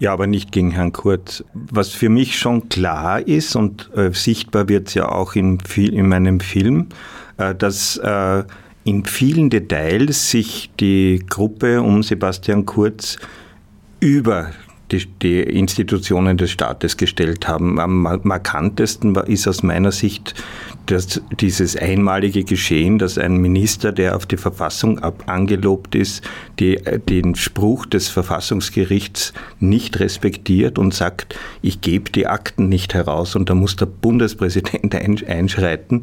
Ja, 0.00 0.12
aber 0.12 0.26
nicht 0.26 0.50
gegen 0.50 0.70
Herrn 0.70 0.92
Kurz. 0.92 1.44
Was 1.52 1.90
für 1.90 2.08
mich 2.08 2.38
schon 2.38 2.68
klar 2.68 3.26
ist 3.26 3.54
und 3.54 3.90
äh, 3.94 4.10
sichtbar 4.12 4.68
wird 4.68 4.88
es 4.88 4.94
ja 4.94 5.08
auch 5.08 5.34
in, 5.34 5.58
in 5.76 6.08
meinem 6.08 6.40
Film, 6.40 6.88
äh, 7.36 7.54
dass 7.54 7.98
äh, 7.98 8.44
in 8.84 9.04
vielen 9.04 9.50
Details 9.50 10.30
sich 10.30 10.70
die 10.80 11.22
Gruppe 11.28 11.82
um 11.82 12.02
Sebastian 12.02 12.64
Kurz 12.64 13.18
über 14.00 14.52
die, 14.90 15.06
die, 15.22 15.40
Institutionen 15.40 16.36
des 16.36 16.50
Staates 16.50 16.96
gestellt 16.96 17.48
haben. 17.48 17.78
Am 17.78 18.02
markantesten 18.22 19.14
ist 19.14 19.46
aus 19.46 19.62
meiner 19.62 19.92
Sicht 19.92 20.34
dass 20.90 21.20
dieses 21.40 21.76
einmalige 21.76 22.42
Geschehen, 22.42 22.98
dass 22.98 23.16
ein 23.16 23.36
Minister, 23.36 23.92
der 23.92 24.16
auf 24.16 24.26
die 24.26 24.36
Verfassung 24.36 24.98
ab 24.98 25.24
angelobt 25.26 25.94
ist, 25.94 26.28
die, 26.58 26.80
den 27.08 27.36
Spruch 27.36 27.86
des 27.86 28.08
Verfassungsgerichts 28.08 29.32
nicht 29.60 30.00
respektiert 30.00 30.78
und 30.78 30.92
sagt, 30.92 31.38
ich 31.62 31.80
gebe 31.80 32.10
die 32.10 32.26
Akten 32.26 32.68
nicht 32.68 32.94
heraus 32.94 33.36
und 33.36 33.48
da 33.50 33.54
muss 33.54 33.76
der 33.76 33.86
Bundespräsident 33.86 34.94
einschreiten. 35.28 36.00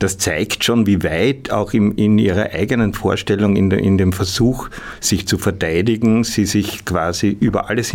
Das 0.00 0.18
zeigt 0.18 0.64
schon, 0.64 0.86
wie 0.86 1.04
weit 1.04 1.52
auch 1.52 1.72
im, 1.72 1.94
in 1.96 2.18
ihrer 2.18 2.50
eigenen 2.52 2.92
Vorstellung, 2.92 3.54
in, 3.54 3.70
de, 3.70 3.80
in 3.80 3.98
dem 3.98 4.12
Versuch, 4.12 4.68
sich 5.00 5.28
zu 5.28 5.38
verteidigen, 5.38 6.24
sie 6.24 6.46
sich 6.46 6.84
quasi 6.84 7.36
über 7.38 7.70
alles 7.70 7.94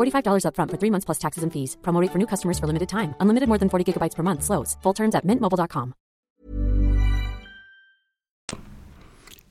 $45 0.00 0.44
upfront 0.46 0.70
for 0.70 0.78
three 0.78 0.90
months 0.90 1.04
plus 1.04 1.18
taxes 1.18 1.44
and 1.44 1.52
fees. 1.52 1.76
Promo 1.82 2.06
for 2.10 2.18
new 2.18 2.26
customers 2.26 2.58
for 2.58 2.66
limited 2.66 2.88
time. 2.88 3.14
Unlimited 3.20 3.48
more 3.48 3.58
than 3.58 3.68
40 3.68 3.84
gigabytes 3.84 4.16
per 4.16 4.22
month. 4.22 4.42
Slows. 4.42 4.76
Full 4.82 4.94
terms 4.94 5.14
at 5.14 5.24
mintmobile.com. 5.24 5.94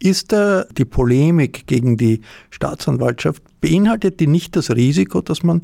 Ist 0.01 0.31
äh, 0.31 0.63
die 0.77 0.85
Polemik 0.85 1.67
gegen 1.67 1.97
die 1.97 2.21
Staatsanwaltschaft, 2.51 3.43
beinhaltet 3.59 4.21
die 4.21 4.27
nicht 4.27 4.55
das 4.55 4.71
Risiko, 4.71 5.19
dass 5.19 5.43
man 5.43 5.61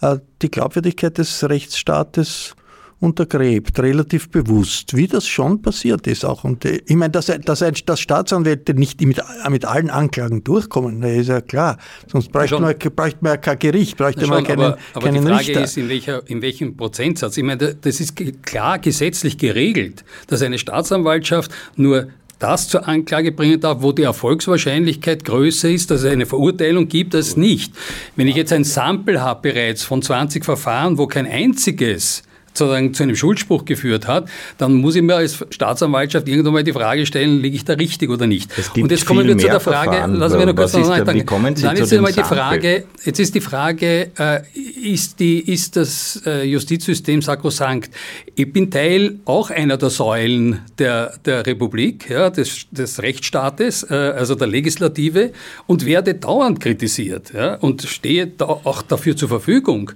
äh, 0.00 0.18
die 0.40 0.50
Glaubwürdigkeit 0.50 1.18
des 1.18 1.46
Rechtsstaates 1.46 2.56
untergräbt, 3.04 3.78
relativ 3.78 4.30
bewusst, 4.30 4.96
wie 4.96 5.06
das 5.06 5.26
schon 5.26 5.60
passiert 5.60 6.06
ist 6.06 6.24
auch. 6.24 6.42
Und 6.42 6.64
äh, 6.64 6.80
ich 6.86 6.96
meine, 6.96 7.10
dass, 7.10 7.26
dass, 7.26 7.64
dass 7.84 8.00
Staatsanwälte 8.00 8.74
nicht 8.74 9.00
mit, 9.02 9.20
mit 9.50 9.64
allen 9.64 9.90
Anklagen 9.90 10.42
durchkommen, 10.42 11.02
ist 11.02 11.28
ja 11.28 11.40
klar. 11.40 11.78
Sonst 12.10 12.32
bräuchte 12.32 12.58
man, 12.58 12.74
bräuchte 12.78 13.18
man 13.20 13.40
kein 13.40 13.58
Gericht, 13.58 13.96
bräuchte 13.98 14.26
man 14.26 14.42
keinen, 14.44 14.60
aber, 14.60 14.78
aber 14.94 15.06
keinen 15.06 15.22
die 15.22 15.28
Frage 15.28 15.48
Richter. 15.48 15.64
ist, 15.64 15.76
in, 15.76 15.88
welcher, 15.88 16.28
in 16.28 16.40
welchem 16.42 16.76
Prozentsatz. 16.76 17.36
Ich 17.36 17.44
meine, 17.44 17.74
das 17.74 18.00
ist 18.00 18.16
klar 18.42 18.78
gesetzlich 18.78 19.36
geregelt, 19.36 20.04
dass 20.26 20.42
eine 20.42 20.58
Staatsanwaltschaft 20.58 21.52
nur 21.76 22.08
das 22.38 22.68
zur 22.68 22.88
Anklage 22.88 23.32
bringen 23.32 23.60
darf, 23.60 23.82
wo 23.82 23.92
die 23.92 24.02
Erfolgswahrscheinlichkeit 24.02 25.24
größer 25.24 25.70
ist, 25.70 25.90
dass 25.90 26.02
es 26.02 26.12
eine 26.12 26.26
Verurteilung 26.26 26.88
gibt, 26.88 27.14
als 27.14 27.36
nicht. 27.36 27.72
Wenn 28.16 28.28
ich 28.28 28.36
jetzt 28.36 28.52
ein 28.52 28.64
Sample 28.64 29.20
habe 29.20 29.52
bereits 29.52 29.82
von 29.82 30.02
20 30.02 30.44
Verfahren, 30.44 30.98
wo 30.98 31.06
kein 31.06 31.26
einziges 31.26 32.22
sozusagen 32.54 32.94
zu 32.94 33.02
einem 33.02 33.16
Schuldspruch 33.16 33.64
geführt 33.64 34.06
hat, 34.06 34.28
dann 34.58 34.74
muss 34.74 34.94
ich 34.94 35.02
mir 35.02 35.16
als 35.16 35.44
Staatsanwaltschaft 35.50 36.28
irgendwann 36.28 36.54
mal 36.54 36.64
die 36.64 36.72
Frage 36.72 37.04
stellen, 37.06 37.40
liege 37.40 37.56
ich 37.56 37.64
da 37.64 37.74
richtig 37.74 38.10
oder 38.10 38.26
nicht? 38.26 38.50
Und 38.76 38.90
jetzt 38.90 39.06
kommen 39.06 39.26
wir 39.26 39.36
zu 39.36 39.46
der 39.46 39.60
Frage, 39.60 40.12
lassen 40.12 40.38
wir 40.38 40.46
noch 40.46 40.54
kurz 40.54 40.74
noch 40.74 40.96
da, 40.96 41.04
dann 41.04 41.76
ist 41.76 41.92
einmal 41.92 42.12
die 42.12 42.20
Sample? 42.20 42.36
Frage, 42.36 42.84
jetzt 43.04 43.18
ist 43.18 43.34
die 43.34 43.40
Frage, 43.40 44.10
äh, 44.18 44.40
ist, 44.82 45.20
die, 45.20 45.40
ist 45.40 45.76
das 45.76 46.22
äh, 46.26 46.44
Justizsystem 46.44 47.22
sakrosankt? 47.22 47.90
Ich 48.34 48.52
bin 48.52 48.70
Teil 48.70 49.16
auch 49.24 49.50
einer 49.50 49.76
der 49.76 49.90
Säulen 49.90 50.60
der, 50.78 51.14
der 51.24 51.46
Republik, 51.46 52.08
ja, 52.08 52.30
des, 52.30 52.66
des 52.70 53.02
Rechtsstaates, 53.02 53.84
äh, 53.90 53.94
also 53.94 54.34
der 54.34 54.46
Legislative 54.46 55.32
und 55.66 55.84
werde 55.86 56.14
dauernd 56.14 56.60
kritisiert 56.60 57.32
ja, 57.34 57.54
und 57.56 57.82
stehe 57.82 58.26
da 58.26 58.44
auch 58.44 58.82
dafür 58.82 59.16
zur 59.16 59.28
Verfügung. 59.28 59.92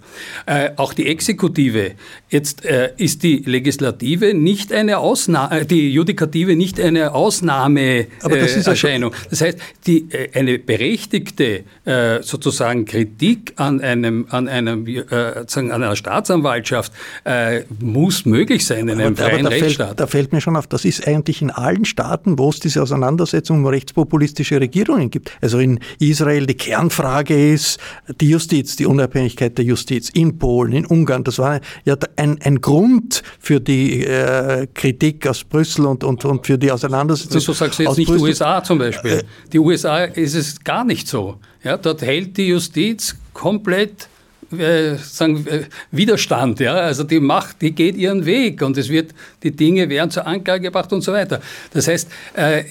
Äh, 0.47 0.71
auch 0.77 0.93
die 0.93 1.07
Exekutive. 1.07 1.93
Jetzt 2.31 2.65
äh, 2.65 2.91
ist 2.99 3.23
die 3.23 3.39
Legislative 3.39 4.35
nicht 4.35 4.73
eine 4.73 4.99
Ausnahme, 4.99 5.65
die 5.65 5.91
Judikative 5.91 6.57
nicht 6.57 6.79
eine 6.79 7.15
Ausnahmeerscheinung. 7.15 9.13
Das, 9.13 9.21
äh, 9.23 9.31
das 9.31 9.41
heißt, 9.41 9.59
die, 9.87 10.09
äh, 10.11 10.29
eine 10.35 10.59
berechtigte 10.59 11.65
äh, 11.87 12.23
sozusagen 12.23 12.85
Kritik 12.85 13.55
an 13.57 13.81
einem, 13.81 14.27
an 14.29 14.47
einem, 14.47 14.87
äh, 14.87 15.05
sozusagen 15.39 15.73
an 15.73 15.83
einer 15.83 15.97
Staatsanwaltschaft 15.97 16.93
äh, 17.25 17.63
muss 17.81 18.27
möglich 18.27 18.67
sein 18.67 18.89
in 18.89 19.01
einem 19.01 19.15
aber, 19.15 19.17
freien 19.17 19.47
aber 19.47 19.57
da 19.57 19.63
Rechtsstaat. 19.63 19.87
Fällt, 19.89 20.01
da 20.01 20.07
fällt 20.07 20.33
mir 20.33 20.43
schon 20.43 20.57
auf, 20.57 20.67
das 20.67 20.85
ist 20.85 21.09
eigentlich 21.09 21.41
in 21.41 21.51
allen 21.51 21.87
Staaten, 21.87 22.39
wo 22.39 22.51
es 22.51 22.61
diese 22.61 22.83
Auseinandersetzung 22.83 23.61
um 23.61 23.67
rechtspopulistische 23.67 24.61
Regierungen 24.61 25.11
gibt. 25.11 25.33
Also 25.41 25.61
in 25.61 25.81
Israel 25.99 26.45
die 26.45 26.55
Kernfrage 26.55 27.53
ist 27.55 27.79
die 28.21 28.29
Justiz, 28.29 28.77
die 28.77 28.85
Unabhängigkeit 28.85 29.57
der 29.57 29.65
Justiz. 29.65 30.11
In 30.11 30.39
Polen, 30.39 30.73
in 30.73 30.85
Ungarn, 30.85 31.25
das 31.25 31.39
war 31.39 31.61
ja 31.85 31.97
ein, 32.19 32.39
ein 32.43 32.61
Grund 32.61 33.23
für 33.39 33.61
die 33.61 34.05
äh, 34.05 34.67
Kritik 34.75 35.27
aus 35.27 35.45
Brüssel 35.45 35.87
und, 35.87 36.05
und, 36.05 36.25
und 36.25 36.47
für 36.47 36.59
die 36.59 36.71
Auseinandersetzung. 36.71 37.37
Wieso 37.37 37.53
sagst 37.53 37.79
du 37.79 37.85
jetzt 37.85 37.91
aus 37.91 37.97
nicht 37.97 38.09
Brüssel. 38.09 38.29
USA 38.29 38.63
zum 38.63 38.79
Beispiel? 38.79 39.13
Äh, 39.13 39.25
die 39.53 39.59
USA 39.59 40.05
ist 40.05 40.35
es 40.35 40.63
gar 40.63 40.85
nicht 40.85 41.09
so. 41.09 41.39
Ja, 41.63 41.77
dort 41.77 42.03
hält 42.03 42.37
die 42.37 42.49
Justiz 42.49 43.17
komplett 43.33 44.09
äh, 44.51 44.97
sagen, 44.97 45.47
äh, 45.47 45.65
Widerstand, 45.91 46.61
ja, 46.61 46.75
also 46.75 47.05
die 47.05 47.21
Macht, 47.21 47.61
die 47.61 47.73
geht 47.73 47.97
ihren 47.97 48.25
Weg 48.25 48.63
und 48.63 48.79
es 48.79 48.89
wird, 48.89 49.15
die 49.43 49.51
Dinge 49.51 49.91
werden 49.91 50.11
zur 50.11 50.27
Anklage 50.27 50.63
gebracht 50.63 50.91
und 50.93 51.03
so 51.03 51.13
weiter. 51.13 51.41
Das 51.73 51.87
heißt, 51.87 52.09
äh, 52.35 52.65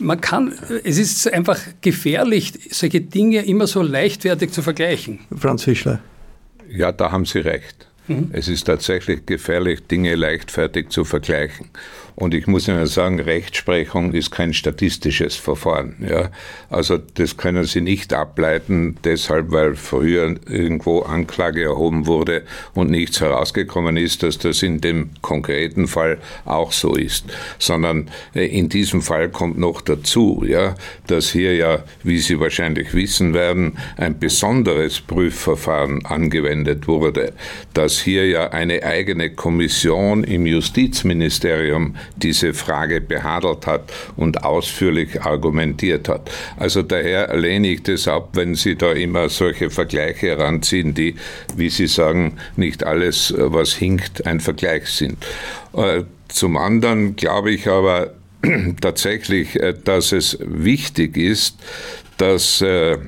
man 0.00 0.20
kann, 0.20 0.52
es 0.82 0.98
ist 0.98 1.32
einfach 1.32 1.58
gefährlich, 1.80 2.54
solche 2.72 3.00
Dinge 3.00 3.44
immer 3.44 3.68
so 3.68 3.80
leichtfertig 3.80 4.50
zu 4.50 4.62
vergleichen. 4.62 5.20
Franz 5.36 5.62
Fischler. 5.62 6.00
Ja, 6.68 6.90
da 6.90 7.12
haben 7.12 7.24
Sie 7.24 7.38
recht. 7.38 7.89
Es 8.32 8.48
ist 8.48 8.64
tatsächlich 8.64 9.24
gefährlich, 9.26 9.86
Dinge 9.86 10.14
leichtfertig 10.14 10.88
zu 10.88 11.04
vergleichen. 11.04 11.68
Und 12.20 12.34
ich 12.34 12.46
muss 12.46 12.68
Ihnen 12.68 12.86
sagen, 12.86 13.18
Rechtsprechung 13.18 14.12
ist 14.12 14.30
kein 14.30 14.52
statistisches 14.52 15.36
Verfahren. 15.36 15.96
Ja? 16.06 16.28
Also 16.68 16.98
das 16.98 17.38
können 17.38 17.64
Sie 17.64 17.80
nicht 17.80 18.12
ableiten, 18.12 18.98
deshalb, 19.04 19.52
weil 19.52 19.74
früher 19.74 20.36
irgendwo 20.46 21.00
Anklage 21.00 21.62
erhoben 21.62 22.06
wurde 22.06 22.42
und 22.74 22.90
nichts 22.90 23.22
herausgekommen 23.22 23.96
ist, 23.96 24.22
dass 24.22 24.36
das 24.36 24.62
in 24.62 24.82
dem 24.82 25.08
konkreten 25.22 25.88
Fall 25.88 26.18
auch 26.44 26.72
so 26.72 26.94
ist. 26.94 27.24
Sondern 27.58 28.10
äh, 28.34 28.44
in 28.44 28.68
diesem 28.68 29.00
Fall 29.00 29.30
kommt 29.30 29.58
noch 29.58 29.80
dazu, 29.80 30.44
ja, 30.46 30.74
dass 31.06 31.30
hier 31.30 31.54
ja, 31.56 31.84
wie 32.02 32.18
Sie 32.18 32.38
wahrscheinlich 32.38 32.92
wissen 32.92 33.32
werden, 33.32 33.78
ein 33.96 34.18
besonderes 34.18 35.00
Prüfverfahren 35.00 36.04
angewendet 36.04 36.86
wurde, 36.86 37.32
dass 37.72 37.98
hier 37.98 38.28
ja 38.28 38.50
eine 38.50 38.82
eigene 38.82 39.30
Kommission 39.30 40.22
im 40.22 40.44
Justizministerium 40.44 41.94
diese 42.16 42.54
Frage 42.54 43.00
behandelt 43.00 43.66
hat 43.66 43.92
und 44.16 44.44
ausführlich 44.44 45.22
argumentiert 45.22 46.08
hat. 46.08 46.30
Also 46.56 46.82
daher 46.82 47.36
lehne 47.36 47.68
ich 47.68 47.82
das 47.82 48.08
ab, 48.08 48.30
wenn 48.34 48.54
Sie 48.54 48.76
da 48.76 48.92
immer 48.92 49.28
solche 49.28 49.70
Vergleiche 49.70 50.28
heranziehen, 50.28 50.94
die, 50.94 51.16
wie 51.56 51.70
Sie 51.70 51.86
sagen, 51.86 52.38
nicht 52.56 52.84
alles, 52.84 53.34
was 53.36 53.74
hinkt, 53.74 54.26
ein 54.26 54.40
Vergleich 54.40 54.88
sind. 54.88 55.24
Äh, 55.74 56.04
zum 56.28 56.56
anderen 56.56 57.16
glaube 57.16 57.52
ich 57.52 57.68
aber 57.68 58.12
tatsächlich, 58.80 59.56
äh, 59.56 59.74
dass 59.84 60.12
es 60.12 60.38
wichtig 60.40 61.16
ist, 61.16 61.56
dass 62.16 62.60
äh, 62.60 62.98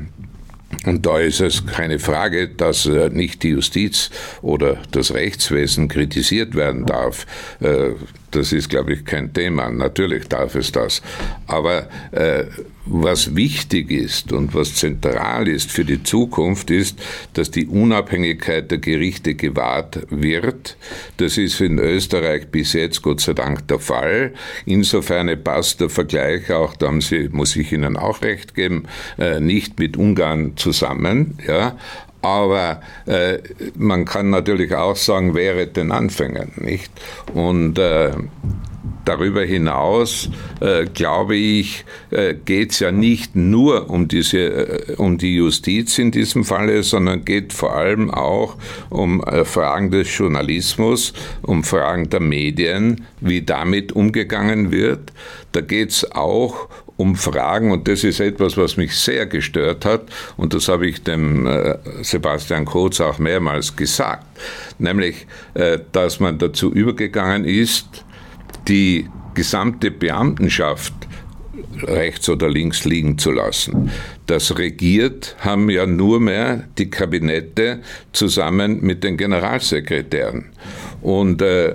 und 0.87 1.05
da 1.07 1.19
ist 1.19 1.41
es 1.41 1.67
keine 1.67 1.99
Frage, 1.99 2.49
dass 2.49 2.87
nicht 2.87 3.43
die 3.43 3.51
Justiz 3.51 4.11
oder 4.41 4.79
das 4.91 5.13
Rechtswesen 5.13 5.87
kritisiert 5.87 6.55
werden 6.57 6.87
darf. 6.87 7.27
Das 8.33 8.53
ist, 8.53 8.69
glaube 8.69 8.95
ich, 8.95 9.05
kein 9.05 9.33
Thema. 9.33 9.71
Natürlich 9.71 10.29
darf 10.29 10.55
es 10.55 10.73
das. 10.73 11.03
Aber 11.47 11.89
äh, 12.11 12.45
was 12.85 13.37
wichtig 13.37 13.91
ist 13.91 14.33
und 14.33 14.55
was 14.55 14.75
zentral 14.75 15.47
ist 15.47 15.71
für 15.71 15.85
die 15.85 16.03
Zukunft, 16.03 16.71
ist, 16.71 16.99
dass 17.35 17.51
die 17.51 17.67
Unabhängigkeit 17.67 18.71
der 18.71 18.79
Gerichte 18.79 19.35
gewahrt 19.35 20.07
wird. 20.11 20.77
Das 21.19 21.39
ist 21.39 21.61
in 21.61 21.79
Österreich 21.79 22.49
bis 22.49 22.73
jetzt 22.73 23.03
Gott 23.03 23.21
sei 23.21 23.35
Dank 23.35 23.69
der 23.69 23.79
Fall. 23.79 24.33
Insofern 24.67 25.31
passt 25.45 25.81
der 25.81 25.91
Vergleich 25.91 26.51
auch, 26.51 26.75
da 26.75 26.93
Sie, 27.01 27.29
muss 27.31 27.55
ich 27.57 27.73
Ihnen 27.73 27.97
auch 27.97 28.23
recht 28.23 28.55
geben, 28.55 28.85
äh, 29.19 29.41
nicht 29.41 29.79
mit 29.79 29.97
Ungarn 29.97 30.57
zusammen. 30.57 31.39
Ja, 31.47 31.77
aber 32.23 32.81
äh, 33.07 33.39
man 33.75 34.05
kann 34.05 34.31
natürlich 34.31 34.75
auch 34.75 34.97
sagen, 34.97 35.35
wäre 35.35 35.67
den 35.67 35.93
Anfängen, 35.93 36.53
nicht? 36.57 36.91
Und 37.35 37.79
äh, 37.79 38.13
darüber 39.05 39.43
hinaus, 39.43 40.31
äh, 40.61 40.87
glaube 40.87 41.37
ich, 41.37 41.85
äh, 42.11 42.35
geht 42.35 42.73
es 42.73 42.81
ja 42.81 42.93
nicht 42.93 43.37
nur 43.37 43.91
um, 43.91 44.09
diese, 44.09 44.39
äh, 44.39 44.95
um 44.97 45.19
die 45.19 45.37
Justiz 45.37 45.99
in 45.99 46.11
diesem 46.11 46.45
Falle, 46.45 46.83
sondern 46.83 47.25
geht 47.25 47.53
vor 47.53 47.75
allem 47.75 48.11
auch 48.11 48.57
um 48.91 49.23
äh, 49.25 49.45
Fragen 49.45 49.91
des 49.91 50.17
Journalismus, 50.17 51.13
um 51.43 51.65
Fragen 51.65 52.11
der 52.11 52.21
Medien, 52.21 53.05
wie 53.21 53.43
damit 53.43 53.93
umgegangen 53.93 54.73
wird. 54.73 55.13
Da 55.53 55.61
geht 55.61 55.91
es 55.91 56.13
auch 56.13 56.69
um 56.97 57.17
Fragen, 57.17 57.73
und 57.73 57.89
das 57.89 58.05
ist 58.05 58.21
etwas, 58.21 58.57
was 58.57 58.77
mich 58.77 58.95
sehr 58.97 59.27
gestört 59.27 59.85
hat, 59.85 60.03
und 60.37 60.55
das 60.55 60.69
habe 60.69 60.87
ich 60.87 61.03
dem 61.03 61.47
äh, 61.47 61.77
Sebastian 62.03 62.65
Kurz 62.65 63.01
auch 63.01 63.19
mehrmals 63.19 63.75
gesagt, 63.75 64.25
nämlich, 64.79 65.27
äh, 65.55 65.79
dass 65.93 66.21
man 66.21 66.39
dazu 66.39 66.73
übergegangen 66.73 67.45
ist, 67.45 68.05
die 68.69 69.09
gesamte 69.35 69.91
Beamtenschaft 69.91 70.93
rechts 71.83 72.29
oder 72.29 72.49
links 72.49 72.85
liegen 72.85 73.19
zu 73.19 73.31
lassen. 73.31 73.91
Das 74.27 74.59
regiert 74.59 75.37
haben 75.41 75.69
ja 75.71 75.87
nur 75.87 76.21
mehr 76.21 76.65
die 76.79 76.91
Kabinette 76.91 77.81
zusammen 78.13 78.81
mit 78.81 79.05
den 79.05 79.17
Generalsekretären. 79.17 80.51
Und 81.01 81.43
äh, 81.43 81.75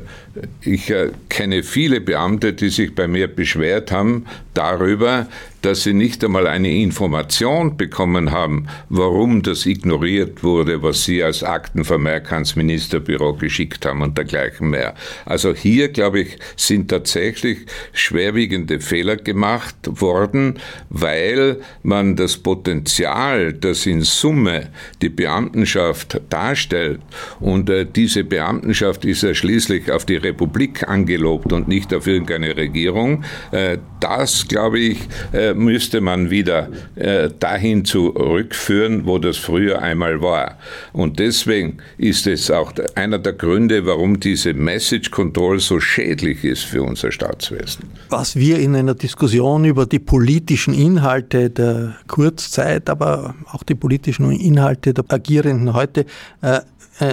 ich 0.62 0.90
äh, 0.90 1.12
kenne 1.30 1.64
viele 1.64 2.02
Beamte, 2.02 2.54
die 2.54 2.70
sich 2.70 2.96
bei 2.96 3.08
mir 3.08 3.28
beschwert 3.28 3.92
haben 3.92 4.26
darüber, 4.54 5.28
dass 5.62 5.84
sie 5.84 5.94
nicht 5.94 6.24
einmal 6.24 6.48
eine 6.48 6.72
Information 6.72 7.78
bekommen 7.78 8.32
haben, 8.32 8.68
warum 8.90 9.44
das 9.44 9.66
ignoriert 9.66 10.44
wurde, 10.44 10.82
was 10.82 11.04
sie 11.04 11.24
als 11.24 11.44
Aktenvermerk 11.44 12.32
ans 12.32 12.56
Ministerbüro 12.56 13.34
geschickt 13.34 13.86
haben 13.86 14.02
und 14.02 14.18
dergleichen 14.18 14.70
mehr. 14.70 14.96
Also 15.26 15.54
hier, 15.54 15.90
glaube 15.90 16.22
ich, 16.22 16.38
sind 16.56 16.90
tatsächlich 16.90 17.60
schwerwiegende 17.92 18.80
Fehler 18.80 19.18
gemacht 19.18 19.76
worden, 19.84 20.60
weil 20.90 21.58
man 21.84 22.16
das 22.16 22.38
Potenzial, 22.38 23.54
das 23.54 23.86
in 23.86 24.02
Summe 24.02 24.70
die 25.02 25.10
Beamtenschaft 25.10 26.22
darstellt, 26.30 27.02
und 27.40 27.70
äh, 27.70 27.86
diese 27.86 28.24
Beamtenschaft 28.24 29.06
ist 29.06 29.24
ja 29.24 29.34
schließlich 29.34 29.92
auf 29.92 30.06
die 30.06 30.18
Republik 30.28 30.88
angelobt 30.88 31.54
und 31.54 31.68
nicht 31.68 31.94
auf 31.94 32.08
irgendeine 32.08 32.56
Regierung, 32.56 33.24
äh, 33.52 33.78
das, 34.00 34.48
glaube 34.48 34.80
ich, 34.80 35.00
äh, 35.34 35.54
müsste 35.54 36.02
man 36.02 36.30
wieder 36.30 36.70
äh, 36.96 37.30
dahin 37.40 37.86
zurückführen, 37.86 39.06
wo 39.06 39.18
das 39.18 39.38
früher 39.38 39.82
einmal 39.82 40.22
war. 40.22 40.58
Und 40.94 41.20
deswegen 41.20 41.78
ist 41.98 42.28
es 42.28 42.52
auch 42.52 42.74
einer 42.96 43.20
der 43.20 43.34
Gründe, 43.34 43.86
warum 43.86 44.20
diese 44.20 44.54
Message 44.54 45.12
Control 45.12 45.60
so 45.60 45.80
schädlich 45.80 46.44
ist 46.44 46.64
für 46.64 46.84
unser 46.84 47.12
Staatswesen. 47.12 47.86
Was 48.10 48.36
wir 48.36 48.60
in 48.60 48.76
einer 48.76 48.96
Diskussion 48.96 49.66
über 49.66 49.86
die 49.86 50.00
politischen 50.00 50.74
Inhalte 50.74 51.50
der 51.50 51.96
Kurzzeit, 52.08 52.90
aber 52.90 53.36
auch 53.52 53.64
die 53.64 53.76
politischen 53.76 54.32
Inhalte 54.32 54.94
der 54.94 55.06
Agierenden 55.08 55.74
heute 55.74 56.06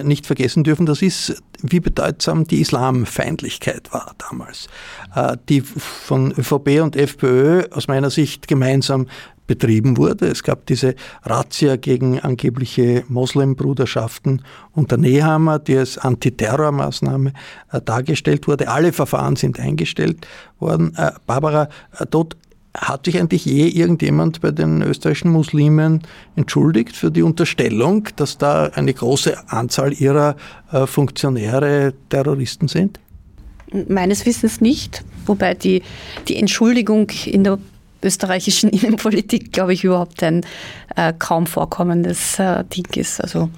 nicht 0.02 0.26
vergessen 0.26 0.64
dürfen, 0.64 0.86
das 0.86 1.02
ist, 1.02 1.42
wie 1.62 1.80
bedeutsam 1.80 2.46
die 2.46 2.60
Islamfeindlichkeit 2.60 3.92
war 3.92 4.14
damals, 4.18 4.68
äh, 5.14 5.36
die 5.48 5.60
von 5.60 6.32
ÖVP 6.32 6.82
und 6.82 6.96
FPÖ 6.96 7.64
aus 7.70 7.88
meiner 7.88 8.10
Sicht 8.10 8.48
gemeinsam 8.48 9.06
betrieben 9.46 9.96
wurde. 9.96 10.26
Es 10.26 10.42
gab 10.42 10.66
diese 10.66 10.94
Razzia 11.22 11.76
gegen 11.76 12.20
angebliche 12.20 13.04
Moslembruderschaften 13.08 14.42
unter 14.72 14.96
Nehammer, 14.96 15.58
die 15.58 15.76
als 15.76 15.98
Antiterrormaßnahme 15.98 17.32
äh, 17.72 17.80
dargestellt 17.80 18.48
wurde. 18.48 18.68
Alle 18.68 18.92
Verfahren 18.92 19.36
sind 19.36 19.60
eingestellt 19.60 20.26
worden. 20.58 20.94
Äh, 20.96 21.12
Barbara, 21.26 21.68
äh, 21.98 22.06
dort 22.08 22.36
hat 22.76 23.06
sich 23.06 23.18
eigentlich 23.18 23.44
je 23.44 23.68
irgendjemand 23.68 24.40
bei 24.40 24.50
den 24.50 24.82
österreichischen 24.82 25.30
Muslimen 25.30 26.02
entschuldigt 26.36 26.96
für 26.96 27.10
die 27.10 27.22
Unterstellung, 27.22 28.08
dass 28.16 28.36
da 28.38 28.66
eine 28.66 28.92
große 28.92 29.48
Anzahl 29.48 29.92
ihrer 29.92 30.36
äh, 30.72 30.86
Funktionäre 30.86 31.94
Terroristen 32.08 32.68
sind? 32.68 32.98
Meines 33.88 34.26
Wissens 34.26 34.60
nicht, 34.60 35.04
wobei 35.26 35.54
die, 35.54 35.82
die 36.28 36.36
Entschuldigung 36.36 37.10
in 37.26 37.44
der 37.44 37.58
österreichischen 38.04 38.68
Innenpolitik, 38.70 39.52
glaube 39.52 39.72
ich, 39.72 39.84
überhaupt 39.84 40.22
ein 40.22 40.42
äh, 40.96 41.12
kaum 41.18 41.46
vorkommendes 41.46 42.38
äh, 42.38 42.64
Ding 42.64 42.86
ist. 42.94 43.20
Also 43.20 43.48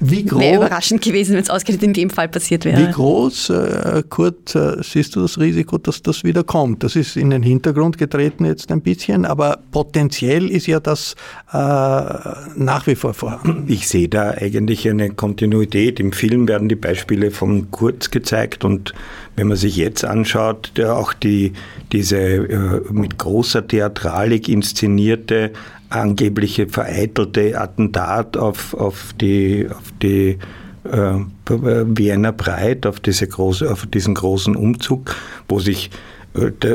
wäre 0.00 0.56
überraschend 0.56 1.02
gewesen, 1.02 1.34
wenn 1.34 1.42
es 1.42 1.50
ausgerechnet 1.50 1.84
in 1.84 1.92
dem 1.92 2.10
Fall 2.10 2.28
passiert 2.28 2.64
wäre. 2.64 2.80
Wie 2.80 2.90
groß, 2.90 3.50
äh, 3.50 4.02
Kurt, 4.08 4.54
äh, 4.54 4.82
siehst 4.82 5.16
du 5.16 5.20
das 5.20 5.38
Risiko, 5.38 5.78
dass 5.78 6.02
das 6.02 6.24
wieder 6.24 6.44
kommt? 6.44 6.82
Das 6.82 6.96
ist 6.96 7.16
in 7.16 7.30
den 7.30 7.42
Hintergrund 7.42 7.98
getreten 7.98 8.44
jetzt 8.44 8.70
ein 8.70 8.80
bisschen, 8.80 9.24
aber 9.24 9.58
potenziell 9.72 10.48
ist 10.48 10.66
ja 10.66 10.80
das 10.80 11.14
äh, 11.52 11.56
nach 11.56 12.86
wie 12.86 12.94
vor 12.94 13.14
vorhanden. 13.14 13.64
Ich 13.68 13.88
sehe 13.88 14.08
da 14.08 14.30
eigentlich 14.30 14.88
eine 14.88 15.10
Kontinuität. 15.10 16.00
Im 16.00 16.12
Film 16.12 16.48
werden 16.48 16.68
die 16.68 16.76
Beispiele 16.76 17.30
von 17.30 17.70
Kurz 17.70 18.10
gezeigt 18.10 18.64
und 18.64 18.94
wenn 19.36 19.48
man 19.48 19.56
sich 19.56 19.76
jetzt 19.76 20.04
anschaut, 20.04 20.78
auch 20.80 21.12
die, 21.12 21.52
diese 21.92 22.18
äh, 22.18 22.80
mit 22.90 23.18
großer 23.18 23.66
Theatralik 23.66 24.48
inszenierte 24.48 25.52
angebliche 25.90 26.68
vereitelte 26.68 27.60
Attentat 27.60 28.36
auf, 28.36 28.74
auf 28.74 29.14
die, 29.20 29.68
auf 29.70 29.92
die 30.02 30.38
äh, 30.84 31.18
Wiener 31.48 32.32
Breit, 32.32 32.86
auf, 32.86 33.00
diese 33.00 33.26
große, 33.26 33.70
auf 33.70 33.86
diesen 33.86 34.14
großen 34.14 34.56
Umzug, 34.56 35.14
wo 35.48 35.60
sich 35.60 35.90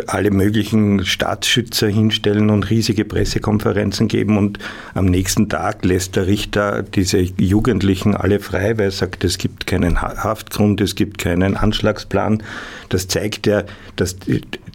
alle 0.07 0.31
möglichen 0.31 1.05
Staatsschützer 1.05 1.87
hinstellen 1.87 2.49
und 2.49 2.69
riesige 2.69 3.03
Pressekonferenzen 3.03 4.07
geben 4.07 4.37
und 4.37 4.57
am 4.93 5.05
nächsten 5.05 5.49
Tag 5.49 5.83
lässt 5.83 6.15
der 6.15 6.27
Richter 6.27 6.81
diese 6.81 7.19
Jugendlichen 7.19 8.15
alle 8.15 8.39
frei, 8.39 8.77
weil 8.77 8.85
er 8.85 8.91
sagt, 8.91 9.25
es 9.25 9.37
gibt 9.37 9.67
keinen 9.67 10.01
Haftgrund, 10.01 10.79
es 10.79 10.95
gibt 10.95 11.17
keinen 11.17 11.57
Anschlagsplan. 11.57 12.41
Das 12.87 13.09
zeigt 13.09 13.47
ja, 13.47 13.63
dass 13.97 14.15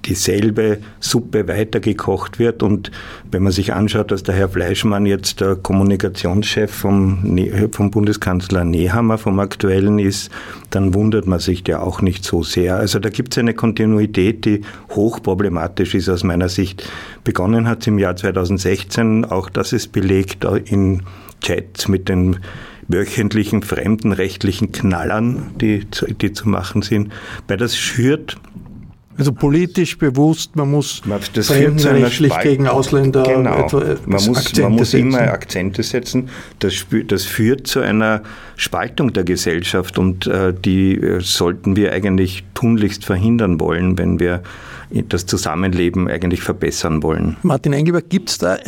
dieselbe 0.05 0.79
Suppe 1.01 1.49
weitergekocht 1.49 2.39
wird 2.39 2.63
und 2.63 2.91
wenn 3.31 3.43
man 3.43 3.53
sich 3.53 3.73
anschaut, 3.73 4.11
dass 4.11 4.23
der 4.23 4.35
Herr 4.35 4.51
Fleischmann 4.51 5.07
jetzt 5.07 5.41
der 5.41 5.57
Kommunikationschef 5.57 6.71
vom, 6.71 7.21
ne-, 7.23 7.71
vom 7.73 7.91
Bundeskanzler 7.91 8.65
Nehammer 8.65 9.17
vom 9.17 9.39
Aktuellen 9.41 9.99
ist, 9.99 10.31
dann 10.71 10.93
wundert 10.93 11.27
man 11.27 11.39
sich 11.39 11.67
ja 11.67 11.81
auch 11.81 12.03
nicht 12.03 12.25
so 12.25 12.43
sehr. 12.43 12.77
Also 12.77 12.99
da 12.99 13.09
gibt 13.09 13.33
es 13.35 13.39
eine 13.39 13.55
Kontinuität, 13.55 14.45
die 14.45 14.61
hochproblematisch 14.91 15.95
ist 15.95 16.09
aus 16.09 16.25
meiner 16.25 16.49
Sicht. 16.49 16.89
Begonnen 17.25 17.69
hat 17.69 17.81
es 17.81 17.87
im 17.87 17.99
Jahr 17.99 18.17
2016, 18.17 19.25
auch 19.25 19.49
das 19.49 19.73
ist 19.73 19.93
belegt 19.93 20.45
in 20.45 21.03
Chats 21.41 21.89
mit 21.89 22.09
den 22.09 22.39
wöchentlichen 22.89 23.63
fremdenrechtlichen 23.63 24.73
Knallern, 24.73 25.53
die, 25.61 25.87
die 26.21 26.33
zu 26.33 26.49
machen 26.49 26.83
sind. 26.83 27.13
Weil 27.49 27.57
das 27.57 27.77
schürt 27.77 28.37
also 29.17 29.33
politisch 29.33 29.97
bewusst, 29.97 30.57
man 30.57 30.71
muss 30.71 31.03
das 31.35 31.49
fremdenrechtlich 31.49 32.33
gegen 32.41 32.67
Ausländer 32.67 33.23
genau. 33.23 33.69
man 33.71 33.99
muss, 34.07 34.29
Akzente 34.29 34.63
man 34.63 34.73
muss 34.73 34.91
setzen. 34.91 35.09
immer 35.09 35.21
Akzente 35.21 35.83
setzen. 35.83 36.29
Das, 36.59 36.87
das, 37.07 37.25
führt 37.25 37.67
zu 37.67 37.81
einer 37.81 38.23
Spaltung 38.57 39.13
der 39.13 39.25
Gesellschaft 39.25 39.99
und 39.99 40.27
äh, 40.27 40.53
die 40.53 40.97
äh, 40.97 41.21
sollten 41.21 41.77
wir 41.77 41.93
eigentlich 41.93 42.45
tunlichst 42.55 43.05
verhindern 43.05 43.61
wollen, 43.61 43.99
wenn 43.99 44.19
wir 44.19 44.43
das 45.03 45.27
Zusammenleben 45.27 46.09
eigentlich 46.09 46.43
verbessern 46.43 47.03
wollen. 47.03 47.37
Martin 47.43 47.73
Engelberg, 47.73 48.09
gibt 48.09 48.31
es 48.31 48.39
da 48.39 48.59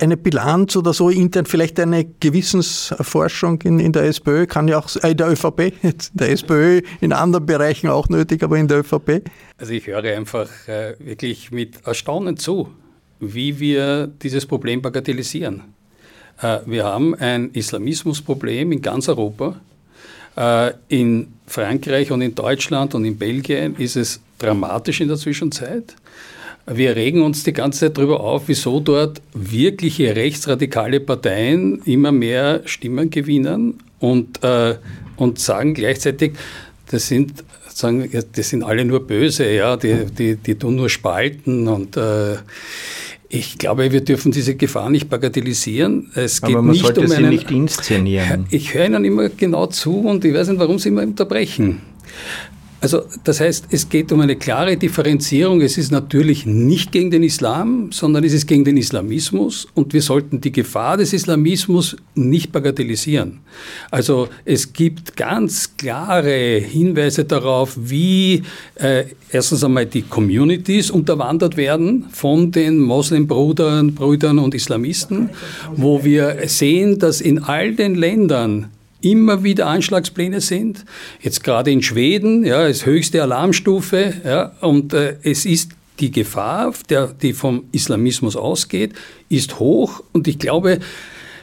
eine 0.00 0.16
Bilanz 0.16 0.76
oder 0.76 0.92
so 0.92 1.10
intern, 1.10 1.46
vielleicht 1.46 1.78
eine 1.78 2.04
Gewissensforschung 2.20 3.60
in, 3.62 3.80
in 3.80 3.92
der 3.92 4.04
SPÖ, 4.04 4.46
kann 4.46 4.68
ja 4.68 4.78
auch, 4.78 4.88
äh, 5.02 5.10
in 5.10 5.16
der 5.16 5.30
ÖVP, 5.30 5.72
in 5.82 5.94
der 6.14 6.30
SPÖ 6.30 6.80
in 7.00 7.12
anderen 7.12 7.44
Bereichen 7.44 7.88
auch 7.88 8.08
nötig, 8.08 8.42
aber 8.42 8.56
in 8.56 8.68
der 8.68 8.78
ÖVP? 8.78 9.22
Also 9.58 9.72
ich 9.72 9.86
höre 9.86 10.04
einfach 10.16 10.48
äh, 10.68 10.94
wirklich 10.98 11.50
mit 11.50 11.86
Erstaunen 11.86 12.36
zu, 12.36 12.68
wie 13.20 13.60
wir 13.60 14.06
dieses 14.06 14.46
Problem 14.46 14.80
bagatellisieren. 14.80 15.62
Äh, 16.40 16.60
wir 16.66 16.84
haben 16.84 17.14
ein 17.14 17.50
Islamismusproblem 17.50 18.72
in 18.72 18.82
ganz 18.82 19.08
Europa 19.08 19.60
in 20.88 21.28
Frankreich 21.46 22.10
und 22.10 22.22
in 22.22 22.34
Deutschland 22.34 22.94
und 22.94 23.04
in 23.04 23.16
Belgien 23.16 23.76
ist 23.76 23.96
es 23.96 24.20
dramatisch 24.38 25.00
in 25.00 25.08
der 25.08 25.16
Zwischenzeit. 25.16 25.94
Wir 26.66 26.96
regen 26.96 27.22
uns 27.22 27.44
die 27.44 27.52
ganze 27.52 27.80
Zeit 27.80 27.98
darüber 27.98 28.20
auf, 28.20 28.44
wieso 28.46 28.80
dort 28.80 29.20
wirkliche 29.34 30.16
rechtsradikale 30.16 31.00
Parteien 31.00 31.82
immer 31.84 32.10
mehr 32.10 32.62
Stimmen 32.64 33.10
gewinnen 33.10 33.80
und, 34.00 34.42
äh, 34.42 34.76
und 35.16 35.38
sagen 35.38 35.74
gleichzeitig, 35.74 36.32
das 36.90 37.08
sind, 37.08 37.44
sagen, 37.68 38.08
das 38.32 38.48
sind 38.48 38.62
alle 38.62 38.84
nur 38.86 39.06
böse, 39.06 39.50
ja, 39.52 39.76
die, 39.76 40.06
die, 40.06 40.36
die 40.36 40.54
tun 40.54 40.76
nur 40.76 40.88
spalten 40.88 41.68
und 41.68 41.98
äh, 41.98 42.36
ich 43.34 43.58
glaube, 43.58 43.90
wir 43.90 44.00
dürfen 44.00 44.30
diese 44.30 44.54
Gefahr 44.54 44.90
nicht 44.90 45.08
bagatellisieren. 45.08 46.10
Es 46.14 46.40
geht 46.40 46.54
Aber 46.54 46.62
man 46.62 46.72
nicht 46.72 46.82
sollte 46.84 47.00
um 47.00 47.08
sie 47.08 47.16
einen, 47.16 47.30
nicht 47.30 47.50
inszenieren. 47.50 48.46
Ich 48.50 48.74
höre 48.74 48.86
Ihnen 48.86 49.04
immer 49.04 49.28
genau 49.28 49.66
zu 49.66 50.00
und 50.00 50.24
ich 50.24 50.32
weiß 50.32 50.48
nicht, 50.48 50.60
warum 50.60 50.78
Sie 50.78 50.90
immer 50.90 51.02
unterbrechen. 51.02 51.80
Also 52.84 53.00
das 53.24 53.40
heißt, 53.40 53.68
es 53.70 53.88
geht 53.88 54.12
um 54.12 54.20
eine 54.20 54.36
klare 54.36 54.76
Differenzierung. 54.76 55.62
Es 55.62 55.78
ist 55.78 55.90
natürlich 55.90 56.44
nicht 56.44 56.92
gegen 56.92 57.10
den 57.10 57.22
Islam, 57.22 57.92
sondern 57.92 58.24
es 58.24 58.34
ist 58.34 58.46
gegen 58.46 58.66
den 58.66 58.76
Islamismus 58.76 59.66
und 59.72 59.94
wir 59.94 60.02
sollten 60.02 60.42
die 60.42 60.52
Gefahr 60.52 60.98
des 60.98 61.14
Islamismus 61.14 61.96
nicht 62.14 62.52
bagatellisieren. 62.52 63.40
Also 63.90 64.28
es 64.44 64.74
gibt 64.74 65.16
ganz 65.16 65.78
klare 65.78 66.58
Hinweise 66.58 67.24
darauf, 67.24 67.74
wie 67.74 68.42
äh, 68.74 69.04
erstens 69.30 69.64
einmal 69.64 69.86
die 69.86 70.02
Communities 70.02 70.90
unterwandert 70.90 71.56
werden 71.56 72.04
von 72.12 72.52
den 72.52 72.80
Moslembrüdern 72.80 73.94
Brüdern 73.94 74.38
und 74.38 74.54
Islamisten, 74.54 75.30
wo 75.74 76.04
wir 76.04 76.36
sehen, 76.48 76.98
dass 76.98 77.22
in 77.22 77.38
all 77.38 77.72
den 77.72 77.94
Ländern 77.94 78.68
immer 79.04 79.44
wieder 79.44 79.66
Anschlagspläne 79.66 80.40
sind. 80.40 80.84
Jetzt 81.20 81.44
gerade 81.44 81.70
in 81.70 81.82
Schweden, 81.82 82.44
ja, 82.44 82.66
ist 82.66 82.86
höchste 82.86 83.22
Alarmstufe, 83.22 84.14
ja, 84.24 84.52
und 84.60 84.92
äh, 84.94 85.16
es 85.22 85.44
ist 85.44 85.72
die 86.00 86.10
Gefahr, 86.10 86.72
der, 86.88 87.06
die 87.06 87.32
vom 87.32 87.64
Islamismus 87.72 88.36
ausgeht, 88.36 88.94
ist 89.28 89.60
hoch 89.60 90.02
und 90.12 90.26
ich 90.26 90.38
glaube, 90.38 90.80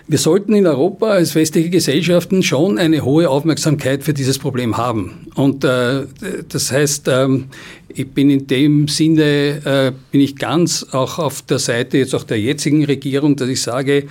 wir 0.07 0.18
sollten 0.18 0.53
in 0.53 0.68
Europa 0.68 1.07
als 1.07 1.36
westliche 1.36 1.70
Gesellschaften 1.70 2.43
schon 2.43 2.78
eine 2.78 3.05
hohe 3.05 3.30
Aufmerksamkeit 3.30 4.03
für 4.03 4.14
dieses 4.14 4.39
Problem 4.39 4.76
haben. 4.76 5.28
Und 5.36 5.64
äh, 5.64 6.01
das 6.49 6.70
heißt, 6.70 7.07
ähm, 7.07 7.45
ich 7.88 8.09
bin 8.09 8.30
in 8.30 8.45
dem 8.45 8.89
Sinne, 8.89 9.62
äh, 9.64 9.91
bin 10.12 10.20
ich 10.20 10.36
ganz 10.36 10.86
auch 10.91 11.18
auf 11.18 11.43
der 11.43 11.59
Seite 11.59 11.97
jetzt 11.97 12.14
auch 12.14 12.24
der 12.24 12.41
jetzigen 12.41 12.84
Regierung, 12.84 13.38
dass 13.38 13.47
ich 13.47 13.62
sage, 13.62 14.07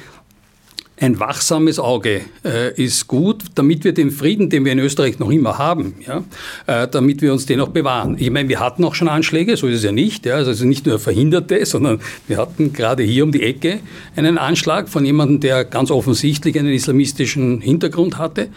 ein 1.00 1.18
wachsames 1.18 1.78
Auge 1.78 2.20
äh, 2.44 2.74
ist 2.74 3.08
gut, 3.08 3.44
damit 3.54 3.84
wir 3.84 3.94
den 3.94 4.10
Frieden, 4.10 4.50
den 4.50 4.66
wir 4.66 4.72
in 4.72 4.78
Österreich 4.78 5.18
noch 5.18 5.30
immer 5.30 5.56
haben, 5.56 5.94
ja, 6.06 6.24
äh, 6.66 6.86
damit 6.88 7.22
wir 7.22 7.32
uns 7.32 7.46
den 7.46 7.60
auch 7.60 7.70
bewahren. 7.70 8.16
Ich 8.18 8.30
meine, 8.30 8.50
wir 8.50 8.60
hatten 8.60 8.84
auch 8.84 8.94
schon 8.94 9.08
Anschläge, 9.08 9.56
so 9.56 9.66
ist 9.66 9.78
es 9.78 9.84
ja 9.84 9.92
nicht. 9.92 10.26
Ja, 10.26 10.34
also 10.34 10.66
nicht 10.66 10.86
nur 10.86 10.98
Verhinderte, 10.98 11.64
sondern 11.64 12.00
wir 12.28 12.36
hatten 12.36 12.74
gerade 12.74 13.02
hier 13.02 13.24
um 13.24 13.32
die 13.32 13.42
Ecke 13.42 13.80
einen 14.14 14.36
Anschlag 14.36 14.90
von 14.90 15.04
jemandem, 15.06 15.40
der 15.40 15.64
ganz 15.64 15.90
offensichtlich 15.90 16.58
einen 16.58 16.72
islamistischen 16.72 17.62
Hintergrund 17.62 18.18
hatte. 18.18 18.48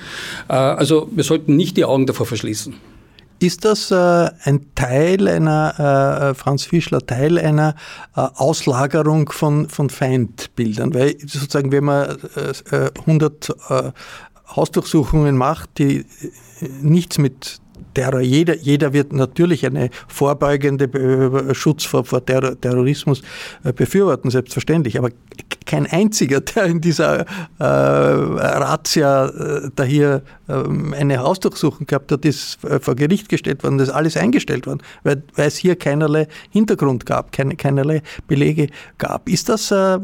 Äh, 0.49 0.53
also 0.53 1.09
wir 1.11 1.23
sollten 1.23 1.55
nicht 1.55 1.77
die 1.77 1.85
Augen 1.85 2.05
davor 2.05 2.25
verschließen. 2.25 2.75
Ist 3.43 3.65
das 3.65 3.91
äh, 3.91 4.29
ein 4.45 4.73
Teil 4.73 5.27
einer, 5.27 6.29
äh, 6.29 6.33
Franz 6.33 6.63
Fischler, 6.63 7.05
Teil 7.05 7.37
einer 7.37 7.75
äh, 8.15 8.21
Auslagerung 8.21 9.29
von, 9.33 9.67
von 9.67 9.89
Feindbildern? 9.89 10.93
Weil 10.93 11.17
sozusagen, 11.19 11.73
wenn 11.73 11.83
man 11.83 12.17
100 12.99 13.49
äh, 13.69 13.87
äh, 13.87 13.91
Hausdurchsuchungen 14.55 15.35
macht, 15.35 15.77
die 15.77 15.97
äh, 15.97 16.05
nichts 16.81 17.17
mit 17.17 17.59
Terror. 17.93 18.21
Jeder, 18.21 18.55
jeder 18.55 18.93
wird 18.93 19.13
natürlich 19.13 19.65
eine 19.65 19.89
vorbeugende 20.07 21.53
Schutz 21.53 21.83
vor, 21.83 22.05
vor 22.05 22.25
Terror, 22.25 22.59
Terrorismus 22.59 23.21
befürworten, 23.75 24.29
selbstverständlich. 24.29 24.97
Aber 24.97 25.09
kein 25.65 25.87
einziger, 25.87 26.41
der 26.41 26.65
in 26.65 26.81
dieser 26.81 27.21
äh, 27.21 27.63
Razzia 27.63 29.25
äh, 29.27 29.69
da 29.75 29.83
hier 29.83 30.21
äh, 30.47 30.53
eine 30.95 31.19
Hausdurchsuchung 31.19 31.87
gehabt 31.87 32.11
hat, 32.11 32.25
ist 32.25 32.63
äh, 32.63 32.79
vor 32.79 32.95
Gericht 32.95 33.29
gestellt 33.29 33.63
worden, 33.63 33.77
das 33.77 33.89
ist 33.89 33.93
alles 33.93 34.17
eingestellt 34.17 34.67
worden, 34.67 34.81
weil, 35.03 35.23
weil 35.35 35.47
es 35.47 35.55
hier 35.55 35.75
keinerlei 35.75 36.27
Hintergrund 36.49 37.05
gab, 37.05 37.31
keine, 37.31 37.55
keinerlei 37.55 38.01
Belege 38.27 38.67
gab. 38.97 39.29
Ist 39.29 39.49
das 39.49 39.71
äh, 39.71 39.99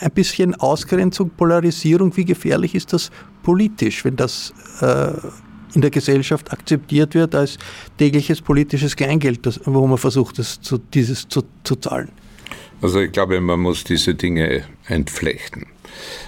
ein 0.00 0.10
bisschen 0.14 0.54
Ausgrenzung, 0.54 1.30
Polarisierung? 1.30 2.16
Wie 2.16 2.24
gefährlich 2.24 2.74
ist 2.74 2.92
das 2.92 3.10
politisch, 3.42 4.04
wenn 4.04 4.16
das 4.16 4.52
äh, 4.80 5.12
in 5.74 5.80
der 5.80 5.90
Gesellschaft 5.90 6.52
akzeptiert 6.52 7.14
wird 7.14 7.34
als 7.34 7.58
tägliches 7.98 8.40
politisches 8.40 8.96
Kleingeld, 8.96 9.46
das, 9.46 9.60
wo 9.64 9.86
man 9.86 9.98
versucht, 9.98 10.38
das 10.38 10.60
zu, 10.60 10.78
dieses 10.78 11.28
zu, 11.28 11.42
zu 11.64 11.76
zahlen? 11.76 12.10
Also 12.80 13.00
ich 13.00 13.12
glaube, 13.12 13.40
man 13.40 13.60
muss 13.60 13.84
diese 13.84 14.14
Dinge 14.14 14.64
entflechten. 14.88 15.66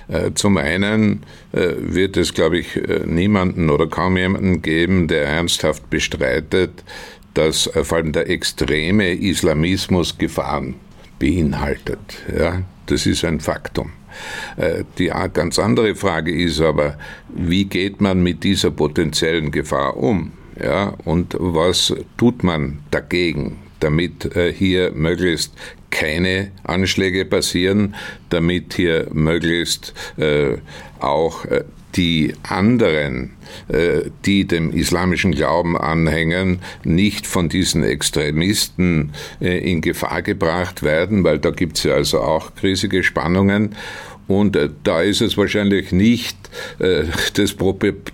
Äh, 0.09 0.32
zum 0.34 0.57
einen 0.57 1.24
äh, 1.53 1.72
wird 1.78 2.16
es, 2.16 2.34
glaube 2.34 2.59
ich, 2.59 2.76
äh, 2.76 3.03
niemanden 3.07 3.70
oder 3.70 3.86
kaum 3.88 4.16
jemanden 4.16 4.62
geben, 4.62 5.09
der 5.09 5.26
ernsthaft 5.26 5.90
bestreitet, 5.90 6.84
dass 7.34 7.68
vor 7.82 7.99
allem 7.99 8.12
der 8.12 8.30
extreme 8.30 9.12
Islamismus 9.12 10.16
Gefahren 10.18 10.76
beinhaltet. 11.18 11.99
Ja, 12.36 12.62
das 12.86 13.07
ist 13.07 13.24
ein 13.24 13.40
Faktum. 13.40 13.90
Die 14.99 15.12
ganz 15.33 15.59
andere 15.59 15.95
Frage 15.95 16.35
ist 16.35 16.61
aber, 16.61 16.97
wie 17.29 17.65
geht 17.65 18.01
man 18.01 18.23
mit 18.23 18.45
dieser 18.45 18.71
potenziellen 18.71 19.51
Gefahr 19.51 19.97
um? 19.97 20.33
Ja, 20.62 20.95
und 21.05 21.37
was 21.39 21.95
tut 22.17 22.45
man 22.45 22.81
dagegen? 22.91 23.59
damit 23.85 24.35
äh, 24.35 24.53
hier 24.53 24.93
möglichst 24.93 25.53
keine 25.91 26.51
Anschläge 26.65 27.25
passieren, 27.25 27.95
damit 28.31 28.75
hier 28.75 29.09
möglichst 29.12 29.93
äh, 30.17 30.57
auch 31.01 31.45
äh, 31.45 31.65
die 31.97 32.34
anderen, 32.42 33.30
äh, 33.68 34.03
die 34.24 34.47
dem 34.47 34.72
islamischen 34.72 35.32
Glauben 35.32 35.76
anhängen, 35.76 36.61
nicht 36.82 37.26
von 37.26 37.49
diesen 37.49 37.84
Extremisten 37.84 39.12
äh, 39.40 39.59
in 39.59 39.80
Gefahr 39.80 40.22
gebracht 40.22 40.82
werden, 40.82 41.24
weil 41.24 41.38
da 41.38 41.51
gibt 41.51 41.78
es 41.78 41.84
ja 41.84 41.95
also 41.95 42.20
auch 42.20 42.51
riesige 42.62 43.03
Spannungen. 43.03 43.74
Und 44.26 44.57
äh, 44.57 44.70
da 44.82 45.03
ist 45.03 45.20
es 45.20 45.36
wahrscheinlich 45.36 45.92
nicht 45.92 46.36
äh, 46.78 47.05
das, 47.34 47.55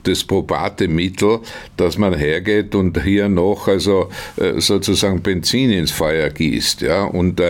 das 0.03 0.25
probate 0.25 0.89
Mittel, 0.89 1.39
dass 1.77 1.99
man 1.99 2.15
hergeht 2.15 2.75
und 2.75 3.03
hier 3.03 3.29
noch 3.29 3.69
also 3.69 4.11
sozusagen 4.57 5.23
Benzin 5.23 5.71
ins 5.71 5.91
Feuer 5.91 6.31
gießt, 6.31 6.81
ja, 6.83 7.05
und 7.05 7.41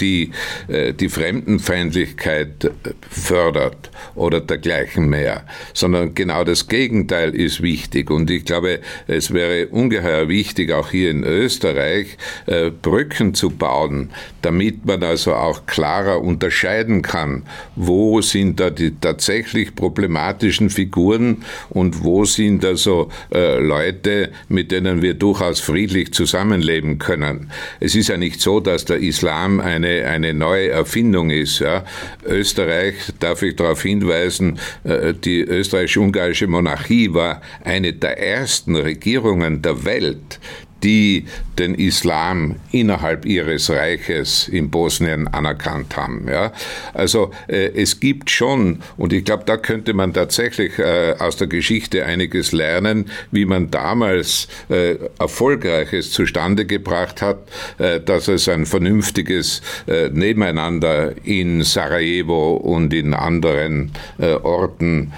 die 0.00 0.30
äh, 0.68 0.92
die 0.92 1.08
Fremdenfeindlichkeit 1.08 2.70
fördert 3.10 3.90
oder 4.14 4.40
dergleichen 4.40 5.08
mehr, 5.08 5.44
sondern 5.72 6.14
genau 6.14 6.44
das 6.44 6.68
Gegenteil 6.68 7.34
ist 7.34 7.62
wichtig. 7.62 8.10
Und 8.10 8.30
ich 8.30 8.44
glaube, 8.44 8.80
es 9.06 9.32
wäre 9.32 9.68
ungeheuer 9.68 10.28
wichtig, 10.28 10.72
auch 10.72 10.90
hier 10.90 11.10
in 11.10 11.24
Österreich 11.24 12.16
äh, 12.46 12.70
Brücken 12.70 13.34
zu 13.34 13.50
bauen, 13.50 14.10
damit 14.42 14.84
man 14.86 15.02
also 15.02 15.34
auch 15.34 15.66
klarer 15.66 16.20
unterscheiden 16.20 17.02
kann, 17.02 17.44
wo 17.76 18.20
sind 18.20 18.60
da 18.60 18.70
die 18.70 18.94
tatsächlich 19.00 19.74
problematischen 19.74 20.70
Figuren 20.70 21.44
und 21.70 22.04
wo 22.04 22.24
sind 22.24 22.64
also 22.64 23.08
äh, 23.32 23.58
Leute, 23.58 24.30
mit 24.48 24.70
denen 24.70 25.02
wir 25.02 25.14
durchaus 25.14 25.60
friedlich 25.60 26.12
zusammenleben 26.12 26.98
können. 26.98 27.50
Es 27.80 27.94
ist 27.94 28.08
ja 28.08 28.16
nicht 28.16 28.40
so, 28.40 28.60
dass 28.60 28.84
der 28.84 28.98
Islam 28.98 29.60
eine 29.60 29.87
eine, 29.88 30.06
eine 30.06 30.34
neue 30.34 30.70
Erfindung 30.70 31.30
ist. 31.30 31.60
Ja. 31.60 31.84
Österreich, 32.24 32.94
darf 33.20 33.42
ich 33.42 33.56
darauf 33.56 33.82
hinweisen, 33.82 34.58
äh, 34.84 35.14
die 35.14 35.40
österreichisch-ungarische 35.40 36.46
Monarchie 36.46 37.12
war 37.14 37.40
eine 37.64 37.92
der 37.92 38.18
ersten 38.18 38.76
Regierungen 38.76 39.62
der 39.62 39.84
Welt, 39.84 40.40
die 40.82 41.26
den 41.58 41.74
Islam 41.74 42.56
innerhalb 42.70 43.26
ihres 43.26 43.70
Reiches 43.70 44.48
in 44.48 44.70
Bosnien 44.70 45.26
anerkannt 45.28 45.96
haben. 45.96 46.26
Ja? 46.28 46.52
Also 46.94 47.32
äh, 47.48 47.70
es 47.74 48.00
gibt 48.00 48.30
schon, 48.30 48.80
und 48.96 49.12
ich 49.12 49.24
glaube, 49.24 49.44
da 49.44 49.56
könnte 49.56 49.92
man 49.92 50.12
tatsächlich 50.12 50.78
äh, 50.78 51.14
aus 51.18 51.36
der 51.36 51.48
Geschichte 51.48 52.04
einiges 52.04 52.52
lernen, 52.52 53.10
wie 53.30 53.44
man 53.44 53.70
damals 53.70 54.48
äh, 54.68 54.96
Erfolgreiches 55.18 56.12
zustande 56.12 56.64
gebracht 56.64 57.22
hat, 57.22 57.38
äh, 57.78 58.00
dass 58.00 58.28
es 58.28 58.48
ein 58.48 58.66
vernünftiges 58.66 59.62
äh, 59.86 60.08
Nebeneinander 60.10 61.12
in 61.24 61.62
Sarajevo 61.62 62.54
und 62.56 62.92
in 62.94 63.14
anderen 63.14 63.92
äh, 64.18 64.32
Orten 64.32 65.12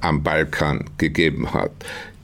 am 0.00 0.22
Balkan 0.22 0.84
gegeben 0.98 1.52
hat. 1.52 1.72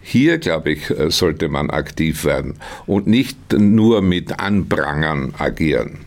Hier, 0.02 0.38
glaube 0.38 0.72
ich, 0.72 0.90
äh, 0.90 1.10
sollte 1.10 1.48
man 1.48 1.70
aktiv 1.70 2.24
werden 2.24 2.54
und 2.86 3.06
nicht 3.06 3.36
nur 3.52 4.02
mit 4.02 4.38
Anprangern 4.38 5.34
agieren. 5.38 5.98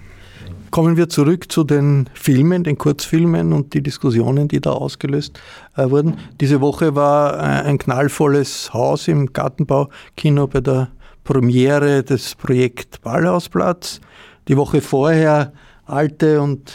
kommen 0.72 0.98
wir 0.98 1.08
zurück 1.08 1.50
zu 1.50 1.64
den 1.64 2.10
Filmen, 2.14 2.66
den 2.66 2.78
Kurzfilmen 2.78 3.54
und 3.54 3.74
die 3.74 3.82
Diskussionen, 3.82 4.50
die 4.50 4.60
da 4.60 4.72
ausgelöst 4.72 5.40
äh, 5.78 5.90
wurden. 5.90 6.18
Diese 6.42 6.60
Woche 6.60 6.96
war 6.96 7.36
äh, 7.36 7.70
ein 7.70 7.78
knallvolles 7.78 8.74
Haus 8.74 9.08
im 9.08 9.32
Gartenbaukino 9.32 10.48
bei 10.48 10.60
der 10.60 10.90
Premiere 11.24 12.04
des 12.04 12.36
Projekt 12.36 13.02
Ballhausplatz. 13.02 14.02
Die 14.50 14.58
Woche 14.58 14.82
vorher 14.82 15.54
alte 15.86 16.42
und 16.42 16.74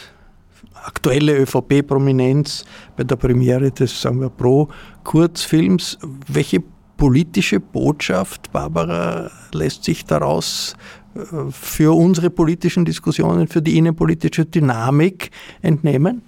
aktuelle 0.73 1.37
ÖVP-Prominenz 1.37 2.65
bei 2.97 3.05
der 3.05 3.17
Premiere 3.17 3.71
des, 3.71 4.01
sagen 4.01 4.21
wir, 4.21 4.31
Pro-Kurzfilms. 4.31 5.99
Welche 6.27 6.63
politische 7.01 7.61
Botschaft, 7.61 8.53
Barbara, 8.53 9.31
lässt 9.55 9.85
sich 9.85 10.05
daraus 10.05 10.77
äh, 11.15 11.51
für 11.51 11.97
unsere 11.97 12.29
politischen 12.29 12.85
Diskussionen, 12.85 13.49
für 13.49 13.63
die 13.63 13.79
innenpolitische 13.79 14.45
Dynamik 14.45 15.31
entnehmen? 15.63 16.21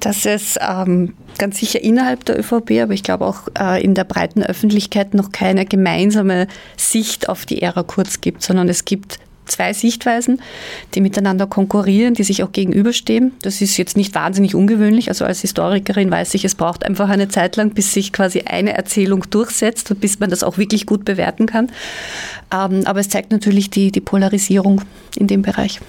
Dass 0.00 0.24
es 0.24 0.58
ähm, 0.66 1.12
ganz 1.36 1.58
sicher 1.58 1.82
innerhalb 1.82 2.24
der 2.24 2.38
ÖVP, 2.40 2.80
aber 2.82 2.94
ich 2.94 3.02
glaube 3.02 3.26
auch 3.26 3.48
äh, 3.60 3.84
in 3.84 3.94
der 3.94 4.04
breiten 4.04 4.42
Öffentlichkeit 4.42 5.12
noch 5.12 5.30
keine 5.30 5.66
gemeinsame 5.66 6.48
Sicht 6.78 7.28
auf 7.28 7.44
die 7.44 7.60
Ära 7.60 7.82
Kurz 7.82 8.22
gibt, 8.22 8.42
sondern 8.42 8.70
es 8.70 8.86
gibt 8.86 9.18
zwei 9.48 9.72
Sichtweisen, 9.72 10.40
die 10.94 11.00
miteinander 11.00 11.46
konkurrieren, 11.46 12.14
die 12.14 12.24
sich 12.24 12.42
auch 12.42 12.52
gegenüberstehen. 12.52 13.32
Das 13.42 13.60
ist 13.60 13.76
jetzt 13.76 13.96
nicht 13.96 14.14
wahnsinnig 14.14 14.54
ungewöhnlich. 14.54 15.08
Also 15.08 15.24
als 15.24 15.40
Historikerin 15.40 16.10
weiß 16.10 16.34
ich, 16.34 16.44
es 16.44 16.54
braucht 16.54 16.84
einfach 16.84 17.08
eine 17.08 17.28
Zeit 17.28 17.56
lang, 17.56 17.70
bis 17.70 17.92
sich 17.92 18.12
quasi 18.12 18.42
eine 18.42 18.74
Erzählung 18.76 19.24
durchsetzt 19.30 19.90
und 19.90 20.00
bis 20.00 20.20
man 20.20 20.30
das 20.30 20.42
auch 20.42 20.58
wirklich 20.58 20.86
gut 20.86 21.04
bewerten 21.04 21.46
kann. 21.46 21.70
Ähm, 22.52 22.82
aber 22.84 23.00
es 23.00 23.08
zeigt 23.08 23.32
natürlich 23.32 23.70
die, 23.70 23.92
die 23.92 24.00
Polarisierung 24.00 24.82
in 25.16 25.26
dem 25.26 25.42
Bereich. 25.42 25.80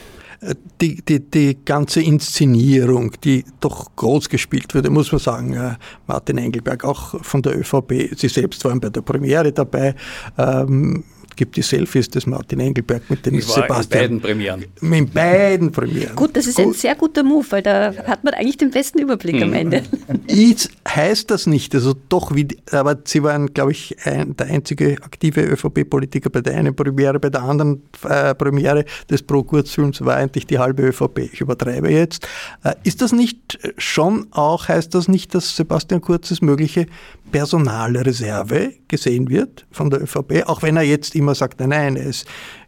Die, 0.79 1.01
die, 1.01 1.19
die 1.19 1.57
ganze 1.65 2.01
Inszenierung, 2.01 3.11
die 3.25 3.43
doch 3.59 3.93
groß 3.97 4.29
gespielt 4.29 4.73
wurde, 4.73 4.89
muss 4.89 5.11
man 5.11 5.19
sagen, 5.19 5.53
äh, 5.53 5.75
Martin 6.07 6.37
Engelberg, 6.37 6.85
auch 6.85 7.21
von 7.21 7.41
der 7.41 7.59
ÖVP, 7.59 8.15
Sie 8.15 8.29
selbst 8.29 8.63
waren 8.63 8.79
bei 8.79 8.89
der 8.89 9.01
Premiere 9.01 9.51
dabei. 9.51 9.95
Ähm, 10.37 11.03
gibt 11.39 11.55
die 11.55 11.61
Selfies 11.61 12.09
des 12.09 12.25
Martin 12.27 12.59
Engelberg 12.59 13.09
mit 13.09 13.25
dem 13.25 13.35
ich 13.35 13.47
war 13.47 13.61
Sebastian. 13.63 13.83
In 13.83 13.89
beiden 13.89 14.21
Premieren. 14.21 14.65
In 14.81 15.09
beiden 15.09 15.71
Premieren. 15.71 16.13
Gut, 16.13 16.35
das 16.35 16.47
ist 16.47 16.57
Gut. 16.57 16.65
ein 16.65 16.73
sehr 16.73 16.95
guter 16.95 17.23
Move, 17.23 17.45
weil 17.49 17.61
da 17.61 17.93
hat 17.95 18.25
man 18.25 18.33
eigentlich 18.33 18.57
den 18.57 18.71
besten 18.71 18.99
Überblick 18.99 19.37
mhm. 19.37 19.43
am 19.43 19.53
Ende. 19.53 19.83
Jetzt 20.27 20.69
heißt 20.85 21.31
das 21.31 21.47
nicht, 21.47 21.73
also 21.73 21.95
doch, 22.09 22.35
wie, 22.35 22.45
aber 22.71 22.97
Sie 23.05 23.23
waren, 23.23 23.53
glaube 23.53 23.71
ich, 23.71 23.95
ein, 24.03 24.35
der 24.35 24.47
einzige 24.47 24.97
aktive 25.01 25.41
ÖVP-Politiker 25.41 26.29
bei 26.29 26.41
der 26.41 26.57
einen 26.57 26.75
Premiere, 26.75 27.21
bei 27.21 27.29
der 27.29 27.41
anderen 27.41 27.83
äh, 28.03 28.35
Premiere 28.35 28.83
des 29.09 29.23
Pro-Kurzfilms 29.23 30.03
war 30.03 30.17
eigentlich 30.17 30.45
die 30.45 30.59
halbe 30.59 30.83
ÖVP. 30.83 31.19
Ich 31.31 31.39
übertreibe 31.39 31.89
jetzt. 31.89 32.27
Äh, 32.65 32.73
ist 32.83 33.01
das 33.01 33.13
nicht 33.13 33.59
schon 33.77 34.27
auch, 34.31 34.67
heißt 34.67 34.93
das 34.93 35.07
nicht, 35.07 35.33
dass 35.33 35.55
Sebastian 35.55 36.01
Kurzes 36.01 36.41
mögliche 36.41 36.87
Personalreserve 37.31 38.73
gesehen 38.87 39.29
wird 39.29 39.65
von 39.71 39.89
der 39.89 40.01
ÖVP, 40.01 40.43
auch 40.45 40.61
wenn 40.61 40.77
er 40.77 40.83
jetzt 40.83 41.15
immer 41.15 41.35
sagt, 41.35 41.59
nein, 41.59 41.69
nein, 41.69 41.95
er 41.95 42.05
ist 42.05 42.25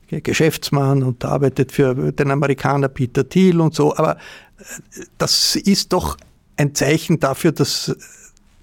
Geschäftsmann 0.10 1.04
und 1.04 1.24
arbeitet 1.24 1.72
für 1.72 2.12
den 2.12 2.32
Amerikaner 2.32 2.90
Peter 2.90 3.28
Thiel 3.28 3.62
und 3.62 3.74
so, 3.74 3.96
aber 3.96 4.18
äh, 4.18 4.64
das 5.18 5.56
ist 5.56 5.94
doch 5.94 6.18
ein 6.58 6.76
Zeichen 6.76 7.20
dafür, 7.20 7.54
dass 7.54 7.96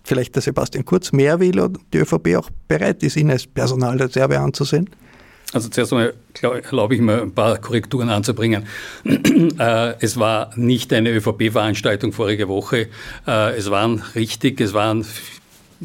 vielleicht 0.04 0.34
der 0.34 0.42
Sebastian 0.42 0.84
Kurz 0.84 1.12
mehr 1.12 1.40
will 1.40 1.60
und 1.60 1.78
die 1.92 1.98
ÖVP 1.98 2.36
auch 2.36 2.50
bereit 2.66 3.02
ist, 3.02 3.16
ihn 3.16 3.30
als 3.30 3.46
Personalreserve 3.46 4.38
anzusehen? 4.38 4.88
Also 5.52 5.70
zuerst 5.70 5.92
einmal 5.92 6.12
erlaube 6.42 6.94
ich 6.94 7.00
mir 7.00 7.22
ein 7.22 7.32
paar 7.32 7.58
Korrekturen 7.58 8.08
anzubringen. 8.10 8.66
Äh, 9.58 9.94
es 10.00 10.18
war 10.18 10.50
nicht 10.56 10.92
eine 10.92 11.10
ÖVP-Veranstaltung 11.10 12.12
vorige 12.12 12.48
Woche. 12.48 12.88
Äh, 13.26 13.56
es 13.56 13.70
waren 13.70 14.02
richtig, 14.14 14.60
es 14.60 14.72
waren 14.72 15.04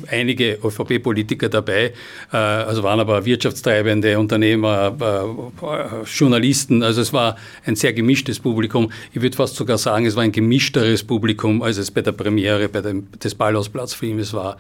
einige 0.08 0.60
ÖVP-Politiker 0.64 1.50
dabei, 1.50 1.94
äh, 2.32 2.38
also 2.38 2.84
waren 2.84 3.00
aber 3.00 3.26
Wirtschaftstreibende, 3.26 4.18
Unternehmer, 4.18 4.96
äh, 5.00 6.06
Journalisten. 6.06 6.84
Also 6.84 7.02
es 7.02 7.14
war 7.14 7.38
ein 7.66 7.76
sehr 7.76 7.94
gemischtes 7.94 8.40
Publikum. 8.40 8.92
Ich 9.14 9.22
würde 9.22 9.36
fast 9.36 9.56
sogar 9.56 9.78
sagen, 9.78 10.06
es 10.06 10.16
war 10.16 10.24
ein 10.24 10.32
gemischteres 10.32 11.04
Publikum, 11.04 11.62
als 11.62 11.78
es 11.78 11.92
bei 11.92 12.02
der 12.02 12.12
Premiere 12.12 12.70
bei 12.70 12.82
dem, 12.82 13.08
des 13.20 13.36
Ballhausplatzfilmes 13.36 14.34
war. 14.34 14.58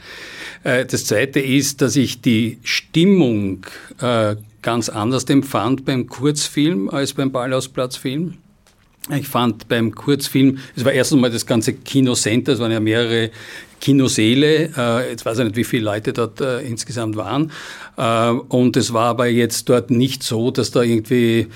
Äh, 0.63 0.85
das 0.85 1.05
Zweite 1.05 1.39
ist, 1.39 1.81
dass 1.81 1.95
ich 1.95 2.21
die 2.21 2.59
Stimmung 2.63 3.65
ganz 4.61 4.89
anders 4.89 5.25
empfand 5.25 5.85
beim 5.85 6.07
Kurzfilm 6.07 6.89
als 6.89 7.13
beim 7.13 7.31
Ballhausplatzfilm. 7.31 8.37
Ich 9.11 9.27
fand 9.27 9.67
beim 9.67 9.93
Kurzfilm, 9.93 10.59
es 10.77 10.85
war 10.85 10.93
erst 10.93 11.11
einmal 11.11 11.29
das 11.29 11.45
ganze 11.45 11.73
Kinocenter, 11.73 12.53
es 12.53 12.59
waren 12.59 12.71
ja 12.71 12.79
mehrere 12.79 13.31
Kinoseele. 13.81 14.69
Äh, 14.77 15.09
jetzt 15.09 15.25
weiß 15.25 15.39
ich 15.39 15.43
nicht, 15.43 15.57
wie 15.57 15.65
viele 15.65 15.83
Leute 15.83 16.13
dort 16.13 16.39
äh, 16.39 16.61
insgesamt 16.61 17.17
waren. 17.17 17.51
Äh, 17.97 18.29
und 18.29 18.77
es 18.77 18.93
war 18.93 19.09
aber 19.09 19.27
jetzt 19.27 19.67
dort 19.67 19.91
nicht 19.91 20.23
so, 20.23 20.51
dass 20.51 20.71
da 20.71 20.83
irgendwie 20.83 21.47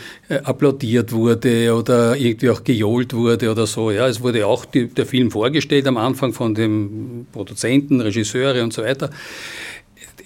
applaudiert 0.43 1.13
wurde 1.13 1.73
oder 1.73 2.17
irgendwie 2.17 2.49
auch 2.49 2.65
gejohlt 2.65 3.13
wurde 3.13 3.49
oder 3.49 3.65
so. 3.65 3.91
Ja, 3.91 4.09
es 4.09 4.21
wurde 4.21 4.45
auch 4.45 4.65
die, 4.65 4.87
der 4.87 5.05
Film 5.05 5.31
vorgestellt 5.31 5.87
am 5.87 5.95
Anfang 5.95 6.33
von 6.33 6.53
dem 6.53 7.27
Produzenten, 7.31 8.01
Regisseure 8.01 8.61
und 8.61 8.73
so 8.73 8.83
weiter 8.83 9.09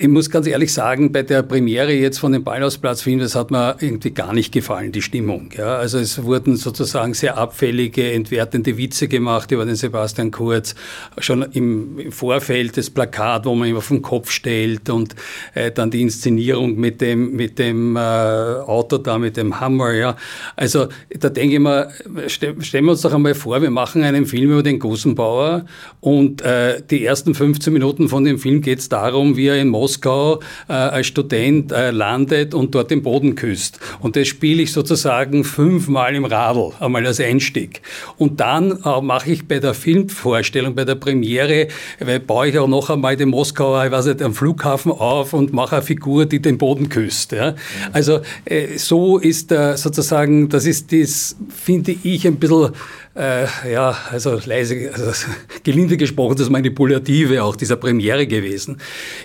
ich 0.02 0.08
muss 0.08 0.32
ganz 0.32 0.47
ehrlich 0.47 0.74
sagen, 0.74 1.12
bei 1.12 1.22
der 1.22 1.43
Premiere 1.43 1.93
jetzt 1.93 2.18
von 2.18 2.32
dem 2.32 2.43
Ballhausplatzfilm, 2.43 3.20
das 3.20 3.36
hat 3.36 3.52
mir 3.52 3.76
irgendwie 3.80 4.10
gar 4.10 4.34
nicht 4.34 4.52
gefallen, 4.52 4.91
die 4.91 5.04
Stimmung. 5.04 5.52
Ja, 5.56 5.76
also 5.76 5.99
es 5.99 6.24
wurden 6.24 6.56
sozusagen 6.56 7.14
sehr 7.14 7.38
abfällige, 7.38 8.12
entwertende 8.12 8.80
Witze 8.80 9.08
gemacht 9.08 9.52
über 9.52 9.64
den 9.64 9.76
Sebastian 9.76 10.32
Kurz. 10.32 10.74
Schon 11.20 11.43
im 11.52 12.12
Vorfeld 12.12 12.78
das 12.78 12.89
Plakat, 12.89 13.45
wo 13.45 13.54
man 13.54 13.70
ihn 13.70 13.76
auf 13.76 13.89
den 13.89 14.02
Kopf 14.02 14.32
stellt 14.32 14.89
und 14.89 15.16
äh, 15.54 15.72
dann 15.72 15.91
die 15.91 16.02
Inszenierung 16.02 16.80
mit 16.80 16.99
dem, 16.99 17.36
mit 17.36 17.60
dem 17.60 17.95
äh, 17.95 17.99
Auto 17.99 18.97
da, 18.97 19.20
mit 19.20 19.38
dem 19.38 19.60
Hammer. 19.60 19.93
Ja. 19.93 20.16
Also 20.56 20.88
da 21.12 21.30
denke 21.30 21.54
ich 21.54 21.60
mir, 21.60 21.91
stellen 22.28 22.86
wir 22.86 22.91
uns 22.91 23.02
doch 23.02 23.14
einmal 23.14 23.36
vor, 23.36 23.62
wir 23.62 23.70
machen 23.70 24.02
einen 24.02 24.26
Film 24.26 24.49
über 24.49 24.64
den 24.64 24.80
Gusenbauer 24.80 25.66
und 25.99 26.41
äh, 26.41 26.82
die 26.89 27.06
ersten 27.06 27.36
15 27.36 27.72
Minuten 27.72 28.10
von 28.10 28.24
dem 28.24 28.39
Film 28.39 28.62
geht 28.62 28.80
es 28.80 28.89
darum, 28.89 29.38
wie 29.38 29.45
er 29.45 29.62
in 29.62 29.68
Moskau 29.68 29.91
Moskau 29.92 30.39
äh, 30.70 30.74
als 30.74 31.08
Student 31.08 31.72
äh, 31.72 31.92
landet 31.92 32.54
und 32.54 32.74
dort 32.74 32.92
den 32.92 33.02
Boden 33.04 33.36
küsst. 33.36 33.80
Und 34.00 34.16
das 34.16 34.28
spiele 34.28 34.62
ich 34.62 34.72
sozusagen 34.72 35.44
fünfmal 35.44 36.16
im 36.16 36.26
Radl, 36.26 36.72
einmal 36.80 37.06
als 37.06 37.20
Einstieg. 37.20 37.82
Und 38.18 38.39
dann 38.39 38.80
äh, 38.84 39.02
mache 39.02 39.32
ich 39.32 39.48
bei 39.48 39.60
der 39.60 39.74
Filmvorstellung, 39.74 40.76
bei 40.76 40.86
der 40.86 40.96
Premiere, 40.96 41.68
weil 42.00 42.20
baue 42.20 42.48
ich 42.48 42.58
auch 42.58 42.68
noch 42.68 42.89
einmal 42.89 43.18
den 43.18 43.30
Moskauer, 43.30 43.86
ich 43.86 43.92
weiß 43.92 44.06
nicht, 44.06 44.22
am 44.22 44.34
Flughafen 44.34 44.92
auf 44.92 45.34
und 45.34 45.52
mache 45.52 45.78
eine 45.78 45.86
Figur, 45.86 46.26
die 46.26 46.42
den 46.42 46.58
Boden 46.58 46.88
küsst. 46.88 47.34
Ja? 47.34 47.56
Also 47.92 48.22
äh, 48.46 48.78
so 48.78 49.18
ist 49.18 49.52
äh, 49.52 49.76
sozusagen, 49.76 50.48
das 50.48 50.66
ist 50.66 50.94
das, 50.94 51.36
finde 51.50 51.96
ich, 52.04 52.26
ein 52.26 52.38
bisschen 52.38 52.72
äh, 53.16 53.45
ja, 53.72 53.95
also 54.09 54.39
leise, 54.45 54.91
also 54.93 55.12
gelinde 55.64 55.97
gesprochen, 55.97 56.38
das 56.38 56.49
Manipulative 56.49 57.43
auch 57.43 57.55
dieser 57.55 57.76
Premiere 57.76 58.26
gewesen. 58.26 58.78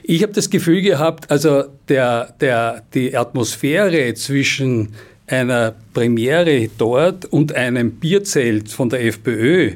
Ich 0.03 0.22
habe 0.22 0.32
das 0.32 0.51
Gefühl 0.51 0.82
gehabt, 0.82 1.30
also 1.30 1.64
der, 1.89 2.34
der, 2.41 2.82
die 2.95 3.16
Atmosphäre 3.16 4.14
zwischen 4.14 4.95
einer 5.26 5.74
Premiere 5.93 6.68
dort 6.78 7.24
und 7.26 7.53
einem 7.53 7.93
Bierzelt 7.93 8.70
von 8.70 8.89
der 8.89 9.05
FPÖ 9.05 9.72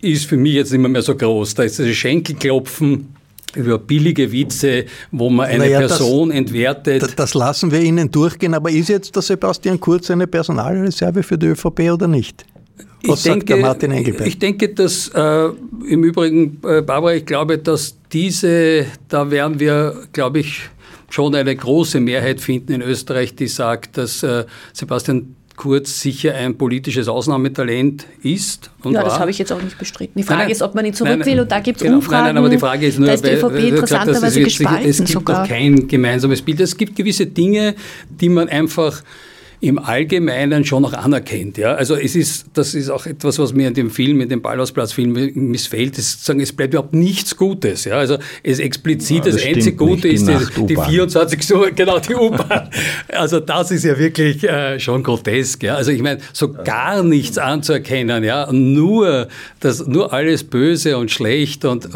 ist 0.00 0.26
für 0.26 0.36
mich 0.36 0.54
jetzt 0.54 0.72
nicht 0.72 0.80
mehr, 0.80 0.90
mehr 0.90 1.02
so 1.02 1.14
groß. 1.14 1.54
Da 1.54 1.64
ist 1.64 1.78
das 1.78 1.88
Schenkelklopfen 1.88 3.14
über 3.54 3.78
billige 3.78 4.30
Witze, 4.30 4.84
wo 5.10 5.30
man 5.30 5.46
eine 5.46 5.58
naja, 5.58 5.80
Person 5.80 6.28
das, 6.28 6.38
entwertet. 6.38 7.14
Das 7.16 7.34
lassen 7.34 7.72
wir 7.72 7.80
Ihnen 7.80 8.10
durchgehen, 8.10 8.54
aber 8.54 8.70
ist 8.70 8.88
jetzt 8.88 9.14
der 9.16 9.22
Sebastian 9.22 9.80
Kurz 9.80 10.10
eine 10.10 10.26
Personalreserve 10.26 11.22
für 11.22 11.38
die 11.38 11.46
ÖVP 11.46 11.90
oder 11.90 12.06
nicht? 12.06 12.44
Was 13.04 13.24
ich 13.24 13.32
denke, 13.32 13.56
Martin 13.56 13.92
Engelberg? 13.92 14.26
Ich 14.26 14.38
denke, 14.38 14.68
dass 14.70 15.08
äh, 15.08 15.48
im 15.88 16.04
Übrigen, 16.04 16.60
äh, 16.64 16.82
Barbara, 16.82 17.14
ich 17.14 17.26
glaube, 17.26 17.58
dass 17.58 17.96
diese, 18.12 18.86
da 19.08 19.30
werden 19.30 19.60
wir, 19.60 19.94
glaube 20.12 20.40
ich, 20.40 20.62
schon 21.10 21.34
eine 21.34 21.54
große 21.54 22.00
Mehrheit 22.00 22.40
finden 22.40 22.72
in 22.72 22.82
Österreich, 22.82 23.34
die 23.34 23.46
sagt, 23.46 23.96
dass 23.96 24.22
äh, 24.22 24.44
Sebastian 24.72 25.36
Kurz 25.58 26.00
sicher 26.00 26.36
ein 26.36 26.56
politisches 26.56 27.08
Ausnahmetalent 27.08 28.06
ist. 28.22 28.70
ja, 28.84 28.92
war. 28.92 29.02
das 29.02 29.18
habe 29.18 29.32
ich 29.32 29.38
jetzt 29.38 29.52
auch 29.52 29.60
nicht 29.60 29.76
bestritten. 29.76 30.16
Die 30.16 30.22
Frage 30.22 30.42
nein, 30.42 30.50
ist, 30.50 30.62
ob 30.62 30.76
man 30.76 30.84
ihn 30.84 30.94
zurück 30.94 31.18
nein, 31.18 31.26
will 31.26 31.40
und 31.40 31.50
da 31.50 31.58
gibt 31.58 31.78
es 31.78 31.82
genau, 31.82 31.96
Umfragen. 31.96 32.26
Nein, 32.26 32.34
nein, 32.36 32.44
aber 32.44 32.48
die 32.48 32.58
Frage 32.58 32.86
ist 32.86 32.96
nur, 32.96 33.08
da 33.08 33.14
ist 33.14 33.26
die 33.26 33.30
ÖVP 33.30 33.58
interessanterweise 33.70 34.40
gespalten 34.40 34.88
Es 34.88 34.98
gibt 34.98 35.08
sogar. 35.08 35.48
kein 35.48 35.88
gemeinsames 35.88 36.42
Bild. 36.42 36.60
Es 36.60 36.76
gibt 36.76 36.94
gewisse 36.94 37.26
Dinge, 37.26 37.74
die 38.08 38.28
man 38.28 38.48
einfach 38.48 39.02
im 39.60 39.78
Allgemeinen 39.78 40.64
schon 40.64 40.82
noch 40.82 40.92
anerkennt. 40.92 41.58
Ja? 41.58 41.74
Also 41.74 41.96
es 41.96 42.14
ist, 42.14 42.46
das 42.54 42.74
ist 42.74 42.90
auch 42.90 43.06
etwas, 43.06 43.38
was 43.40 43.52
mir 43.52 43.68
in 43.68 43.74
dem 43.74 43.90
Film, 43.90 44.20
in 44.20 44.28
dem 44.28 44.40
Ballhausplatz-Film 44.40 45.32
missfällt, 45.34 45.98
ist 45.98 46.24
sagen, 46.24 46.40
es 46.40 46.52
bleibt 46.52 46.74
überhaupt 46.74 46.94
nichts 46.94 47.36
Gutes. 47.36 47.84
Ja? 47.84 47.98
Also 47.98 48.18
es 48.44 48.60
explizit, 48.60 49.24
ja, 49.26 49.32
das, 49.32 49.34
das 49.36 49.46
einzige 49.46 49.76
Gute 49.76 50.08
ist 50.08 50.28
die, 50.28 50.66
die 50.66 50.76
24 50.76 51.42
so, 51.44 51.66
genau, 51.74 51.98
die 51.98 52.14
U-Bahn. 52.14 52.70
also 53.08 53.40
das 53.40 53.72
ist 53.72 53.84
ja 53.84 53.98
wirklich 53.98 54.44
äh, 54.44 54.78
schon 54.78 55.02
grotesk. 55.02 55.64
Ja? 55.64 55.74
Also 55.74 55.90
ich 55.90 56.02
meine, 56.02 56.20
so 56.32 56.52
gar 56.52 57.02
nichts 57.02 57.36
anzuerkennen, 57.36 58.22
ja, 58.22 58.52
nur, 58.52 59.26
das, 59.58 59.86
nur 59.88 60.12
alles 60.12 60.44
böse 60.44 60.96
und 60.98 61.10
schlecht 61.10 61.64
und 61.64 61.88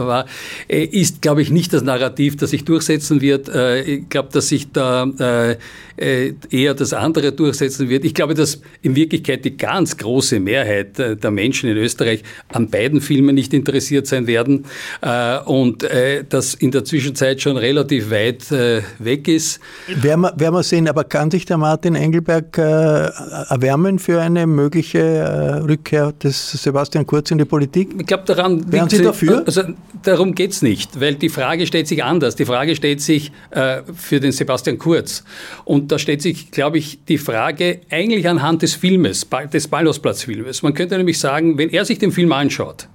äh, 0.69 0.85
ist, 0.85 1.23
glaube 1.23 1.43
ich, 1.43 1.51
nicht 1.51 1.73
das 1.73 1.83
Narrativ, 1.83 2.37
das 2.37 2.51
sich 2.51 2.65
durchsetzen 2.65 3.21
wird. 3.21 3.49
Äh, 3.49 3.83
ich 3.83 4.09
glaube, 4.09 4.31
dass 4.33 4.49
sich 4.49 4.73
da 4.73 5.05
äh, 5.05 5.57
äh, 5.97 6.35
eher 6.51 6.75
das 6.75 6.93
andere 6.93 7.33
durchsetzen 7.53 7.89
wird. 7.89 8.05
Ich 8.05 8.15
glaube, 8.15 8.35
dass 8.35 8.61
in 8.81 8.97
Wirklichkeit 8.97 9.45
die 9.45 9.57
ganz 9.57 9.97
große 9.97 10.41
Mehrheit 10.41 10.99
äh, 10.99 11.17
der 11.17 11.31
Menschen 11.31 11.69
in 11.69 11.77
Österreich 11.77 12.23
an 12.49 12.71
beiden 12.71 13.01
Filmen 13.01 13.35
nicht 13.35 13.53
interessiert 13.53 14.07
sein 14.07 14.27
werden 14.27 14.65
äh, 15.03 15.39
und 15.41 15.83
das 16.29 16.55
in 16.55 16.71
der 16.71 16.85
Zwischenzeit 16.85 17.41
schon 17.41 17.57
relativ 17.57 18.11
weit 18.11 18.51
weg 18.51 19.29
ist. 19.29 19.61
Werden 19.87 20.23
wir, 20.23 20.33
werden 20.37 20.55
wir 20.55 20.63
sehen, 20.63 20.89
aber 20.89 21.05
kann 21.05 21.31
sich 21.31 21.45
der 21.45 21.59
Martin 21.59 21.95
Engelberg 21.95 22.57
erwärmen 22.57 23.99
für 23.99 24.21
eine 24.21 24.47
mögliche 24.47 25.63
Rückkehr 25.67 26.13
des 26.13 26.53
Sebastian 26.53 27.07
Kurz 27.07 27.31
in 27.31 27.39
die 27.39 27.45
Politik? 27.45 27.95
Ich 27.99 28.07
glaube, 28.07 28.25
daran 28.27 28.71
Wären 28.71 28.89
Sie 28.89 29.03
dafür? 29.03 29.43
Also, 29.45 29.63
darum 30.03 30.35
geht 30.35 30.53
es 30.53 30.63
nicht, 30.63 31.01
weil 31.01 31.17
die 31.17 31.29
Frage 31.29 31.67
stellt 31.67 31.89
sich 31.89 32.05
anders. 32.05 32.37
Die 32.37 32.47
Frage 32.47 32.77
stellt 32.77 33.01
sich 33.01 33.33
für 33.51 34.21
den 34.21 34.33
Sebastian 34.33 34.79
Kurz. 34.79 35.25
Und 35.65 35.93
da 35.93 35.99
stellt 35.99 36.23
sich, 36.23 36.51
glaube 36.51 36.79
ich, 36.79 37.01
die 37.09 37.19
Frage 37.19 37.42
eigentlich 37.45 38.29
anhand 38.29 38.63
des 38.63 38.75
Filmes, 38.75 39.27
des 39.53 39.69
Ballhausplatz-Filmes. 39.69 40.63
Man 40.63 40.75
könnte 40.75 40.97
nämlich 40.97 41.19
sagen, 41.19 41.59
wenn 41.59 41.71
er 41.71 41.85
sich 41.85 41.99
den 41.99 42.13
Film 42.13 42.33
anschaut, 42.33 42.89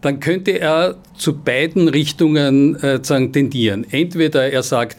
dann 0.00 0.20
könnte 0.20 0.52
er 0.52 0.96
zu 1.16 1.36
beiden 1.36 1.88
Richtungen 1.88 2.76
äh, 2.76 3.00
tendieren. 3.00 3.86
Entweder 3.90 4.50
er 4.50 4.62
sagt, 4.62 4.98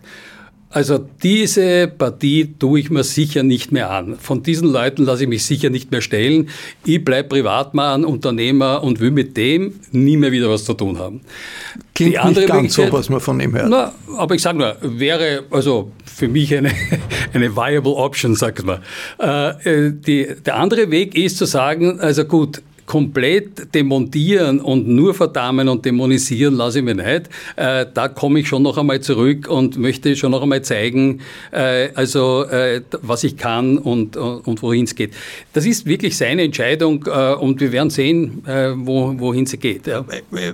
also 0.70 1.00
diese 1.24 1.88
Partie 1.88 2.54
tue 2.60 2.82
ich 2.82 2.90
mir 2.90 3.04
sicher 3.04 3.42
nicht 3.42 3.72
mehr 3.72 3.90
an. 3.90 4.18
Von 4.20 4.44
diesen 4.44 4.70
Leuten 4.70 5.06
lasse 5.06 5.24
ich 5.24 5.30
mich 5.30 5.46
sicher 5.46 5.70
nicht 5.70 5.92
mehr 5.92 6.02
stellen. 6.02 6.50
Ich 6.86 7.04
bleibe 7.04 7.30
Privatmann, 7.30 8.04
Unternehmer 8.04 8.84
und 8.84 9.00
will 9.00 9.12
mit 9.12 9.38
dem 9.38 9.80
nie 9.92 10.18
mehr 10.18 10.32
wieder 10.32 10.50
was 10.50 10.66
zu 10.66 10.74
tun 10.74 11.00
haben. 11.00 11.22
Klingt 11.96 12.14
die 12.14 12.20
andere 12.20 12.42
nicht 12.42 12.54
ganz 12.54 12.74
so, 12.74 12.92
was 12.92 13.10
man 13.10 13.22
von 13.22 13.40
ihm 13.40 13.54
hört. 13.56 13.70
Na, 13.70 13.94
aber 14.18 14.36
ich 14.36 14.42
sage 14.42 14.58
nur, 14.58 14.76
wäre 14.82 15.46
also 15.52 15.92
für 16.18 16.28
mich 16.28 16.56
eine, 16.56 16.72
eine 17.34 17.56
viable 17.56 17.94
option, 17.94 18.36
sagt 18.36 18.66
man. 18.66 18.80
Äh, 19.20 19.92
die, 19.94 20.28
der 20.46 20.56
andere 20.56 20.90
Weg 20.90 21.16
ist 21.16 21.38
zu 21.38 21.46
sagen, 21.46 22.00
also 22.00 22.26
gut, 22.26 22.62
komplett 22.88 23.76
demontieren 23.76 24.62
und 24.62 24.88
nur 24.88 25.14
verdammen 25.14 25.68
und 25.68 25.86
dämonisieren 25.86 26.56
lasse 26.56 26.80
ich 26.80 26.86
mir 26.86 26.96
nicht. 26.96 27.30
Äh, 27.58 27.86
da 27.94 28.08
komme 28.08 28.40
ich 28.40 28.48
schon 28.48 28.64
noch 28.64 28.78
einmal 28.78 29.02
zurück 29.02 29.48
und 29.48 29.78
möchte 29.78 30.16
schon 30.16 30.32
noch 30.32 30.42
einmal 30.42 30.62
zeigen, 30.64 31.20
äh, 31.52 31.90
also 31.94 32.46
äh, 32.46 32.82
was 33.02 33.26
ich 33.26 33.38
kann 33.38 33.78
und, 33.78 34.16
und 34.16 34.62
wohin 34.64 34.86
es 34.86 34.96
geht. 34.96 35.14
Das 35.54 35.66
ist 35.66 35.86
wirklich 35.86 36.18
seine 36.18 36.44
Entscheidung 36.44 37.06
äh, 37.06 37.34
und 37.34 37.60
wir 37.60 37.74
werden 37.74 37.90
sehen, 37.90 38.44
äh, 38.48 38.72
wo, 38.74 39.14
wohin 39.20 39.46
sie 39.46 39.58
geht. 39.58 39.86
Ja. 39.86 40.06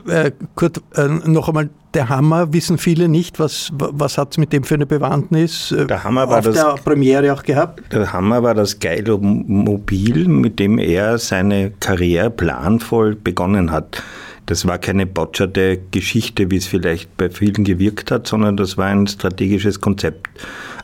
Äh, 0.08 0.32
Kurt, 0.56 0.82
noch 1.26 1.48
einmal 1.48 1.70
der 1.94 2.10
Hammer 2.10 2.54
wissen 2.54 2.78
viele 2.78 3.08
nicht. 3.08 3.40
Was, 3.40 3.72
was 3.74 4.18
hat 4.18 4.32
es 4.32 4.38
mit 4.38 4.54
dem 4.54 4.64
für 4.64 4.76
eine 4.76 4.86
Bewandtnis 4.86 5.72
äh, 5.72 5.86
der 5.86 6.04
Hammer 6.04 6.30
war 6.30 6.40
auf 6.40 6.46
das, 6.46 6.56
der 6.56 6.76
Premiere 6.84 7.34
auch 7.34 7.44
gehabt? 7.44 7.92
Der 7.92 8.12
Hammer 8.14 8.44
war 8.44 8.54
das 8.54 8.80
geile 8.80 9.18
Mobil, 9.18 10.28
mit 10.28 10.60
dem 10.60 10.80
er 10.80 11.18
seine 11.18 11.72
Karriere 11.80 12.30
planvoll 12.30 13.16
begonnen 13.16 13.72
hat. 13.72 14.02
Das 14.46 14.68
war 14.68 14.78
keine 14.78 15.06
botscherte 15.06 15.80
Geschichte, 15.92 16.52
wie 16.52 16.58
es 16.58 16.68
vielleicht 16.68 17.16
bei 17.18 17.30
vielen 17.30 17.64
gewirkt 17.64 18.12
hat, 18.12 18.28
sondern 18.28 18.58
das 18.58 18.78
war 18.78 18.88
ein 18.88 19.08
strategisches 19.08 19.80
Konzept. 19.80 20.28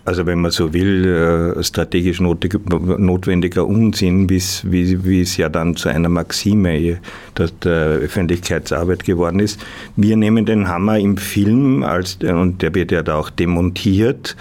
Also 0.05 0.25
wenn 0.25 0.39
man 0.39 0.51
so 0.51 0.73
will, 0.73 1.05
äh, 1.05 1.63
strategisch 1.63 2.19
notwendiger 2.21 3.67
Unsinn, 3.67 4.29
wie 4.29 5.21
es 5.21 5.37
ja 5.37 5.49
dann 5.49 5.75
zu 5.75 5.89
einer 5.89 6.09
Maxime 6.09 6.99
der, 7.37 7.49
der 7.63 7.73
Öffentlichkeitsarbeit 7.99 9.03
geworden 9.03 9.39
ist. 9.39 9.59
Wir 9.97 10.15
nehmen 10.15 10.45
den 10.45 10.67
Hammer 10.67 10.97
im 10.97 11.17
Film, 11.17 11.83
als, 11.83 12.17
und 12.23 12.61
der 12.61 12.73
wird 12.73 12.91
ja 12.91 13.03
da 13.03 13.17
auch 13.17 13.29
demontiert, 13.29 14.35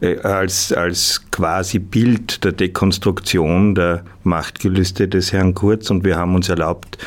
äh, 0.00 0.18
als, 0.18 0.72
als 0.72 1.22
quasi 1.30 1.78
Bild 1.78 2.44
der 2.44 2.52
Dekonstruktion 2.52 3.74
der 3.74 4.04
Machtgelüste 4.24 5.08
des 5.08 5.32
Herrn 5.32 5.54
Kurz 5.54 5.90
und 5.90 6.04
wir 6.04 6.16
haben 6.16 6.34
uns 6.34 6.48
erlaubt, 6.48 6.98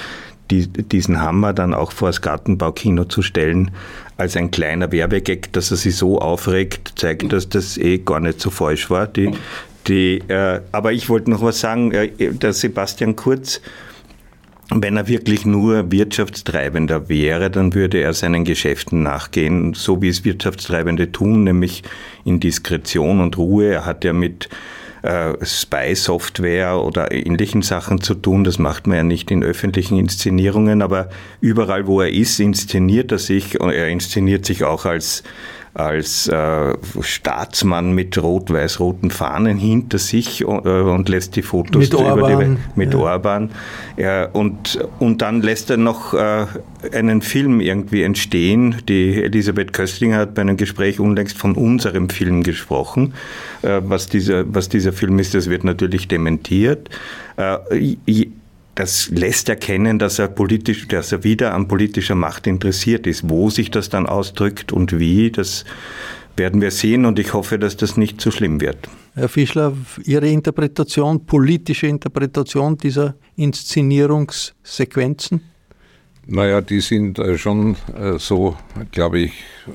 die, 0.52 0.68
diesen 0.68 1.22
Hammer 1.22 1.54
dann 1.54 1.74
auch 1.74 1.92
vor 1.92 2.10
das 2.10 2.22
Gartenbaukino 2.22 3.06
zu 3.06 3.22
stellen, 3.22 3.72
als 4.18 4.36
ein 4.36 4.52
kleiner 4.52 4.92
Werbegag, 4.92 5.52
dass 5.54 5.72
er 5.72 5.78
sich 5.78 5.96
so 5.96 6.20
aufregt, 6.20 6.94
zeigt, 6.96 7.32
dass 7.32 7.50
das 7.50 7.78
eh 7.78 8.00
gar 8.00 8.20
nicht 8.20 8.42
so 8.42 8.50
falsch 8.50 8.90
war. 8.90 9.08
Die, 9.08 9.32
die, 9.88 10.20
äh, 10.28 10.62
aber 10.72 10.94
ich 10.94 11.10
wollte 11.10 11.30
noch 11.30 11.42
was 11.42 11.60
sagen, 11.60 11.92
äh, 11.92 12.10
der 12.34 12.54
Sebastian 12.54 13.16
Kurz, 13.16 13.62
wenn 14.70 14.98
er 14.98 15.08
wirklich 15.08 15.46
nur 15.46 15.92
Wirtschaftstreibender 15.92 17.08
wäre, 17.08 17.50
dann 17.50 17.74
würde 17.74 18.00
er 18.00 18.14
seinen 18.14 18.44
Geschäften 18.44 19.02
nachgehen, 19.02 19.74
so 19.74 20.02
wie 20.02 20.10
es 20.10 20.26
Wirtschaftstreibende 20.26 21.12
tun, 21.12 21.46
nämlich 21.46 21.84
in 22.26 22.40
Diskretion 22.40 23.22
und 23.22 23.38
Ruhe. 23.38 23.68
Er 23.68 23.86
hat 23.86 24.04
ja 24.04 24.12
mit 24.12 24.50
äh, 25.02 25.34
Spy-Software 25.44 26.82
oder 26.84 27.12
ähnlichen 27.12 27.62
Sachen 27.62 28.02
zu 28.02 28.14
tun. 28.14 28.44
Das 28.44 28.60
macht 28.60 28.88
man 28.88 28.98
ja 28.98 29.04
nicht 29.04 29.32
in 29.32 29.44
öffentlichen 29.44 29.98
Inszenierungen, 29.98 30.82
aber 30.82 31.10
überall, 31.42 31.88
wo 31.88 32.02
er 32.02 32.12
ist, 32.12 32.40
inszeniert 32.40 33.12
er 33.12 33.20
sich. 33.20 33.60
Und 33.60 33.72
er 33.72 33.88
inszeniert 33.90 34.46
sich 34.46 34.64
auch 34.64 34.86
als 34.86 35.24
als 35.78 36.28
äh, 36.28 36.74
Staatsmann 37.02 37.92
mit 37.92 38.18
rot-weiß-roten 38.18 39.12
Fahnen 39.12 39.60
hinter 39.60 40.00
sich 40.00 40.42
äh, 40.42 40.46
und 40.46 41.08
lässt 41.08 41.36
die 41.36 41.44
Fotos 41.44 41.80
mit 41.80 41.94
Orban, 41.94 42.56
die, 42.56 42.80
mit 42.80 42.94
ja. 42.94 43.00
Orban. 43.00 43.52
Ja, 43.96 44.26
und, 44.26 44.80
und 44.98 45.22
dann 45.22 45.44
lässt 45.44 45.70
er 45.70 45.78
noch 45.78 46.16
äh, 46.16 46.48
einen 46.92 47.22
Film 47.22 47.62
irgendwie 47.62 48.02
entstehen. 48.02 48.78
Die 48.90 49.22
Elisabeth 49.22 49.72
Köstlinger 49.72 50.18
hat 50.18 50.34
bei 50.34 50.42
einem 50.42 50.58
Gespräch 50.58 51.00
unlängst 51.00 51.38
von 51.38 51.54
unserem 51.54 52.10
Film 52.10 52.42
gesprochen. 52.42 53.14
Äh, 53.62 53.82
was, 53.84 54.08
dieser, 54.08 54.46
was 54.54 54.70
dieser 54.70 54.94
Film 54.94 55.20
ist, 55.20 55.36
das 55.36 55.48
wird 55.48 55.64
natürlich 55.64 56.08
dementiert. 56.08 56.90
Das 58.78 59.10
lässt 59.10 59.50
erkennen, 59.50 59.98
dass 59.98 60.20
er 60.20 60.28
politisch, 60.28 60.88
dass 60.88 61.12
er 61.12 61.24
wieder 61.24 61.56
an 61.56 61.68
politischer 61.68 62.14
Macht 62.14 62.46
interessiert 62.46 63.08
ist. 63.08 63.28
Wo 63.28 63.50
sich 63.50 63.72
das 63.72 63.90
dann 63.90 64.06
ausdrückt 64.06 64.72
und 64.72 65.00
wie, 65.00 65.32
das 65.32 65.66
werden 66.36 66.62
wir 66.62 66.70
sehen 66.70 67.06
und 67.06 67.18
ich 67.18 67.34
hoffe, 67.34 67.58
dass 67.58 67.76
das 67.76 67.98
nicht 67.98 68.22
zu 68.22 68.30
schlimm 68.30 68.62
wird. 68.62 68.78
Herr 69.16 69.30
Fischler, 69.30 69.74
Ihre 70.04 70.30
Interpretation, 70.30 71.26
politische 71.26 71.88
Interpretation 71.88 72.78
dieser 72.78 73.16
Inszenierungssequenzen? 73.36 75.42
Naja, 76.30 76.60
die 76.60 76.82
sind 76.82 77.20
äh, 77.20 77.38
schon 77.38 77.78
äh, 77.98 78.20
so, 78.20 78.58
glaube 78.92 79.20
ich, 79.20 79.32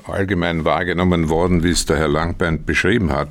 allgemein 0.07 0.67
wahrgenommen 0.67 1.31
worden, 1.31 1.63
wie 1.63 1.71
es 1.71 1.87
der 1.87 1.97
Herr 1.97 2.09
Langbein 2.09 2.67
beschrieben 2.67 3.11
hat. 3.11 3.29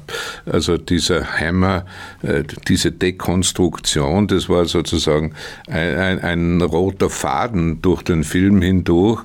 Also 0.48 0.78
dieser 0.78 1.24
Hammer, 1.24 1.86
äh, 2.24 2.44
diese 2.68 2.92
Dekonstruktion, 2.92 4.28
das 4.28 4.50
war 4.50 4.66
sozusagen 4.66 5.36
ein, 5.68 5.98
ein, 5.98 6.20
ein 6.20 6.62
roter 6.64 7.12
Faden 7.12 7.84
durch 7.84 8.02
den 8.02 8.24
Film 8.24 8.62
hindurch, 8.62 9.24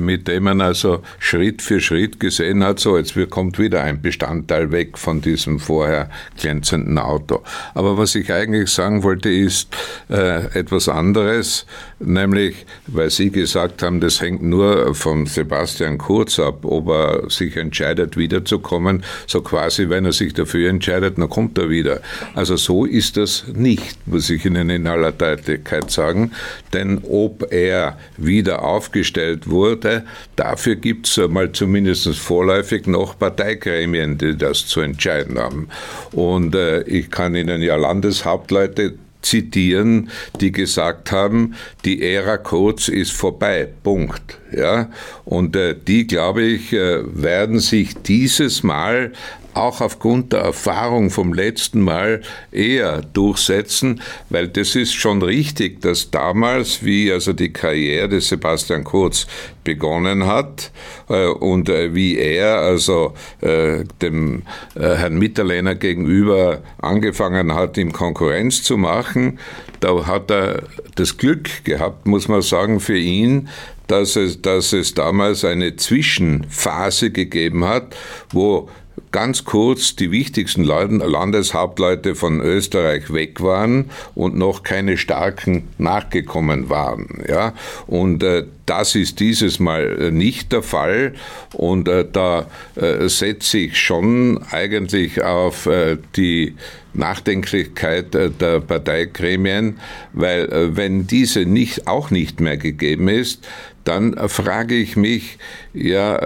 mit 0.00 0.28
dem 0.28 0.44
man 0.44 0.60
also 0.60 1.02
Schritt 1.18 1.62
für 1.62 1.80
Schritt 1.80 2.20
gesehen 2.20 2.64
hat, 2.64 2.80
so 2.80 2.96
jetzt 2.96 3.14
kommt 3.30 3.58
wieder 3.58 3.82
ein 3.82 4.00
Bestandteil 4.00 4.72
weg 4.72 4.98
von 4.98 5.20
diesem 5.20 5.60
vorher 5.60 6.10
glänzenden 6.40 6.98
Auto. 6.98 7.42
Aber 7.74 7.98
was 7.98 8.14
ich 8.14 8.32
eigentlich 8.32 8.70
sagen 8.70 9.02
wollte, 9.02 9.30
ist 9.30 9.68
etwas 10.08 10.88
anderes, 10.88 11.66
nämlich, 12.00 12.66
weil 12.86 13.10
Sie 13.10 13.30
gesagt 13.30 13.82
haben, 13.82 14.00
das 14.00 14.20
hängt 14.20 14.42
nur 14.42 14.94
von 14.94 15.26
Sebastian 15.26 15.98
Kurz 15.98 16.38
ab, 16.38 16.64
ob 16.64 16.88
er 16.88 17.30
sich 17.30 17.56
entscheidet, 17.56 18.16
wiederzukommen. 18.16 19.04
So 19.26 19.40
quasi, 19.40 19.88
wenn 19.88 20.04
er 20.04 20.12
sich 20.12 20.34
dafür 20.34 20.70
entscheidet, 20.70 21.18
dann 21.18 21.28
kommt 21.28 21.58
er 21.58 21.70
wieder. 21.70 22.00
Also 22.34 22.56
so 22.56 22.84
ist 22.84 23.16
das 23.16 23.44
nicht, 23.52 24.06
muss 24.06 24.30
ich 24.30 24.44
Ihnen 24.44 24.70
in 24.70 24.86
aller 24.86 25.12
Deutlichkeit 25.12 25.90
sagen. 25.90 26.32
Denn 26.72 27.00
ob 27.08 27.52
er 27.52 27.98
wieder 28.16 28.62
aufgestellt 28.62 29.48
wurde, 29.48 30.04
dafür 30.36 30.76
gibt 30.76 31.06
es 31.06 31.16
mal 31.28 31.52
zumindest 31.52 32.08
vorläufig 32.16 32.86
noch 32.86 33.18
Parteigremien, 33.18 34.18
die 34.18 34.36
das 34.36 34.66
zu 34.66 34.80
entscheiden 34.80 35.38
haben. 35.38 35.68
Und 36.12 36.54
äh, 36.54 36.82
ich 36.82 37.10
kann 37.10 37.34
Ihnen 37.34 37.62
ja 37.62 37.76
Landeshauptleute 37.76 38.94
zitieren, 39.28 40.10
die 40.40 40.52
gesagt 40.52 41.12
haben, 41.12 41.54
die 41.84 42.02
Ära 42.02 42.38
Kurz 42.38 42.88
ist 42.88 43.12
vorbei. 43.12 43.68
Punkt. 43.82 44.38
Ja? 44.52 44.90
Und 45.24 45.56
äh, 45.56 45.76
die, 45.76 46.06
glaube 46.06 46.42
ich, 46.42 46.72
äh, 46.72 47.00
werden 47.04 47.60
sich 47.60 47.94
dieses 47.94 48.62
Mal 48.62 49.12
auch 49.58 49.80
aufgrund 49.80 50.32
der 50.32 50.40
Erfahrung 50.40 51.10
vom 51.10 51.32
letzten 51.32 51.82
Mal 51.82 52.22
eher 52.52 53.02
durchsetzen, 53.02 54.00
weil 54.30 54.48
das 54.48 54.76
ist 54.76 54.94
schon 54.94 55.22
richtig, 55.22 55.80
dass 55.80 56.10
damals, 56.10 56.84
wie 56.84 57.12
also 57.12 57.32
die 57.32 57.52
Karriere 57.52 58.08
des 58.08 58.28
Sebastian 58.28 58.84
Kurz 58.84 59.26
begonnen 59.64 60.26
hat 60.26 60.70
äh, 61.08 61.26
und 61.26 61.68
äh, 61.68 61.94
wie 61.94 62.16
er 62.16 62.58
also 62.58 63.14
äh, 63.40 63.84
dem 64.00 64.42
äh, 64.74 64.94
Herrn 64.94 65.18
Mitterlehner 65.18 65.74
gegenüber 65.74 66.62
angefangen 66.78 67.54
hat, 67.54 67.76
ihm 67.76 67.92
Konkurrenz 67.92 68.62
zu 68.62 68.78
machen, 68.78 69.38
da 69.80 70.06
hat 70.06 70.30
er 70.30 70.62
das 70.94 71.18
Glück 71.18 71.64
gehabt, 71.64 72.06
muss 72.06 72.28
man 72.28 72.42
sagen, 72.42 72.80
für 72.80 72.96
ihn, 72.96 73.48
dass 73.88 74.16
es, 74.16 74.40
dass 74.42 74.72
es 74.72 74.94
damals 74.94 75.44
eine 75.44 75.76
Zwischenphase 75.76 77.10
gegeben 77.10 77.64
hat, 77.64 77.96
wo 78.32 78.68
ganz 79.12 79.44
kurz 79.44 79.96
die 79.96 80.10
wichtigsten 80.10 80.64
Landeshauptleute 80.64 82.14
von 82.14 82.40
Österreich 82.40 83.12
weg 83.12 83.40
waren 83.40 83.90
und 84.14 84.36
noch 84.36 84.62
keine 84.62 84.96
starken 84.96 85.68
nachgekommen 85.78 86.68
waren. 86.68 87.24
Ja? 87.28 87.54
Und 87.86 88.22
äh, 88.22 88.44
das 88.66 88.94
ist 88.94 89.20
dieses 89.20 89.58
Mal 89.58 90.00
äh, 90.00 90.10
nicht 90.10 90.52
der 90.52 90.62
Fall 90.62 91.14
und 91.54 91.88
äh, 91.88 92.04
da 92.10 92.46
äh, 92.76 93.08
setze 93.08 93.58
ich 93.58 93.78
schon 93.78 94.42
eigentlich 94.50 95.22
auf 95.22 95.66
äh, 95.66 95.96
die 96.16 96.54
Nachdenklichkeit 96.92 98.14
äh, 98.14 98.30
der 98.30 98.60
Parteigremien, 98.60 99.78
weil 100.12 100.76
wenn 100.76 101.06
diese 101.06 101.46
nicht, 101.46 101.86
auch 101.86 102.10
nicht 102.10 102.40
mehr 102.40 102.56
gegeben 102.56 103.08
ist, 103.08 103.46
dann 103.88 104.28
frage 104.28 104.74
ich 104.74 104.96
mich, 104.96 105.38
ja, 105.72 106.18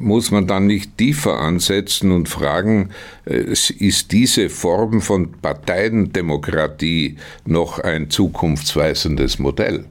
muss 0.00 0.30
man 0.30 0.46
dann 0.46 0.66
nicht 0.66 0.96
tiefer 0.96 1.38
ansetzen 1.38 2.10
und 2.10 2.28
fragen, 2.28 2.90
äh, 3.26 3.52
ist 3.52 4.12
diese 4.12 4.48
Form 4.48 5.02
von 5.02 5.32
Parteiendemokratie 5.32 7.16
noch 7.44 7.78
ein 7.78 8.10
zukunftsweisendes 8.10 9.38
Modell? 9.38 9.84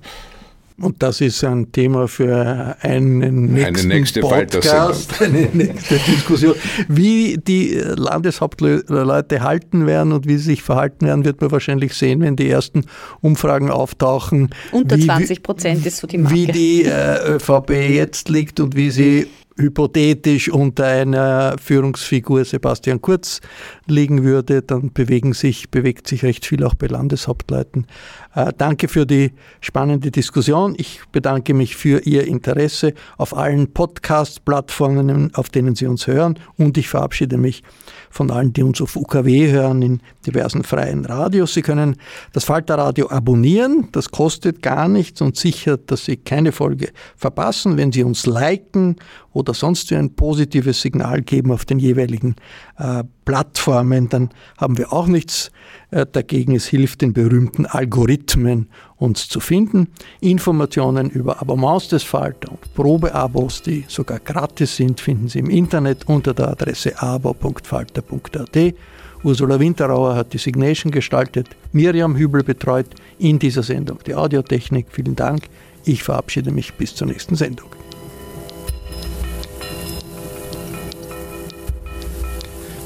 Und 0.82 1.04
das 1.04 1.22
ist 1.22 1.44
ein 1.44 1.72
Thema 1.72 2.08
für 2.08 2.76
einen 2.82 3.54
nächsten 3.54 3.92
eine 3.92 4.00
nächste 4.00 4.22
Podcast, 4.22 5.22
eine 5.22 5.50
nächste 5.54 5.98
Diskussion. 5.98 6.56
Wie 6.88 7.38
die 7.38 7.74
Landeshauptleute 7.76 9.42
halten 9.42 9.86
werden 9.86 10.14
und 10.14 10.28
wie 10.28 10.38
sie 10.38 10.46
sich 10.46 10.64
verhalten 10.64 11.06
werden, 11.06 11.26
wird 11.26 11.42
man 11.42 11.52
wahrscheinlich 11.52 11.94
sehen, 11.94 12.22
wenn 12.22 12.36
die 12.36 12.50
ersten 12.50 12.86
Umfragen 13.22 13.70
auftauchen. 13.72 14.50
Unter 14.72 14.98
wie, 14.98 15.06
20 15.06 15.44
Prozent 15.44 15.86
ist 15.86 15.98
so 15.98 16.08
die 16.08 16.18
Marke. 16.18 16.36
Wie 16.36 16.48
die 16.48 16.84
äh, 16.86 17.36
ÖVP 17.36 17.72
jetzt 17.72 18.30
liegt 18.30 18.60
und 18.60 18.76
wie 18.76 18.92
sie 18.92 19.28
hypothetisch 19.60 20.50
unter 20.50 20.86
einer 20.86 21.56
Führungsfigur 21.62 22.46
Sebastian 22.46 23.02
Kurz 23.02 23.42
liegen 23.86 24.24
würde, 24.24 24.62
dann 24.62 24.92
bewegen 24.94 25.34
sich, 25.34 25.70
bewegt 25.70 26.08
sich 26.08 26.24
recht 26.24 26.46
viel 26.46 26.64
auch 26.64 26.74
bei 26.74 26.88
Landeshauptleuten. 26.88 27.86
Äh, 28.34 28.54
danke 28.58 28.88
für 28.88 29.06
die 29.06 29.34
spannende 29.62 30.12
Diskussion. 30.12 30.76
Ich 30.78 31.02
bedanke 31.12 31.54
mich 31.54 31.76
für 31.76 32.00
Ihr 32.06 32.26
Interesse 32.26 32.94
auf 33.18 33.36
allen 33.36 33.74
Podcast-Plattformen, 33.74 35.36
auf 35.36 35.50
denen 35.50 35.76
Sie 35.76 35.88
uns 35.88 36.08
hören 36.08 36.40
und 36.58 36.78
ich 36.78 36.88
verabschiede 36.88 37.38
mich 37.38 37.64
von 38.10 38.32
allen, 38.32 38.54
die 38.54 38.64
uns 38.64 38.82
auf 38.82 38.96
UKW 38.96 39.52
hören, 39.52 39.82
in 39.82 40.02
diversen 40.30 40.64
freien 40.64 41.06
Radios. 41.06 41.54
Sie 41.54 41.62
können 41.62 41.96
das 42.34 42.44
Falterradio 42.44 43.10
abonnieren. 43.10 43.90
Das 43.92 44.12
kostet 44.12 44.62
gar 44.62 44.88
nichts 44.88 45.22
und 45.22 45.36
sichert, 45.36 45.92
dass 45.92 46.06
Sie 46.06 46.18
keine 46.18 46.52
Folge 46.52 46.90
verpassen. 47.16 47.78
Wenn 47.78 47.92
Sie 47.92 48.04
uns 48.04 48.26
liken 48.26 48.96
oder 49.32 49.54
sonst 49.54 49.92
ein 49.92 50.16
positives 50.16 50.82
Signal 50.82 51.22
geben 51.22 51.52
auf 51.52 51.66
den 51.66 51.80
jeweiligen 51.80 52.36
äh, 52.78 53.04
Plattformen, 53.26 54.10
dann 54.10 54.30
haben 54.58 54.78
wir 54.78 54.92
auch 54.92 55.08
nichts 55.08 55.52
äh, 55.92 56.06
dagegen. 56.12 56.56
Es 56.56 56.68
hilft 56.68 57.02
den 57.02 57.14
berühmten 57.14 57.66
Algorithmen, 57.66 58.70
uns 58.98 59.30
zu 59.30 59.40
finden. 59.40 59.90
Informationen 60.20 61.10
über 61.10 61.42
Abonnements 61.42 61.90
des 61.90 62.04
Falter 62.04 62.52
und 62.52 62.74
Probeabos, 62.74 63.62
die 63.62 63.86
sogar 63.88 64.20
gratis 64.20 64.76
sind, 64.76 65.00
finden 65.00 65.28
Sie 65.28 65.40
im 65.40 65.50
Internet 65.50 66.08
unter 66.08 66.34
der 66.34 66.50
Adresse 66.50 67.02
abo.falter.at. 67.02 68.74
Ursula 69.22 69.60
Winterauer 69.60 70.16
hat 70.16 70.32
die 70.32 70.38
Signation 70.38 70.92
gestaltet, 70.92 71.50
Miriam 71.74 72.16
Hübel 72.16 72.42
betreut 72.42 72.88
in 73.18 73.38
dieser 73.38 73.64
Sendung 73.64 74.00
die 74.06 74.16
Audiotechnik. 74.16 74.88
Vielen 74.90 75.16
Dank. 75.16 75.44
Ich 75.84 76.04
verabschiede 76.04 76.52
mich 76.52 76.74
bis 76.76 76.96
zur 76.96 77.08
nächsten 77.08 77.36
Sendung. 77.36 77.70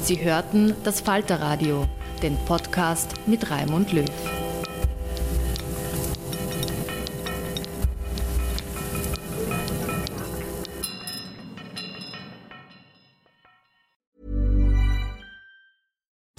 Sie 0.02 0.22
hörten 0.22 0.74
das 0.82 1.00
Falterradio, 1.00 1.86
den 2.22 2.36
Podcast 2.46 3.14
mit 3.26 3.50
Raimund 3.50 3.92
Löw. 3.92 4.04